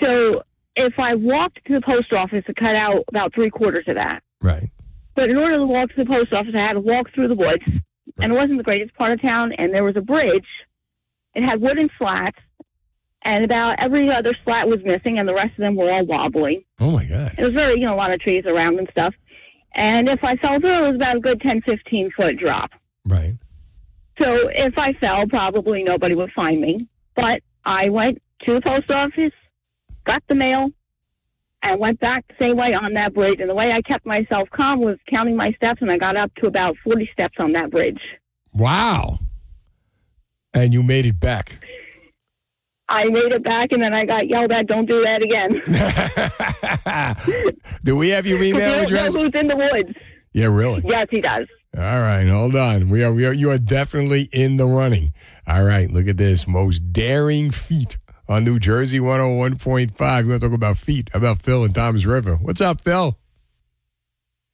[0.00, 0.44] So
[0.76, 4.22] if I walked to the post office, it cut out about three quarters of that.
[4.40, 4.70] Right.
[5.14, 7.34] But in order to walk to the post office, I had to walk through the
[7.34, 7.62] woods,
[8.18, 9.52] and it wasn't the greatest part of town.
[9.52, 10.46] And there was a bridge.
[11.34, 12.38] It had wooden slats,
[13.22, 16.66] and about every other slat was missing, and the rest of them were all wobbly.
[16.80, 17.34] Oh, my God.
[17.38, 19.14] It was very, you know, a lot of trees around and stuff.
[19.74, 22.70] And if I fell through, it was about a good 10, 15 foot drop.
[23.06, 23.34] Right.
[24.18, 26.78] So if I fell, probably nobody would find me.
[27.16, 29.32] But I went to the post office,
[30.04, 30.70] got the mail,
[31.62, 33.40] and went back the same way on that bridge.
[33.40, 36.32] And the way I kept myself calm was counting my steps, and I got up
[36.36, 38.00] to about 40 steps on that bridge.
[38.52, 39.18] Wow.
[40.52, 41.58] And you made it back.
[42.88, 45.62] I made it back, and then I got yelled at, don't do that again.
[47.84, 49.16] Do we have your email address?
[49.16, 49.96] Who's in the woods?
[50.34, 50.82] Yeah, really.
[50.84, 51.46] Yes, he does.
[51.76, 52.90] All right, hold on.
[52.90, 55.12] We are, we are you are definitely in the running.
[55.46, 56.46] All right, look at this.
[56.46, 57.96] Most daring feat
[58.28, 59.98] on New Jersey 101.5.
[59.98, 61.10] We're going to talk about feet.
[61.12, 62.36] About Phil and Toms River?
[62.36, 63.16] What's up, Phil?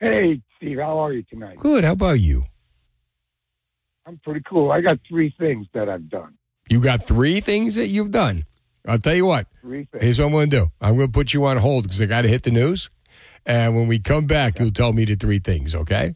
[0.01, 1.59] Hey, Steve, how are you tonight?
[1.59, 1.85] Good.
[1.85, 2.45] How about you?
[4.07, 4.73] I'm pretty cool.
[4.73, 6.35] I got three things that I've done.
[6.69, 8.45] You got three things that you've done.
[8.87, 9.47] I'll tell you what.
[9.61, 10.03] Three things.
[10.03, 10.71] Here's what I'm going to do.
[10.81, 12.91] I'm going to put you on hold because I got to hit the news.
[13.47, 16.15] And when we come back, you'll tell me the three things, okay?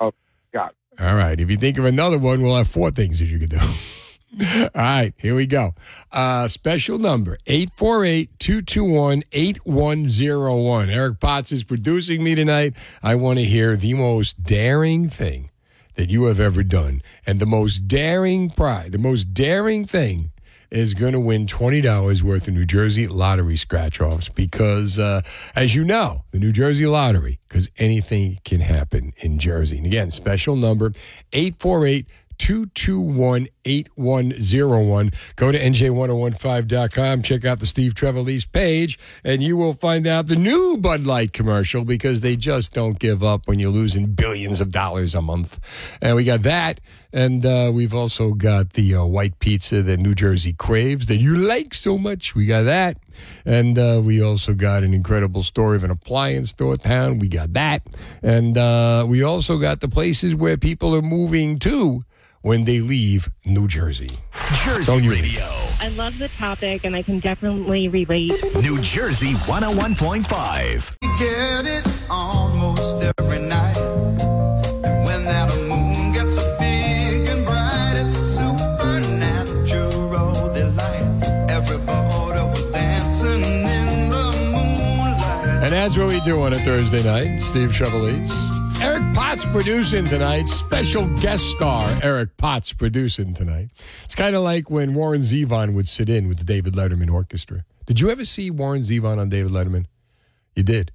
[0.00, 0.12] Oh,
[0.52, 1.02] got it.
[1.02, 1.38] All right.
[1.38, 3.60] If you think of another one, we'll have four things that you could do.
[4.40, 5.74] All right, here we go.
[6.12, 10.90] Uh, special number 848 221 8101.
[10.90, 12.74] Eric Potts is producing me tonight.
[13.02, 15.50] I want to hear the most daring thing
[15.94, 17.02] that you have ever done.
[17.26, 20.30] And the most daring prize, the most daring thing
[20.70, 25.22] is going to win $20 worth of New Jersey lottery scratch offs because, uh,
[25.56, 29.78] as you know, the New Jersey lottery, because anything can happen in Jersey.
[29.78, 30.92] And again, special number
[31.32, 32.06] 848
[32.38, 35.12] 221 8101.
[35.36, 40.36] Go to NJ1015.com, check out the Steve Trevelise page, and you will find out the
[40.36, 44.70] new Bud Light commercial because they just don't give up when you're losing billions of
[44.70, 45.58] dollars a month.
[46.00, 46.80] And we got that.
[47.12, 51.36] And uh, we've also got the uh, white pizza that New Jersey craves that you
[51.36, 52.34] like so much.
[52.34, 52.98] We got that.
[53.44, 57.18] And uh, we also got an incredible story of an appliance store town.
[57.18, 57.82] We got that.
[58.22, 62.04] And uh, we also got the places where people are moving to
[62.42, 64.10] when they leave New Jersey.
[64.64, 65.44] Jersey Don't you- Radio.
[65.80, 68.32] I love the topic and I can definitely relate.
[68.60, 70.96] New Jersey 101.5.
[71.18, 73.76] Get it almost every night.
[73.76, 81.50] And when that moon gets so big and bright, it's supernatural delight.
[81.50, 85.62] Everybody was dancing in the moonlight.
[85.64, 87.40] And that's what we do on a Thursday night.
[87.40, 88.34] Steve Trevelise.
[88.80, 90.46] Eric Potts producing tonight.
[90.48, 93.70] Special guest star Eric Potts producing tonight.
[94.04, 97.64] It's kind of like when Warren Zevon would sit in with the David Letterman Orchestra.
[97.86, 99.86] Did you ever see Warren Zevon on David Letterman?
[100.54, 100.92] You did.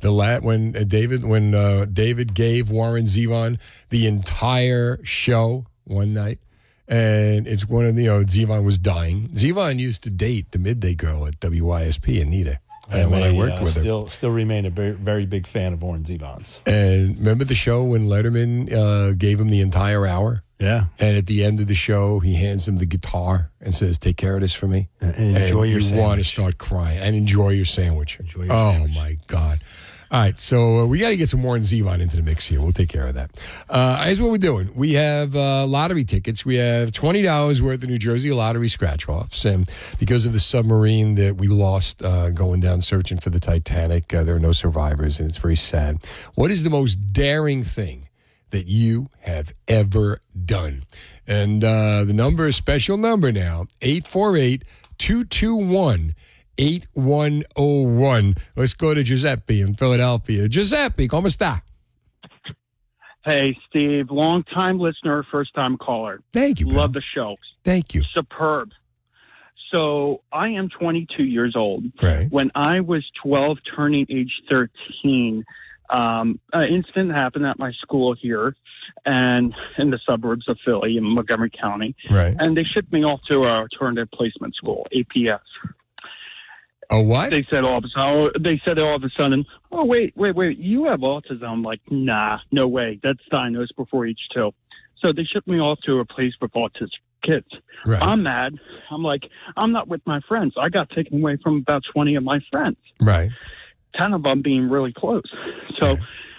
[0.00, 3.58] The la- when uh, David when uh, David gave Warren Zevon
[3.90, 6.38] the entire show one night,
[6.86, 9.28] and it's one of the you know Zevon was dying.
[9.30, 12.60] Zevon used to date the midday girl at WYSP, Anita.
[12.90, 15.72] And when I worked uh, with her, still, still remain a very, very big fan
[15.72, 16.60] of Warren Zevon's.
[16.66, 20.42] And remember the show when Letterman uh, gave him the entire hour?
[20.58, 20.86] Yeah.
[20.98, 24.16] And at the end of the show, he hands him the guitar and says, "Take
[24.16, 27.50] care of this for me." And enjoy your you want to start crying and enjoy
[27.50, 28.18] your sandwich.
[28.18, 28.94] Enjoy your oh sandwich.
[28.96, 29.60] my god!
[30.10, 32.62] All right, so uh, we got to get some Warren Zevon into the mix here.
[32.62, 33.30] We'll take care of that.
[33.68, 34.70] Uh, here's what we're doing.
[34.74, 36.46] We have uh, lottery tickets.
[36.46, 39.68] We have twenty dollars worth of New Jersey lottery scratch offs, and
[39.98, 44.24] because of the submarine that we lost uh, going down searching for the Titanic, uh,
[44.24, 46.02] there are no survivors, and it's very sad.
[46.36, 48.08] What is the most daring thing
[48.48, 50.84] that you have ever done?
[51.26, 54.64] And uh, the number is special number now 848
[54.96, 56.14] 221
[56.58, 58.34] 8101.
[58.56, 60.48] Let's go to Giuseppe in Philadelphia.
[60.48, 61.62] Giuseppe, come sta?
[63.24, 66.20] Hey, Steve, long time listener, first time caller.
[66.32, 66.66] Thank you.
[66.66, 67.36] Love the show.
[67.64, 68.02] Thank you.
[68.14, 68.70] Superb.
[69.70, 71.84] So I am 22 years old.
[72.00, 72.30] Right.
[72.30, 75.44] When I was 12, turning age 13,
[75.90, 78.54] um, an incident happened at my school here
[79.04, 81.94] and in the suburbs of Philly in Montgomery County.
[82.10, 82.34] Right.
[82.38, 85.40] And they shipped me off to a alternative placement school, APS.
[86.90, 87.30] A what?
[87.30, 90.16] They said all of a sudden, oh, they said all of a sudden, oh, wait,
[90.16, 91.46] wait, wait, you have autism.
[91.46, 92.98] I'm like, nah, no way.
[93.02, 94.52] That's diagnosed before age two.
[95.02, 96.88] So they shipped me off to a place with autistic
[97.22, 97.46] kids.
[97.84, 98.02] Right.
[98.02, 98.54] I'm mad.
[98.90, 99.22] I'm like,
[99.56, 100.54] I'm not with my friends.
[100.58, 103.30] I got taken away from about 20 of my friends, Right.
[103.94, 105.24] 10 of them being really close.
[105.78, 105.96] So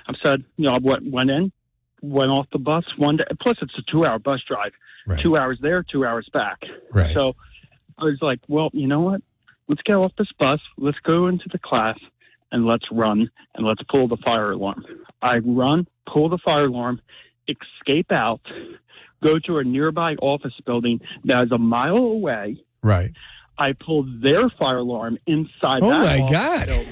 [0.07, 1.51] I said, you know, I went, went in,
[2.01, 3.25] went off the bus one day.
[3.41, 4.71] Plus, it's a two hour bus drive,
[5.19, 6.59] two hours there, two hours back.
[6.93, 7.13] Right.
[7.13, 7.35] So
[7.97, 9.21] I was like, well, you know what?
[9.69, 10.59] Let's get off this bus.
[10.77, 11.97] Let's go into the class
[12.51, 14.83] and let's run and let's pull the fire alarm.
[15.21, 17.01] I run, pull the fire alarm,
[17.47, 18.41] escape out,
[19.23, 22.57] go to a nearby office building that is a mile away.
[22.81, 23.11] Right.
[23.57, 26.69] I pulled their fire alarm inside Oh that my God.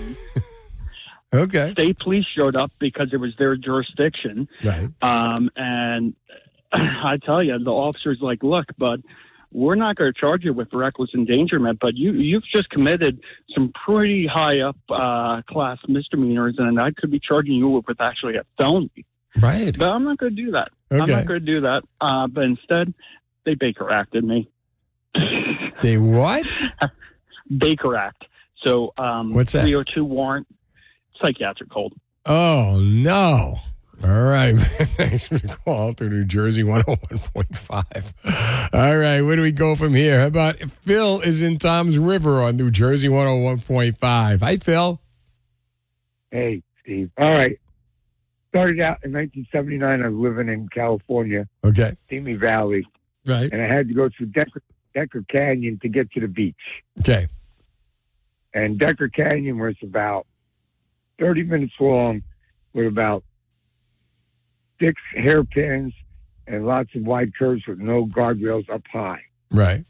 [1.33, 1.73] Okay.
[1.73, 4.47] State police showed up because it was their jurisdiction.
[4.63, 4.89] Right.
[5.01, 6.15] Um, and
[6.71, 9.03] I tell you, the officer's like, look, bud,
[9.51, 13.21] we're not going to charge you with reckless endangerment, but you, you've just committed
[13.53, 18.35] some pretty high up uh, class misdemeanors, and I could be charging you with actually
[18.35, 19.05] a felony.
[19.39, 19.77] Right.
[19.77, 20.69] But I'm not going to do that.
[20.91, 21.01] Okay.
[21.01, 21.83] I'm not going to do that.
[22.01, 22.93] Uh, but instead,
[23.45, 24.49] they Baker Acted me.
[25.79, 26.45] They what?
[27.55, 28.25] Baker Act.
[28.63, 29.61] So, um, What's that?
[29.61, 30.47] 302 warrant,
[31.21, 31.93] psychiatric hold.
[32.25, 33.59] Oh no.
[34.03, 34.53] All right.
[34.95, 38.69] Thanks for the call to New Jersey 101.5.
[38.73, 39.21] All right.
[39.21, 40.21] Where do we go from here?
[40.21, 44.39] How about Phil is in Toms River on New Jersey 101.5.
[44.41, 45.01] Hi, Phil.
[46.31, 47.09] Hey, Steve.
[47.17, 47.59] All right.
[48.49, 50.03] Started out in 1979.
[50.03, 51.95] I was living in California, Okay.
[52.09, 52.85] Simi Valley,
[53.25, 53.51] Right.
[53.51, 54.61] and I had to go through Decker,
[54.93, 56.55] Decker Canyon to get to the beach.
[56.99, 57.27] Okay.
[58.53, 60.25] And Decker Canyon was about
[61.19, 62.23] 30 minutes long
[62.73, 63.23] with about
[64.79, 65.93] six hairpins
[66.47, 69.21] and lots of wide curves with no guardrails up high.
[69.51, 69.85] Right.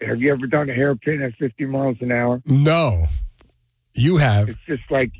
[0.00, 2.40] Have you ever done a hairpin at 50 miles an hour?
[2.46, 3.06] No.
[3.94, 4.48] You have.
[4.48, 5.10] It's just like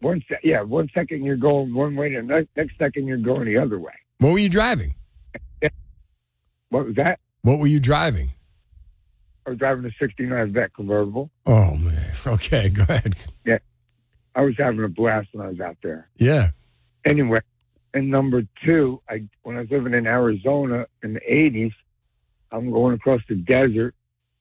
[0.00, 3.16] one se- yeah, one second you're going one way, and the next, next second you're
[3.16, 3.92] going the other way.
[4.18, 4.94] What were you driving?
[6.68, 7.20] What was that?
[7.42, 8.32] What were you driving?
[9.46, 11.30] I was driving a 69 Vet convertible.
[11.46, 12.12] Oh, man.
[12.26, 12.68] Okay.
[12.68, 13.16] Go ahead.
[13.44, 13.58] Yeah.
[14.34, 16.08] I was having a blast when I was out there.
[16.18, 16.50] Yeah.
[17.04, 17.40] Anyway,
[17.94, 21.72] and number two, I when I was living in Arizona in the 80s,
[22.50, 23.94] I'm going across the desert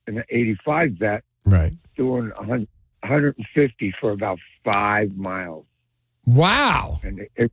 [0.08, 1.74] in the 85 Vet, Right.
[1.96, 2.68] doing 100,
[3.02, 5.66] 150 for about five miles.
[6.26, 7.00] Wow.
[7.04, 7.52] And it, it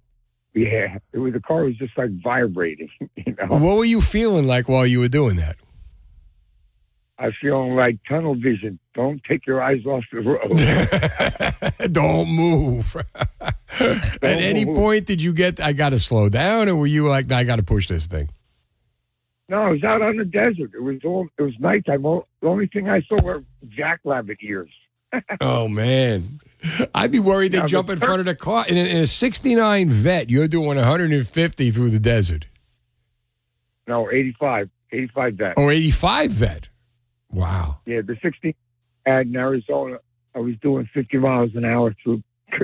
[0.55, 2.91] yeah, it was the car was just like vibrating.
[3.17, 5.57] You know, What were you feeling like while you were doing that?
[7.19, 8.79] I feeling like tunnel vision.
[8.95, 11.93] Don't take your eyes off the road.
[11.93, 12.97] Don't move.
[13.81, 14.77] At any move.
[14.77, 17.57] point, did you get, I got to slow down, or were you like, I got
[17.57, 18.31] to push this thing?
[19.49, 20.73] No, I was out on the desert.
[20.75, 21.27] It was all.
[21.39, 22.03] It was nighttime.
[22.03, 24.71] The only thing I saw were jackrabbit ears.
[25.41, 26.39] Oh man,
[26.95, 28.67] I'd be worried they Yeah, jump in front of the car.
[28.69, 32.47] In a, in a '69 vet, you're doing 150 through the desert.
[33.87, 34.69] No, 85.
[34.93, 35.55] 85 vet.
[35.57, 36.69] Or 85 vet.
[37.31, 37.79] Wow.
[37.87, 38.55] Yeah, the 60
[39.07, 39.99] and in Arizona,
[40.35, 42.23] I was doing 50 miles an hour through,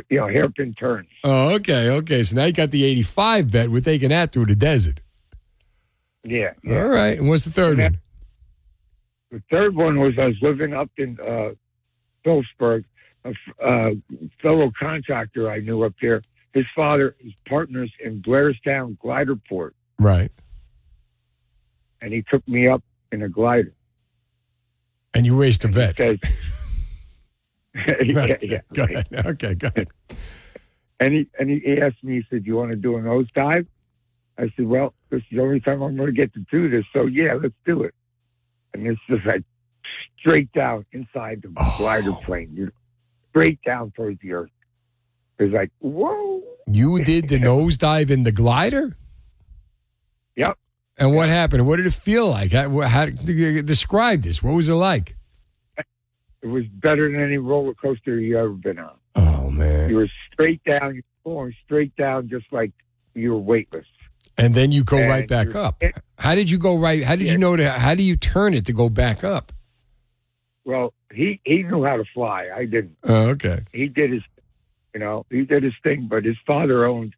[0.09, 1.09] you know, hairpin turns.
[1.23, 2.23] Oh, okay, okay.
[2.24, 3.70] So now you got the 85 bet.
[3.70, 5.01] We're taking that through the desert.
[6.24, 6.82] Yeah, yeah.
[6.82, 7.19] All right.
[7.19, 7.99] And what's the third one?
[9.31, 11.51] The third one was I was living up in uh,
[12.24, 12.85] Phillipsburg.
[13.27, 13.91] A f- uh,
[14.43, 16.23] fellow contractor I knew up there.
[16.53, 20.31] His father is partners in Blairstown Glider Port, Right.
[22.01, 22.82] and he took me up
[23.12, 23.73] in a glider.
[25.15, 25.97] And you raced a vet.
[25.97, 26.19] Says,
[28.05, 28.61] yeah, yeah.
[28.73, 29.09] Go ahead.
[29.12, 29.89] Okay, go ahead.
[31.01, 33.66] And he and he asked me, he said, "You want to do a nose dive?"
[34.39, 36.85] I said, "Well, this is the only time I'm going to get to do this,
[36.93, 37.95] so yeah, let's do it."
[38.73, 39.43] And it's just like
[40.19, 41.74] straight down inside the oh.
[41.78, 42.73] glider plane, you know,
[43.31, 44.51] straight down towards the earth.
[45.39, 46.43] It's like, whoa!
[46.69, 48.97] You did the nose dive in the glider?
[50.36, 50.57] Yep.
[50.97, 51.66] And what happened?
[51.66, 52.53] What did it feel like?
[52.53, 54.43] How, how describe this?
[54.43, 55.16] What was it like?
[56.43, 58.97] It was better than any roller coaster you ever been on.
[59.16, 59.89] Oh man!
[59.89, 62.73] You were straight down, you were going straight down, just like
[63.15, 63.87] you were weightless.
[64.37, 65.83] And then you go And right back up.
[66.19, 67.03] How did you go right?
[67.03, 67.71] How did you know to?
[67.71, 69.53] How do you turn it to go back up?
[70.65, 72.49] Well, he he knew how to fly.
[72.55, 72.97] I didn't.
[73.05, 73.61] Oh, okay.
[73.73, 74.23] he did his,
[74.93, 76.09] you know, he did his thing.
[76.11, 77.15] But his father owned,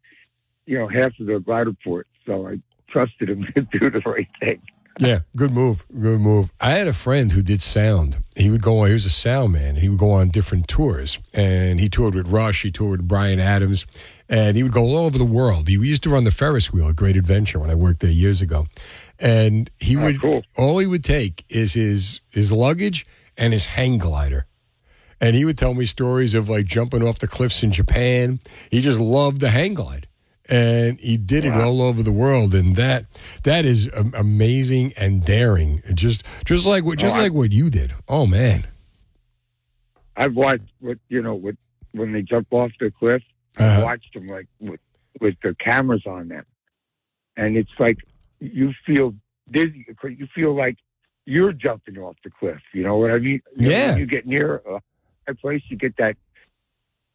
[0.65, 4.27] you know, half of the glider port, so I trusted him to do the right
[4.39, 4.61] thing.
[4.99, 5.85] Yeah, good move.
[5.89, 6.51] Good move.
[6.59, 8.23] I had a friend who did sound.
[8.35, 9.75] He would go on, he was a sound man.
[9.75, 11.19] He would go on different tours.
[11.33, 13.85] And he toured with Rush, he toured with Bryan Adams,
[14.27, 15.67] and he would go all over the world.
[15.67, 18.41] He used to run the Ferris wheel at Great Adventure when I worked there years
[18.41, 18.65] ago.
[19.19, 23.05] And he ah, would all he would take is his his luggage
[23.37, 24.47] and his hang glider.
[25.19, 28.39] And he would tell me stories of like jumping off the cliffs in Japan.
[28.69, 30.07] He just loved the hang glide.
[30.49, 33.05] And he did it all over the world, and that
[33.43, 35.81] that is amazing and daring.
[35.93, 37.93] Just just like what just Oh, I- like what you did.
[38.07, 38.65] Oh man,
[40.15, 41.57] I've watched what you know, with
[41.91, 43.23] when they jump off the cliff.
[43.57, 43.83] I Uh-huh.
[43.83, 44.79] watched them like with
[45.19, 46.45] with the cameras on them,
[47.35, 47.97] and it's like
[48.39, 49.13] you feel
[49.51, 49.85] dizzy.
[50.03, 50.77] You feel like
[51.25, 52.61] you're jumping off the cliff.
[52.73, 53.41] You know what I mean?
[53.57, 53.91] Yeah.
[53.91, 54.61] when you get near
[55.27, 56.15] a place, you get that.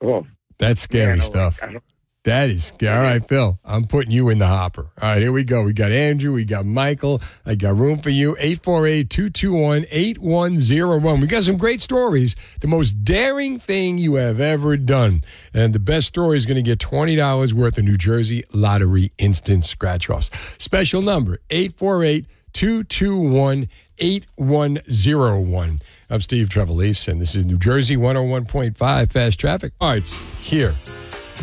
[0.03, 0.27] Oh,
[0.59, 1.63] that's scary man, stuff.
[1.63, 1.81] like- I
[2.25, 2.73] That is.
[2.83, 4.91] All right, Phil, I'm putting you in the hopper.
[5.01, 5.65] All right, here we go.
[5.65, 7.21] We got Andrew, we got Michael.
[7.45, 8.37] I got room for you.
[8.39, 11.21] 848 221 8101.
[11.21, 12.37] We got some great stories.
[12.61, 15.23] The most daring thing you have ever done.
[15.53, 19.65] And the best story is going to get $20 worth of New Jersey Lottery instant
[19.65, 20.31] scratch offs.
[20.59, 23.69] Special number 848 221
[23.99, 25.79] 8101.
[26.09, 29.73] I'm Steve Trevelise, and this is New Jersey 101.5 Fast Traffic.
[29.81, 30.07] All right,
[30.39, 30.73] here.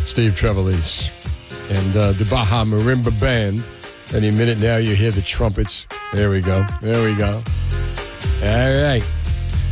[0.06, 1.10] Steve Trevelise
[1.70, 3.64] and uh, the Baja Marimba Band.
[4.14, 5.86] Any minute now, you hear the trumpets.
[6.14, 6.66] There we go.
[6.82, 7.32] There we go.
[8.42, 9.04] All right.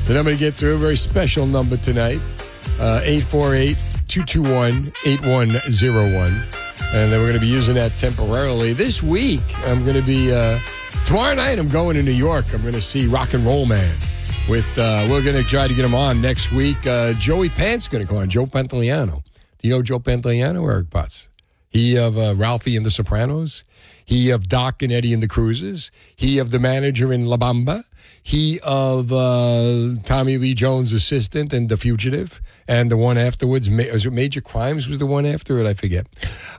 [0.06, 2.20] The number to get through, a very special number tonight
[2.80, 3.78] uh, 848
[4.08, 6.28] 221 8101.
[6.94, 8.74] And then we're going to be using that temporarily.
[8.74, 10.60] This week, I'm going to be, uh,
[11.06, 12.46] tomorrow night, I'm going to New York.
[12.54, 13.94] I'm going to see Rock and Roll Man.
[14.48, 16.88] With uh, we're going to try to get him on next week.
[16.88, 18.30] Uh, Joey Pant's going to come on.
[18.30, 19.22] Joe Pantoliano.
[19.60, 21.30] Do you know Joe Pantoliano, Eric Potts?
[21.70, 23.64] He of uh, Ralphie and the Sopranos.
[24.06, 25.92] He of Doc and Eddie and the Cruisers.
[26.16, 27.84] He of the manager in La Bamba.
[28.24, 32.42] He of uh, Tommy Lee Jones' assistant and The Fugitive.
[32.70, 35.68] And the one afterwards, Ma- was it Major Crimes was the one after it?
[35.68, 36.08] I forget.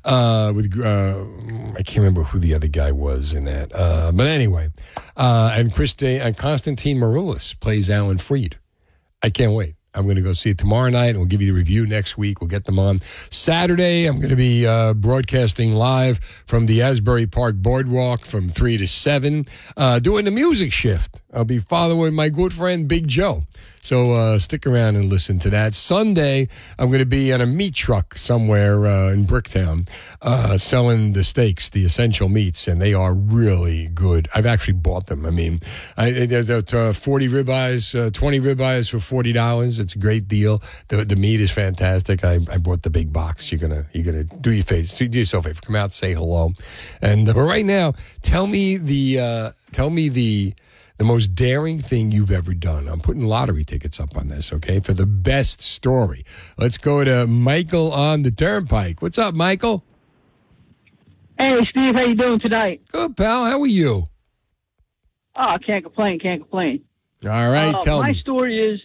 [0.05, 1.25] Uh, with uh,
[1.73, 3.75] I can't remember who the other guy was in that.
[3.75, 4.71] Uh, but anyway,
[5.17, 8.59] uh, and Christi- and Constantine Maroulis plays Alan Freed.
[9.23, 9.75] I can't wait.
[9.95, 12.17] I'm going to go see it tomorrow night, and we'll give you the review next
[12.17, 12.41] week.
[12.41, 12.99] We'll get them on
[13.31, 14.07] Saturday.
[14.07, 18.87] I'm going to be uh, broadcasting live from the Asbury Park Boardwalk from three to
[18.87, 19.47] seven,
[19.77, 21.21] uh, doing the music shift.
[21.33, 23.45] I'll be following my good friend Big Joe.
[23.81, 25.75] So uh, stick around and listen to that.
[25.75, 26.49] Sunday,
[26.79, 29.89] I'm going to be on a meat truck somewhere uh, in Bricktown
[30.21, 34.29] uh, selling the steaks, the essential meats, and they are really good.
[34.35, 35.25] I've actually bought them.
[35.25, 35.59] I mean,
[35.97, 39.81] I, they're, they're, uh, 40 ribeyes, uh, 20 ribeyes for $40.
[39.81, 40.63] It's a great deal.
[40.89, 42.25] The, the meat is fantastic.
[42.25, 43.51] I, I bought the big box.
[43.51, 45.61] You're going to you're gonna do your face, do yourself a favor.
[45.63, 46.53] Come out, say hello.
[47.01, 50.55] And uh, but right now, tell me the uh, tell me the
[50.99, 52.89] the most daring thing you've ever done.
[52.89, 56.25] I'm putting lottery tickets up on this, okay, for the best story.
[56.57, 59.01] Let's go to Michael on the Turnpike.
[59.01, 59.85] What's up, Michael?
[61.39, 62.83] Hey, Steve, how you doing tonight?
[62.91, 63.45] Good, pal.
[63.47, 64.09] How are you?
[65.37, 66.83] Oh, I can't complain, can't complain.
[67.25, 68.15] All right, Uh, tell my me.
[68.15, 68.81] story is,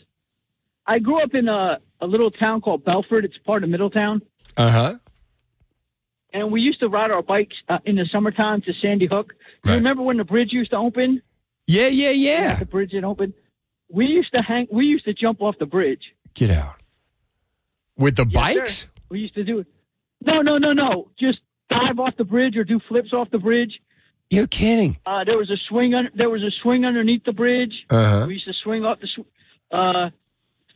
[0.85, 3.25] I grew up in a, a little town called Belford.
[3.25, 4.21] It's part of Middletown,
[4.55, 4.93] Uh huh.
[6.31, 9.33] and we used to ride our bikes uh, in the summertime to Sandy Hook.
[9.63, 11.23] Do you remember when the bridge used to open?
[11.67, 12.55] Yeah, yeah, yeah.
[12.55, 13.33] The bridge had opened.
[13.89, 14.67] We used to hang.
[14.71, 16.01] We used to jump off the bridge.
[16.33, 16.75] Get out.
[17.97, 18.73] With the Yes, bikes?
[18.81, 18.87] sir.
[19.09, 19.67] We used to do it.
[20.25, 21.11] No, no, no, no.
[21.19, 23.79] Just dive off the bridge or do flips off the bridge.
[24.29, 24.97] You're kidding.
[25.05, 25.93] Uh, there was a swing.
[25.93, 27.73] Un- there was a swing underneath the bridge.
[27.89, 28.25] Uh-huh.
[28.27, 29.07] We used to swing off the.
[29.07, 29.27] Sw-
[29.71, 30.09] uh,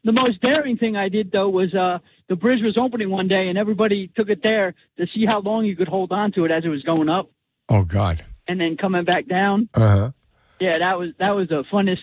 [0.04, 1.98] the most daring thing I did though was uh,
[2.30, 5.66] the bridge was opening one day, and everybody took it there to see how long
[5.66, 7.32] you could hold on to it as it was going up,
[7.68, 8.24] Oh God.
[8.48, 9.70] and then coming back down.
[9.74, 10.12] Uh huh.
[10.60, 12.00] Yeah, that was that was the funnest.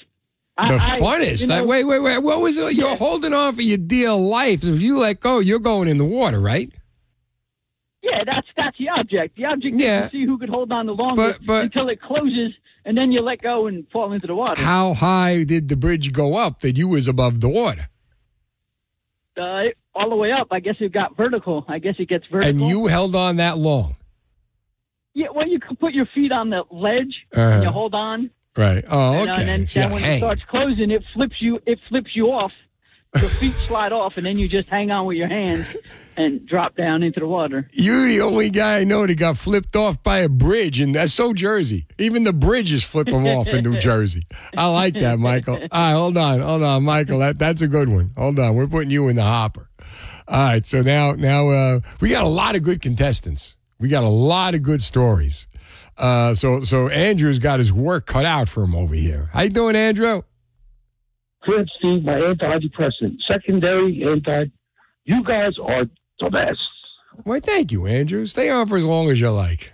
[0.57, 1.41] I- The I- funnest.
[1.41, 2.19] you know- Like, wait, wait, wait.
[2.23, 2.75] What was it?
[2.75, 4.63] You're holding on for your dear life.
[4.65, 6.71] If you let go, you're going in the water, right?
[8.03, 9.37] Yeah, that's that's the object.
[9.37, 10.05] The object Yeah.
[10.05, 12.53] is to see who could hold on the longest But- but- until it closes,
[12.85, 14.63] and then you let go and fall into the water.
[14.63, 17.89] How high did the bridge go up that you was above the water?
[19.37, 19.65] Uh,
[19.97, 20.49] all the way up.
[20.53, 21.65] I guess it got vertical.
[21.67, 22.49] I guess it gets vertical.
[22.51, 23.97] And you held on that long.
[25.15, 27.41] Yeah, well, you can put your feet on the ledge Uh-huh.
[27.41, 28.31] and you hold on.
[28.57, 28.85] Right.
[28.89, 29.41] Oh, and, okay.
[29.41, 30.17] and then, then when hang.
[30.17, 31.61] it starts closing, it flips you.
[31.67, 32.53] It flips you off.
[33.19, 35.67] Your feet slide off, and then you just hang on with your hands
[36.17, 37.69] and drop down into the water.
[37.73, 41.13] You're the only guy I know that got flipped off by a bridge, and that's
[41.13, 41.87] so Jersey.
[41.99, 44.23] Even the bridges flip them off in New Jersey.
[44.57, 45.55] I like that, Michael.
[45.61, 47.19] All right, hold on, hold on, Michael.
[47.19, 48.13] That, that's a good one.
[48.17, 49.69] Hold on, we're putting you in the hopper.
[50.27, 53.57] All right, so now, now uh, we got a lot of good contestants.
[53.79, 55.47] We got a lot of good stories.
[55.97, 59.29] Uh, so, so Andrew's got his work cut out for him over here.
[59.33, 60.23] How you doing, Andrew?
[61.47, 62.05] Good, Steve.
[62.05, 64.47] My antidepressant, secondary anti.
[65.05, 65.85] You guys are
[66.19, 66.59] the best.
[67.23, 68.27] Why, thank you, Andrew.
[68.27, 69.73] Stay on for as long as you like.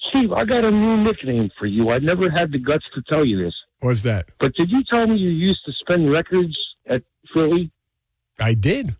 [0.00, 1.90] Steve, I got a new nickname for you.
[1.90, 3.54] I never had the guts to tell you this.
[3.80, 4.26] What's that?
[4.38, 6.56] But did you tell me you used to spin records
[6.88, 7.02] at
[7.32, 7.70] Philly?
[8.38, 8.94] I did.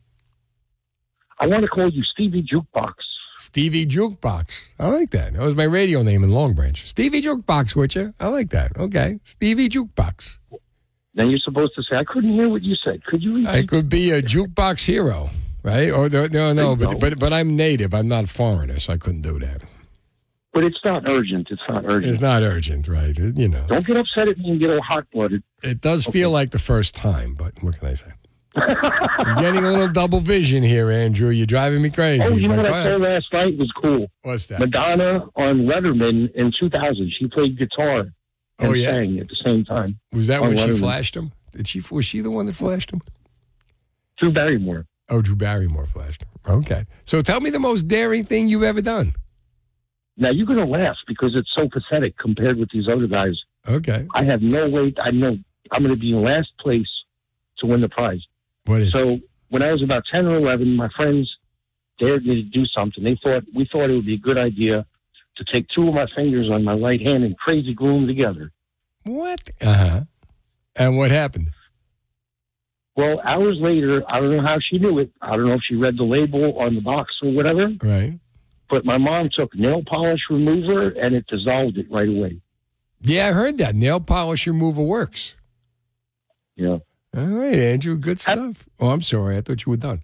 [1.39, 2.95] I want to call you Stevie Jukebox.
[3.37, 4.71] Stevie Jukebox.
[4.79, 5.35] I like that.
[5.35, 6.87] That was my radio name in Long Branch.
[6.87, 8.15] Stevie Jukebox, would you?
[8.21, 8.77] I like that.
[8.79, 9.21] Okay.
[9.25, 10.39] Stevie Jukebox.
[11.15, 13.05] Then you're supposed to say, I couldn't hear what you said.
[13.05, 13.49] Could you repeat?
[13.49, 15.31] I could be a jukebox hero,
[15.63, 15.89] right?
[15.91, 17.95] Or the, no, no, but, but but I'm native.
[17.95, 19.63] I'm not a foreigner, so I couldn't do that.
[20.53, 21.49] But it's not urgent.
[21.51, 22.13] It's not urgent.
[22.13, 23.17] It's not urgent, right?
[23.17, 25.43] You know, Don't get upset at me and get all hot blooded.
[25.63, 28.13] it does feel like the first time, but what can I say?
[28.57, 31.31] Getting a little double vision here, Andrew.
[31.31, 32.23] You're driving me crazy.
[32.25, 34.07] Oh, you know what I saw last night was cool.
[34.23, 34.61] What's that?
[34.61, 37.13] Madonna on Letterman in 2000.
[37.19, 38.13] She played guitar and
[38.61, 38.93] Oh, yeah?
[38.93, 39.99] sang at the same time.
[40.13, 41.33] Was that when she flashed him?
[41.53, 41.83] Did she?
[41.91, 43.01] Was she the one that flashed him?
[44.21, 44.87] Drew Barrymore.
[45.09, 46.29] Oh, Drew Barrymore flashed him.
[46.47, 46.85] Okay.
[47.05, 49.15] So tell me the most daring thing you've ever done.
[50.17, 53.37] Now you're going to laugh because it's so pathetic compared with these other guys.
[53.69, 54.07] Okay.
[54.15, 54.95] I have no way.
[55.03, 55.37] I know
[55.73, 56.89] I'm going to be in last place
[57.59, 58.21] to win the prize.
[58.67, 58.93] What is?
[58.93, 59.19] So
[59.51, 61.31] when I was about 10 or 11, my friends
[61.99, 63.05] dared me to do something.
[63.05, 64.87] They thought we thought it would be a good idea
[65.37, 68.51] to take two of my fingers on my right hand and crazy glue them together.
[69.05, 69.51] What?
[69.61, 70.01] Uh huh.
[70.77, 71.51] And what happened?
[72.97, 75.11] Well, hours later, I don't know how she knew it.
[75.21, 77.71] I don't know if she read the label on the box or whatever.
[77.83, 78.19] Right.
[78.71, 82.41] But my mom took nail polish remover and it dissolved it right away.
[83.01, 83.75] Yeah, I heard that.
[83.75, 85.35] Nail polish remover works.
[86.57, 86.79] Yeah.
[87.17, 87.97] All right, Andrew.
[87.97, 88.69] Good stuff.
[88.81, 89.37] Oh, I'm sorry.
[89.37, 90.03] I thought you were done.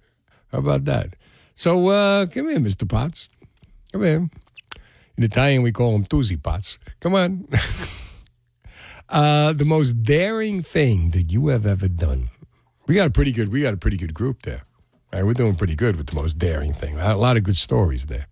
[0.53, 1.16] How about that?
[1.55, 2.89] So, uh, come here, Mr.
[2.89, 3.28] Potts.
[3.93, 4.31] Come here.
[5.16, 6.78] In Italian, we call him Tusi Potts.
[7.01, 7.49] Come on.
[9.09, 12.31] uh, the most daring thing that you have ever done.
[12.87, 13.53] We got a pretty good.
[13.53, 14.62] We got a pretty good group there.
[15.12, 16.99] All right, we're doing pretty good with the most daring thing.
[16.99, 18.27] A lot of good stories there,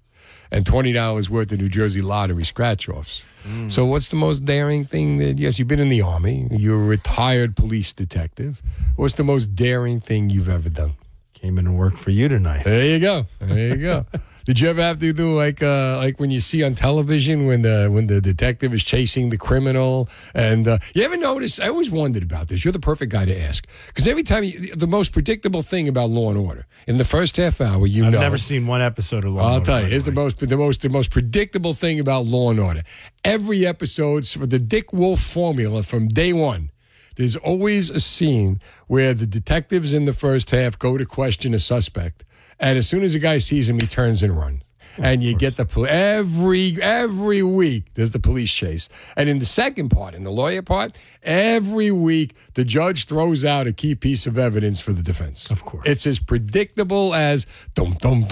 [0.50, 3.24] and twenty dollars worth of New Jersey lottery scratch offs.
[3.44, 3.70] Mm.
[3.70, 5.38] So, what's the most daring thing that?
[5.38, 6.48] Yes, you've been in the army.
[6.50, 8.62] You're a retired police detective.
[8.96, 10.94] What's the most daring thing you've ever done?
[11.34, 12.64] Came in and worked for you tonight.
[12.64, 13.26] There you go.
[13.38, 14.06] There you go.
[14.48, 17.60] Did you ever have to do like uh, like when you see on television when
[17.60, 21.60] the when the detective is chasing the criminal and uh, you ever notice?
[21.60, 22.64] I always wondered about this.
[22.64, 26.08] You're the perfect guy to ask because every time you, the most predictable thing about
[26.08, 28.20] Law and Order in the first half hour, you I've know.
[28.20, 29.40] never seen one episode of Law.
[29.40, 29.48] and Order.
[29.48, 32.24] I'll Order, tell by you, here's the most the most the most predictable thing about
[32.24, 32.84] Law and Order.
[33.26, 36.70] Every episode's for the Dick Wolf formula from day one.
[37.16, 41.58] There's always a scene where the detectives in the first half go to question a
[41.58, 42.24] suspect,
[42.60, 44.62] and as soon as the guy sees him, he turns and runs.
[45.00, 49.44] And you get the pol- every every week there's the police chase, and in the
[49.44, 54.26] second part, in the lawyer part, every week the judge throws out a key piece
[54.26, 55.50] of evidence for the defense.
[55.52, 58.26] Of course, it's as predictable as dum dum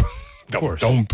[0.51, 1.07] dum dum.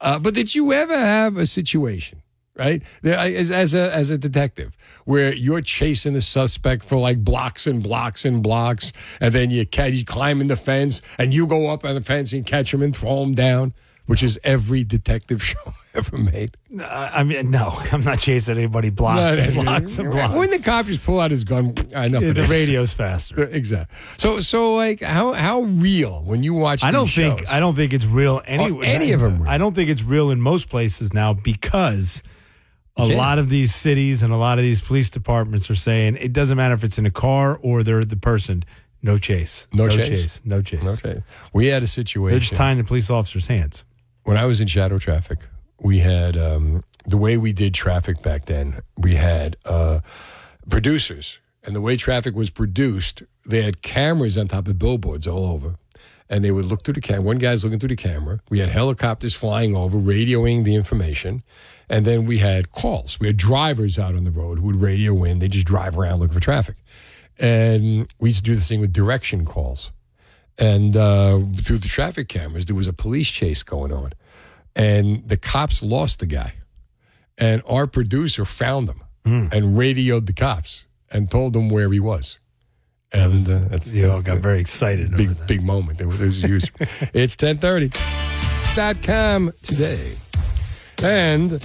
[0.00, 2.20] Uh, but did you ever have a situation
[2.58, 2.82] right?
[3.04, 7.82] As, as a as a detective, where you're chasing the suspect for like blocks and
[7.82, 11.84] blocks and blocks, and then you catch you climbing the fence, and you go up
[11.84, 13.72] on the fence and catch him and throw him down,
[14.06, 16.56] which is every detective show ever made.
[16.80, 20.34] I mean, no, I'm not chasing anybody blocks No, and blocks and blocks.
[20.34, 23.42] When the cop just pull out his gun, I know Yeah, the radio's faster.
[23.44, 23.96] Exactly.
[24.18, 26.84] So so like how how real when you watch?
[26.84, 27.48] I don't these think shows?
[27.50, 28.84] I don't think it's real anywhere.
[28.86, 29.50] any of 'em real.
[29.50, 32.22] I don't think it's real in most places now because
[32.98, 36.32] a lot of these cities and a lot of these police departments are saying it
[36.32, 38.64] doesn't matter if it's in a car or they're the person.
[39.02, 39.68] No chase.
[39.72, 40.40] No chase?
[40.44, 40.82] No chase.
[40.82, 41.04] No chase.
[41.04, 41.22] Okay.
[41.52, 42.32] We had a situation.
[42.32, 43.84] They're just tying the police officers' hands.
[44.24, 45.38] when I was in shadow traffic,
[45.80, 48.80] we had um, the way we did traffic back then.
[48.96, 50.00] We had uh,
[50.68, 55.46] producers, and the way traffic was produced, they had cameras on top of billboards all
[55.46, 55.76] over,
[56.28, 57.22] and they would look through the camera.
[57.22, 58.40] One guy's looking through the camera.
[58.50, 61.42] We had helicopters flying over, radioing the information,
[61.90, 63.18] and then we had calls.
[63.20, 65.38] We had drivers out on the road who would radio in.
[65.38, 66.76] They just drive around looking for traffic,
[67.38, 69.92] and we used to do this thing with direction calls.
[70.58, 74.12] And uh, through the traffic cameras, there was a police chase going on,
[74.74, 76.54] and the cops lost the guy.
[77.40, 79.02] And our producer found him
[79.52, 82.38] and radioed the cops and told them where he was.
[83.12, 85.16] And uh, that's, You all got very excited.
[85.16, 86.00] big big moment.
[86.00, 86.72] It was, it was huge.
[87.14, 87.90] it's ten thirty.
[88.74, 90.16] Dot com today,
[91.02, 91.64] and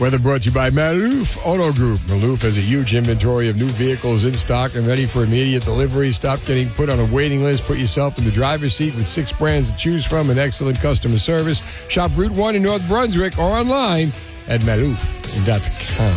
[0.00, 2.00] weather brought to you by Maloof Auto Group.
[2.02, 6.12] Maloof has a huge inventory of new vehicles in stock and ready for immediate delivery.
[6.12, 7.64] Stop getting put on a waiting list.
[7.64, 11.18] Put yourself in the driver's seat with six brands to choose from and excellent customer
[11.18, 11.62] service.
[11.88, 14.12] Shop Route One in North Brunswick or online
[14.48, 16.16] at Maloof.com.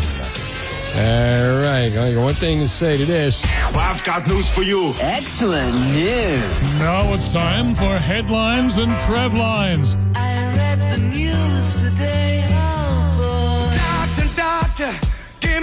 [0.96, 3.46] All right, I got one thing to say to this.
[3.76, 4.92] I've got news for you.
[5.00, 6.80] Excellent news.
[6.80, 9.96] Now it's time for headlines and Trev lines.
[10.16, 12.29] I read the news today.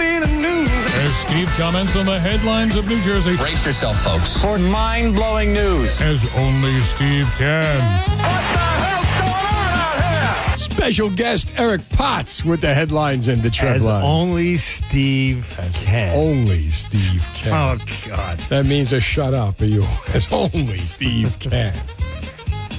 [0.01, 3.35] As Steve comments on the headlines of New Jersey.
[3.37, 5.99] Brace yourself, folks, for mind-blowing news.
[6.01, 7.63] As only Steve can.
[7.63, 10.57] What the hell's going on out here?
[10.57, 14.05] Special guest Eric Potts with the headlines and the Trev As lines.
[14.05, 16.15] only Steve As can.
[16.15, 17.53] Only Steve can.
[17.79, 18.37] Oh God.
[18.49, 19.83] That means a shut up, are you?
[20.13, 21.73] As only Steve can.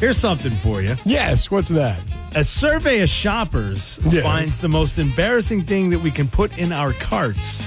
[0.01, 0.95] Here's something for you.
[1.05, 2.01] Yes, what's that?
[2.37, 4.23] A survey of shoppers Yes.
[4.23, 7.63] finds the most embarrassing thing that we can put in our carts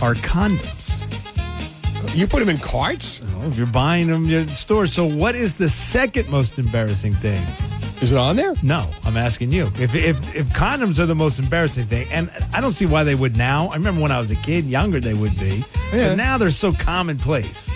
[0.00, 1.02] are condoms.
[2.14, 3.20] You put them in carts?
[3.42, 4.86] Oh, if you're buying them at the store.
[4.86, 7.42] So, what is the second most embarrassing thing?
[8.00, 8.54] Is it on there?
[8.62, 9.64] No, I'm asking you.
[9.80, 13.16] If if if condoms are the most embarrassing thing, and I don't see why they
[13.16, 13.68] would now.
[13.70, 16.08] I remember when I was a kid, younger they would be, Yeah.
[16.10, 17.74] but now they're so commonplace.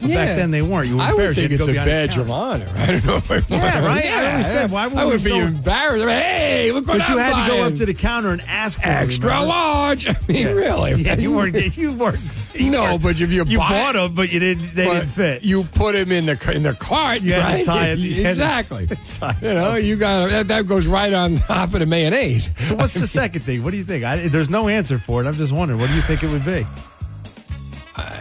[0.00, 0.26] But Yeah.
[0.26, 0.88] back then they weren't.
[0.88, 1.40] You were I would embarrassed.
[1.40, 2.68] You think it's a badge of honor.
[2.76, 4.04] I don't know if I want Yeah, right?
[4.06, 6.08] I always said, why would I we would be so- embarrassed.
[6.08, 8.80] Hey, look what But you I'm had to go up to the counter and ask
[8.80, 10.08] for extra large.
[10.08, 10.52] I mean, Yeah.
[10.52, 10.94] really?
[11.02, 11.76] Yeah, you weren't.
[11.76, 12.18] You weren't.
[12.54, 14.74] you no, weren't- but if you, you buy bought them, but you didn't.
[14.74, 15.42] They didn't fit.
[15.44, 17.20] You put them in the in the cart.
[17.22, 17.64] You had to right?
[17.64, 18.86] tie it- you exactly.
[19.18, 22.50] tie you know, you got that, that goes right on top of the mayonnaise.
[22.58, 23.62] So what's the second thing?
[23.62, 24.04] What do you think?
[24.04, 25.26] I, there's no answer for it.
[25.26, 25.80] I'm just wondering.
[25.80, 26.66] What do you think it would be?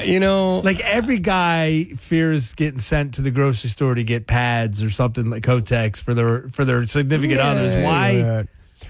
[0.04, 4.82] You know, like every guy fears getting sent to the grocery store to get pads
[4.84, 7.84] or something like Kotex for their for their significant others.
[7.84, 8.12] Why?
[8.12, 8.44] Yeah.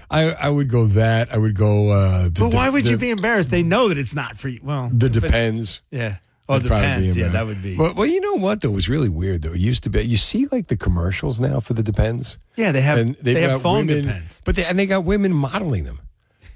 [0.09, 1.33] I I would go that.
[1.33, 1.89] I would go.
[1.89, 3.51] Uh, the, But why would the, you be embarrassed?
[3.51, 4.59] They know that it's not for you.
[4.63, 5.81] Well, The it- depends.
[5.91, 6.17] yeah.
[6.49, 7.17] Oh, be depends.
[7.17, 7.75] Yeah, that would be.
[7.75, 8.69] Well, well, you know what though?
[8.69, 9.51] It was really weird though.
[9.51, 10.01] It used to be.
[10.03, 12.37] You see, like the commercials now for the Depends.
[12.55, 14.41] Yeah, they have- And they have phone women, Depends.
[14.45, 15.99] but they and they got women modeling them.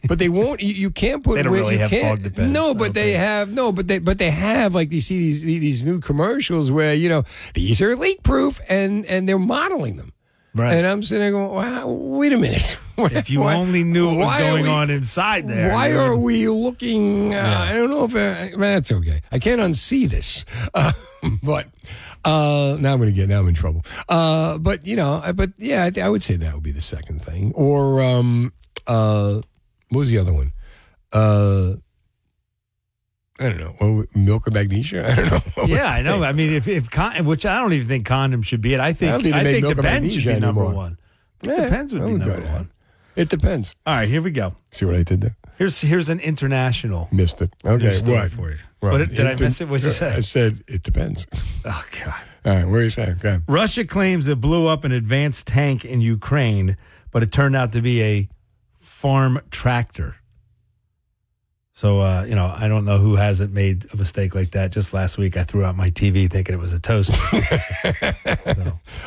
[0.08, 0.62] But they won't.
[0.62, 1.36] You, you can't put.
[1.36, 3.72] They don't really have phone Depends, No, but they have no.
[3.72, 7.24] But they but they have like you see these these new commercials where you know
[7.54, 10.14] these are leak proof and and they're modeling them.
[10.54, 10.74] Right.
[10.74, 12.78] And I'm sitting there going, wow, wait a minute.
[12.96, 16.48] What- if you only knew what was going we- on inside there, Why are we
[16.50, 17.34] looking?
[17.34, 19.22] Uh, I don't know if uh, that's okay.
[19.32, 20.92] I can't unsee this, uh,
[21.42, 21.68] but
[22.26, 23.84] uh, now I'm going to get now I'm in trouble.
[24.10, 27.24] Uh, but you know, but yeah, I, I would say that would be the second
[27.24, 27.54] thing.
[27.56, 28.54] Or um,
[28.86, 29.42] uh,
[29.92, 30.52] what was the other one?
[31.14, 31.74] Uh,
[33.40, 33.76] I don't know.
[33.80, 35.10] Well, milk or magnesia?
[35.10, 35.42] I don't know.
[35.66, 36.24] Yeah, I know.
[36.24, 38.80] I mean, if if con- which I don't even think condom should be it.
[38.80, 40.74] I think I I, think make think milk of should be number anymore.
[40.74, 40.98] one.
[41.44, 42.54] Yeah, depends would I be number that.
[42.54, 42.72] one.
[43.16, 43.74] It depends.
[43.86, 44.56] All right, here we go.
[44.72, 45.36] See what I did there?
[45.58, 47.10] Here's here's an international.
[47.12, 47.52] Missed it.
[47.66, 48.58] Okay, what for you?
[48.80, 49.68] What- did I miss it?
[49.70, 50.16] What'd you say?
[50.16, 51.26] I said it depends.
[51.66, 52.14] Oh God.
[52.46, 53.18] All right, where are you saying?
[53.24, 53.40] Okay.
[53.48, 56.76] Russia claims it blew up an advanced tank in Ukraine,
[57.12, 58.30] but it turned out to be a
[59.02, 60.16] farm tractor.
[61.74, 64.72] So, uh, you know, I don't know who hasn't made a mistake like that.
[64.72, 67.16] Just last week, I threw out my TV thinking it was a toaster.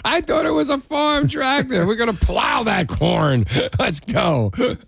[0.04, 1.86] I thought it was a farm tractor.
[1.86, 3.44] We're going to plow that corn.
[3.78, 4.50] Let's go.
[4.56, 4.78] Okay,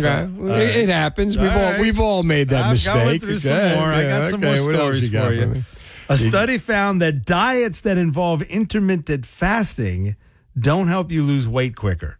[0.00, 1.36] So, all it, happens.
[1.36, 1.80] We've all, All right.
[1.80, 3.20] we've all made that I'm mistake.
[3.22, 3.92] through some Okay, more.
[3.92, 5.46] I yeah, got some more what stories got for you.
[5.46, 5.64] me?
[6.08, 10.14] A study found that diets that involve intermittent fasting
[10.58, 12.17] don't help you lose weight quicker.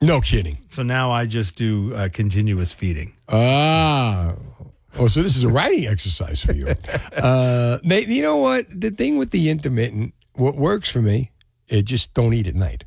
[0.00, 0.58] No kidding.
[0.66, 3.14] So now I just do uh, continuous feeding.
[3.28, 4.34] Ah.
[4.98, 6.74] Oh, so this is a writing exercise for you.
[7.16, 8.66] Uh, you know what?
[8.68, 11.32] The thing with the intermittent, what works for me,
[11.68, 12.84] it just don't eat at night.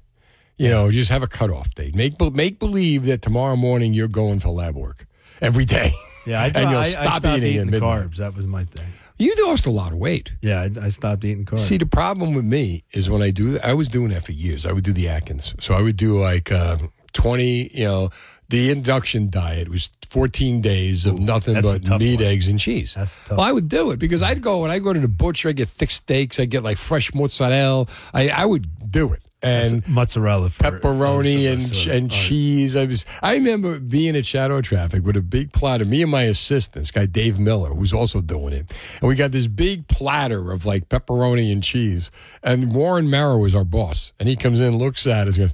[0.58, 1.96] You know, just have a cutoff date.
[1.96, 5.08] Make make believe that tomorrow morning you're going for lab work
[5.42, 5.94] every day.
[6.26, 8.10] Yeah, I, and you'll I, I stop stopped eating, eating, at the midnight.
[8.12, 8.18] carbs.
[8.18, 8.86] That was my thing.
[9.18, 10.34] You lost a lot of weight.
[10.42, 11.60] Yeah, I, I stopped eating carbs.
[11.62, 14.66] See, the problem with me is when I do, I was doing that for years.
[14.66, 15.56] I would do the Atkins.
[15.60, 16.78] So I would do like uh,
[17.14, 18.10] 20, you know,
[18.50, 22.28] the induction diet was 14 days of nothing but meat, one.
[22.28, 22.98] eggs, and cheese.
[23.30, 25.52] Well, I would do it because I'd go and I go to the butcher, I
[25.52, 27.86] get thick steaks, I get like fresh mozzarella.
[28.14, 29.22] I, I would do it.
[29.42, 32.76] And mozzarella, pepperoni and for us, and uh, cheese.
[32.76, 33.06] I was.
[33.22, 35.86] I remember being at Shadow Traffic with a big platter.
[35.86, 38.70] Me and my assistant, this guy Dave Miller, who's also doing it,
[39.00, 42.12] and we got this big platter of like pepperoni and cheese.
[42.44, 45.54] And Warren Marrow was our boss, and he comes in, looks at us, goes,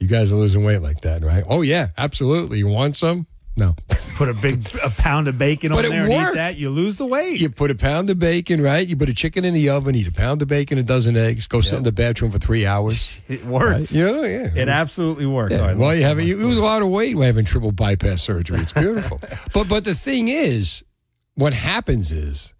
[0.00, 1.44] "You guys are losing weight like that, right?
[1.48, 2.58] Oh yeah, absolutely.
[2.58, 3.26] You want some?
[3.58, 3.74] No.
[4.16, 7.04] Put a big a pound of bacon on there and eat that, you lose the
[7.04, 7.40] weight.
[7.40, 8.86] You put a pound of bacon, right?
[8.86, 11.48] You put a chicken in the oven, eat a pound of bacon, a dozen eggs,
[11.48, 13.18] go sit in the bathroom for three hours.
[13.28, 13.92] It works.
[13.94, 14.00] Right?
[14.00, 14.62] Yeah, yeah.
[14.62, 15.54] It absolutely works.
[15.54, 18.22] Yeah, right, well, you have you lose a lot of weight when having triple bypass
[18.22, 18.60] surgery.
[18.60, 19.20] It's beautiful.
[19.52, 20.84] but but the thing is,
[21.34, 22.54] what happens is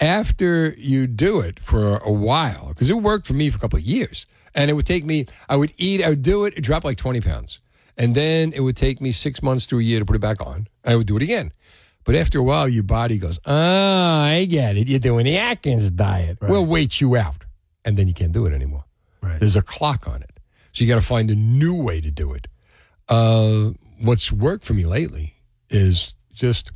[0.00, 3.78] after you do it for a while, because it worked for me for a couple
[3.78, 5.26] of years, and it would take me.
[5.48, 6.02] I would eat.
[6.02, 6.54] I would do it.
[6.56, 7.60] It dropped like twenty pounds,
[7.96, 10.40] and then it would take me six months to a year to put it back
[10.40, 10.68] on.
[10.84, 11.52] I would do it again.
[12.04, 14.88] But after a while, your body goes, "Oh, I get it.
[14.88, 16.38] You're doing the Atkins diet.
[16.40, 17.44] We'll wait you out,"
[17.84, 18.84] and then you can't do it anymore.
[19.22, 19.38] Right.
[19.38, 20.40] There's a clock on it,
[20.72, 22.48] so you got to find a new way to do it.
[23.08, 23.70] Uh,
[24.00, 25.34] what's worked for me lately
[25.70, 26.72] is just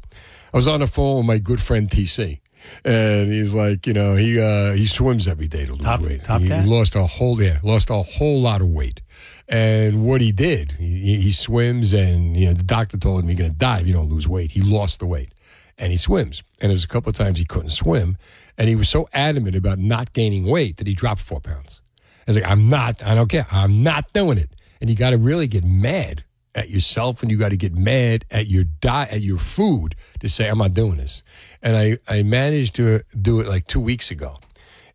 [0.53, 2.40] I was on the phone with my good friend TC,
[2.84, 6.24] and he's like, you know, he uh, he swims every day to lose Top- weight.
[6.24, 6.66] Top he Cat?
[6.66, 9.01] lost a whole yeah, lost a whole lot of weight.
[9.48, 13.38] And what he did, he, he swims, and you know, the doctor told him you're
[13.38, 14.51] going to die if you don't lose weight.
[14.52, 15.32] He lost the weight,
[15.78, 16.43] and he swims.
[16.60, 18.16] And there was a couple of times he couldn't swim,
[18.59, 21.80] and he was so adamant about not gaining weight that he dropped four pounds.
[22.26, 23.47] I was like, I'm not, I don't care.
[23.52, 24.51] I'm not doing it.
[24.80, 26.24] And you got to really get mad
[26.56, 30.28] at yourself and you got to get mad at your diet, at your food to
[30.28, 31.22] say, I'm not doing this.
[31.62, 34.38] And I, I managed to do it like two weeks ago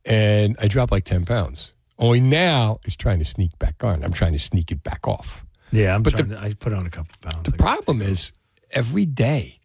[0.04, 1.72] and I dropped like 10 pounds.
[2.00, 4.04] Only now it's trying to sneak back on.
[4.04, 5.46] I'm trying to sneak it back off.
[5.72, 7.44] Yeah, I'm But the- to, I put on a couple pounds.
[7.44, 8.32] The problem is
[8.72, 9.60] every day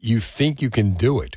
[0.00, 1.36] you think you can do it,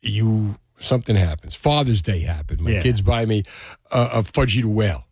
[0.00, 1.54] you something happens.
[1.54, 2.60] Father's Day happened.
[2.60, 2.82] My Yeah.
[2.82, 3.42] kids buy me
[3.90, 5.04] a, a Fudgie Whale.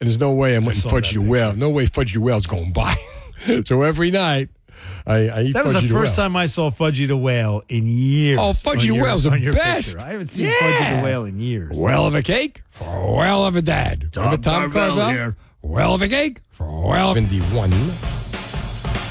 [0.00, 1.54] And there's no way I'm letting Fudgie Whale.
[1.54, 2.96] No way Fudgie Whale's going by.
[3.64, 4.48] So every night
[5.06, 6.26] I, I eat That was the first Whale.
[6.28, 8.38] time I saw Fudgie the Whale in years.
[8.40, 9.94] Oh, Fudgie the Whale's the on your best.
[9.94, 10.06] picture.
[10.06, 10.52] I haven't seen Yeah.
[10.60, 11.76] Fudgie the Whale in years.
[11.78, 14.10] Well of a cake for well of a dad.
[14.16, 15.08] Remember Tom Carvel Carvel?
[15.10, 15.36] here.
[15.62, 17.70] Well of a cake for a well of the one.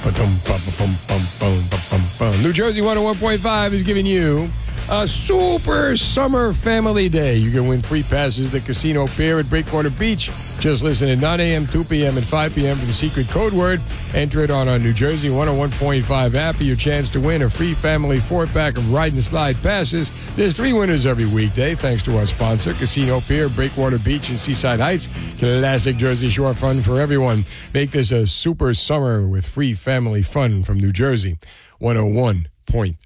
[0.03, 2.43] Ba-dum, ba-ba-bum, bum, bum, ba-bum, bum.
[2.43, 4.47] New Jersey 101.5 is giving you
[4.89, 7.37] a super summer family day.
[7.37, 10.29] You can win free passes to Casino Pier at Breakwater Beach.
[10.59, 12.77] Just listen at 9 a.m., 2 p.m., and 5 p.m.
[12.77, 13.81] for the secret code word.
[14.13, 17.73] Enter it on our New Jersey 101.5 app for your chance to win a free
[17.73, 20.11] family four pack of ride and slide passes.
[20.35, 24.79] There's three winners every weekday, thanks to our sponsor, Casino Pier, Breakwater Beach, and Seaside
[24.79, 25.07] Heights.
[25.39, 27.43] Classic Jersey Shore fun for everyone.
[27.73, 31.37] Make this a super summer with free family fun from New Jersey
[31.81, 32.97] 101.5,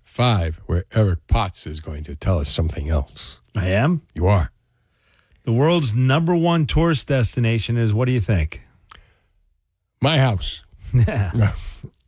[0.66, 3.40] where Eric Potts is going to tell us something else.
[3.56, 4.02] I am.
[4.14, 4.52] You are.
[5.46, 8.62] The world's number one tourist destination is what do you think?
[10.02, 10.64] My house.
[10.94, 11.54] Yeah.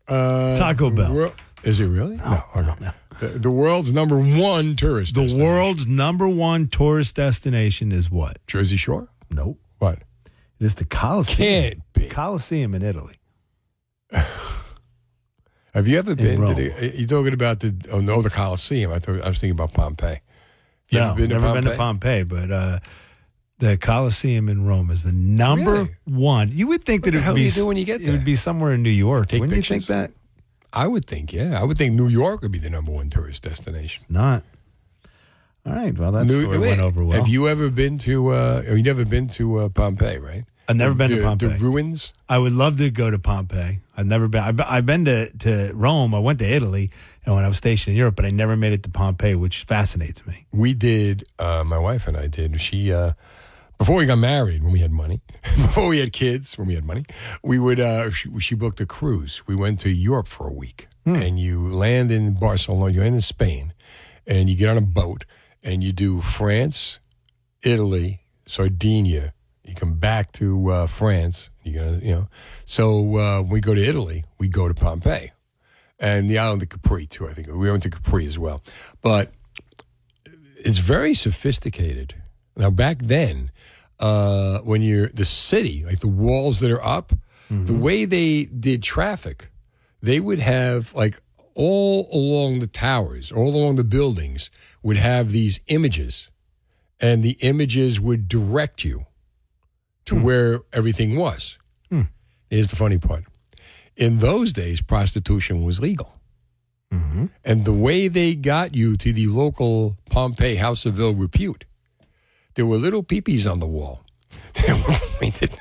[0.07, 1.31] Uh, Taco Bell.
[1.63, 2.17] Is it really?
[2.17, 2.43] No.
[2.53, 2.91] okay.
[3.21, 5.47] The, the world's number one tourist The destination.
[5.47, 8.45] world's number one tourist destination is what?
[8.45, 9.07] Jersey Shore?
[9.29, 9.57] Nope.
[9.79, 9.99] What?
[10.59, 11.37] It is the Colosseum.
[11.37, 12.09] Can't be.
[12.09, 13.19] Colosseum in Italy.
[15.73, 16.93] Have you ever been to the?
[16.97, 17.73] You're talking about the?
[17.91, 18.91] Oh no, the Colosseum.
[18.91, 20.19] I thought I was thinking about Pompeii.
[20.89, 21.61] You no, been to never Pompeii?
[21.63, 22.79] been to Pompeii, but uh,
[23.59, 25.95] the Colosseum in Rome is the number Really?
[26.05, 26.51] one.
[26.51, 28.09] You would think What that it would do be you do when you get there?
[28.09, 29.29] It would be somewhere in New York.
[29.29, 30.11] Take Wouldn't you think that?
[30.73, 31.59] I would think, yeah.
[31.59, 34.03] I would think New York would be the number one tourist destination.
[34.09, 34.43] Not.
[35.65, 35.97] All right.
[35.97, 37.17] Well, that New- story wait, went over well.
[37.17, 38.29] Have you ever been to?
[38.29, 40.17] Uh, have you never been to uh, Pompeii?
[40.17, 40.43] Right.
[40.71, 41.49] I've never been to Pompeii.
[41.49, 42.13] The ruins.
[42.27, 43.79] I would love to go to Pompeii.
[43.95, 44.41] I've never been.
[44.41, 46.15] I've, I've been to, to Rome.
[46.15, 46.91] I went to Italy
[47.25, 49.63] and when I was stationed in Europe, but I never made it to Pompeii, which
[49.63, 50.47] fascinates me.
[50.51, 51.23] We did.
[51.37, 52.59] Uh, my wife and I did.
[52.59, 53.13] She uh,
[53.77, 56.85] before we got married, when we had money, before we had kids, when we had
[56.85, 57.03] money,
[57.43, 57.79] we would.
[57.79, 59.41] Uh, she, she booked a cruise.
[59.47, 62.93] We went to Europe for a week, and you land in Barcelona.
[62.93, 63.73] You land in Spain,
[64.25, 65.25] and you get on a boat,
[65.63, 66.99] and you do France,
[67.61, 69.33] Italy, Sardinia.
[69.71, 71.49] You come back to uh, France.
[71.63, 72.27] You gonna, you know.
[72.65, 75.31] So uh, when we go to Italy, we go to Pompeii,
[75.97, 77.29] and the island of Capri too.
[77.29, 78.61] I think we went to Capri as well,
[79.01, 79.31] but
[80.57, 82.15] it's very sophisticated.
[82.57, 83.51] Now, back then,
[83.97, 87.13] uh, when you're the city, like the walls that are up,
[87.49, 89.51] the way they did traffic,
[90.01, 91.21] they would have like
[91.53, 94.49] all along the towers, all along the buildings,
[94.83, 96.29] would have these images,
[96.99, 99.05] and the images would direct you
[100.11, 100.23] to hmm.
[100.23, 101.57] where everything was.
[101.89, 102.03] Hmm.
[102.49, 103.23] Here's the funny part.
[103.95, 106.19] In those days, prostitution was legal.
[106.93, 107.27] Mm-hmm.
[107.45, 111.63] And the way they got you to the local Pompeii House of Ill Repute,
[112.55, 114.03] there were little peepees on the wall
[114.53, 115.51] that were pointed.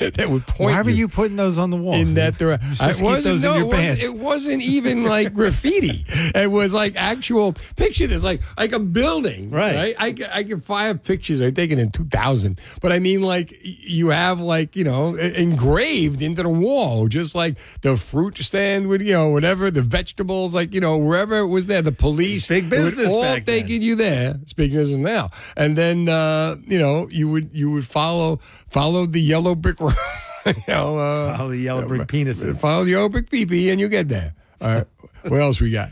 [0.16, 0.72] That would point.
[0.74, 1.94] Why were you putting those on the wall?
[1.94, 2.74] in that direction?
[2.76, 4.04] supposed to keep those in no, your it wasn't, pants.
[4.04, 6.04] it wasn't even like graffiti.
[6.34, 8.06] It was like actual picture.
[8.06, 9.74] This like like a building, Right.
[9.74, 9.96] right?
[9.98, 11.40] I I can find pictures.
[11.40, 16.22] I taken in two thousand, but I mean like you have like you know engraved
[16.22, 20.72] into the wall, just like the fruit stand with you know whatever the vegetables, like
[20.72, 21.82] you know wherever it was there.
[21.82, 23.60] The police, big business all back then.
[23.62, 24.38] taking you there.
[24.56, 28.40] Big business now, and then uh, you know you would you would follow
[28.70, 29.94] follow the yellow brick road.
[30.46, 32.60] you know, uh, Follow the yellow brick penises.
[32.60, 34.34] Follow the yellow brick pee and you get there.
[34.60, 34.86] All right.
[35.22, 35.90] what else we got?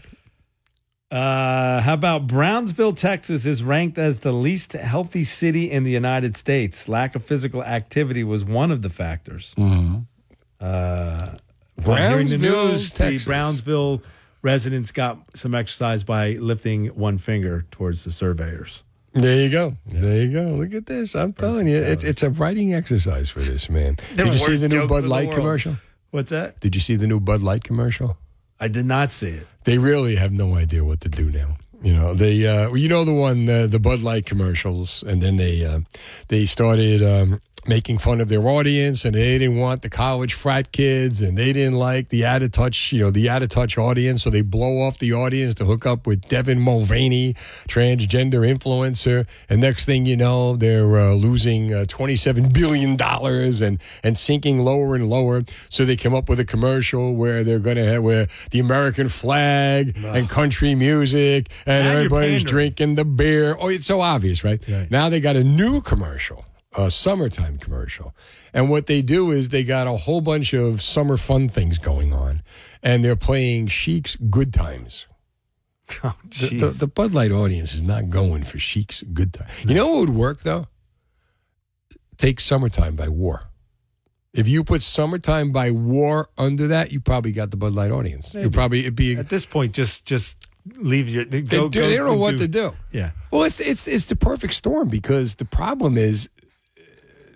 [1.10, 6.36] Uh, how about Brownsville, Texas is ranked as the least healthy city in the United
[6.36, 6.86] States.
[6.86, 9.54] Lack of physical activity was one of the factors.
[9.56, 10.00] Mm-hmm.
[10.60, 11.30] Uh,
[11.82, 13.24] hearing the Brownsville, news, Texas.
[13.24, 14.02] the Brownsville
[14.42, 18.84] residents got some exercise by lifting one finger towards the surveyors.
[19.18, 19.76] There you go.
[19.86, 20.42] There you go.
[20.54, 21.14] Look at this.
[21.14, 23.96] I'm telling you, it's it's a writing exercise for this man.
[24.14, 25.76] Did you see the new Bud Light commercial?
[26.10, 26.60] What's that?
[26.60, 28.16] Did you see the new Bud Light commercial?
[28.60, 29.46] I did not see it.
[29.64, 31.56] They really have no idea what to do now.
[31.82, 35.36] You know, they uh, you know the one uh, the Bud Light commercials, and then
[35.36, 35.80] they uh,
[36.28, 40.72] they started um, making fun of their audience, and they didn't want the college frat
[40.72, 43.76] kids, and they didn't like the out of touch, you know, the out of touch
[43.76, 47.34] audience, so they blow off the audience to hook up with Devin Mulvaney,
[47.68, 53.60] transgender influencer, and next thing you know, they're uh, losing uh, twenty seven billion dollars
[53.60, 55.42] and and sinking lower and lower.
[55.68, 59.08] So they come up with a commercial where they're going to have where the American
[59.08, 63.56] flag and country music, and Now everybody's drinking the beer.
[63.58, 64.62] Oh, it's so obvious, right?
[64.90, 66.44] Now they got a new commercial,
[66.76, 68.14] a summertime commercial.
[68.52, 72.12] And what they do is they got a whole bunch of summer fun things going
[72.12, 72.42] on,
[72.82, 75.06] and they're playing Chic's Good Times.
[76.04, 79.50] Oh, The, the, the Bud Light audience is not going for Chic's Good Times.
[79.66, 80.66] You know what would work, though?
[82.18, 83.44] Take Summertime by War.
[84.34, 88.34] If you put Summertime by War under that, you probably got the Bud Light audience.
[88.34, 89.16] You probably, it'd be.
[89.16, 90.36] At this point, just just
[90.76, 91.24] leave your.
[91.24, 92.76] Go, They, do- go they don't know what to do.
[92.92, 93.12] Yeah.
[93.30, 96.28] Well, it's it's it's the perfect storm because the problem is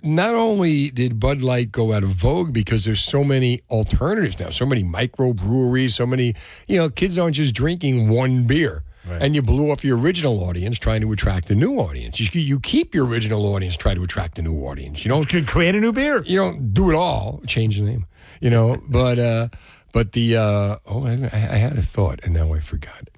[0.03, 4.51] not only did Bud Light go out of vogue because there's so many alternatives now,
[4.51, 6.35] so many microbreweries, so many
[6.67, 8.85] you know kids aren't just drinking one beer.
[9.05, 12.21] And you blew up your original audience trying to attract a new audience.
[12.21, 15.05] You, you keep your original audience, try to attract a new audience.
[15.05, 16.23] You don't create a new beer.
[16.25, 17.43] You don't do it all.
[17.47, 18.07] Change the name.
[18.41, 19.49] You know, but uh,
[19.93, 23.09] but the uh, oh, I, I had a thought and now I forgot.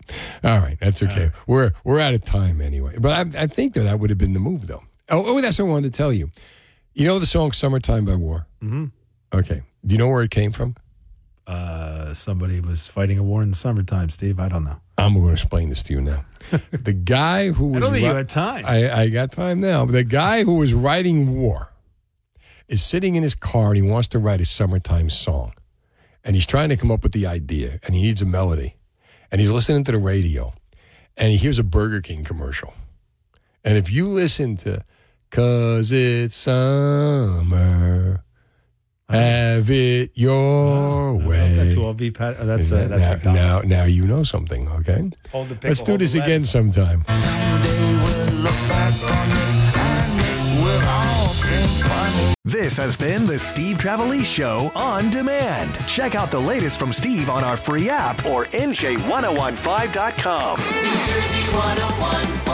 [0.43, 1.31] All right, that's okay.
[1.47, 2.97] We're we're out of time anyway.
[2.99, 4.85] But I, I think that that would have been the move though.
[5.11, 6.31] Oh, oh, that's what I wanted to tell you.
[6.95, 8.47] You know the song "Summertime" by War.
[8.63, 8.87] Mm-hmm.
[9.33, 9.63] Okay.
[9.85, 10.77] Do you know where it came from?
[11.47, 14.39] Uh, somebody was fighting a war in the summertime, Steve.
[14.41, 14.81] I don't know.
[14.97, 16.25] I'm going to explain this to you now.
[16.71, 18.65] the guy who was I don't think you ri- had time.
[18.67, 19.85] I, I got time now.
[19.85, 21.73] The guy who was writing War
[22.69, 25.53] is sitting in his car and he wants to write a summertime song.
[26.23, 28.77] And he's trying to come up with the idea and he needs a melody.
[29.31, 30.55] And he's listening to the radio
[31.17, 32.73] and he hears a Burger King commercial.
[33.65, 34.85] And if you listen to
[35.35, 38.23] Cause it's summer,
[39.09, 41.57] have it your way.
[41.57, 42.37] That 12B pat.
[42.39, 45.11] oh, that's uh, that's now, now, now you know something, okay?
[45.33, 46.51] Hold the pickle, Let's do hold this the again lettuce.
[46.53, 47.05] sometime.
[52.45, 55.75] This has been the Steve Trevelise Show on demand.
[55.89, 60.61] Check out the latest from Steve on our free app or NJ1015.com.
[60.61, 62.54] New Jersey 101.5.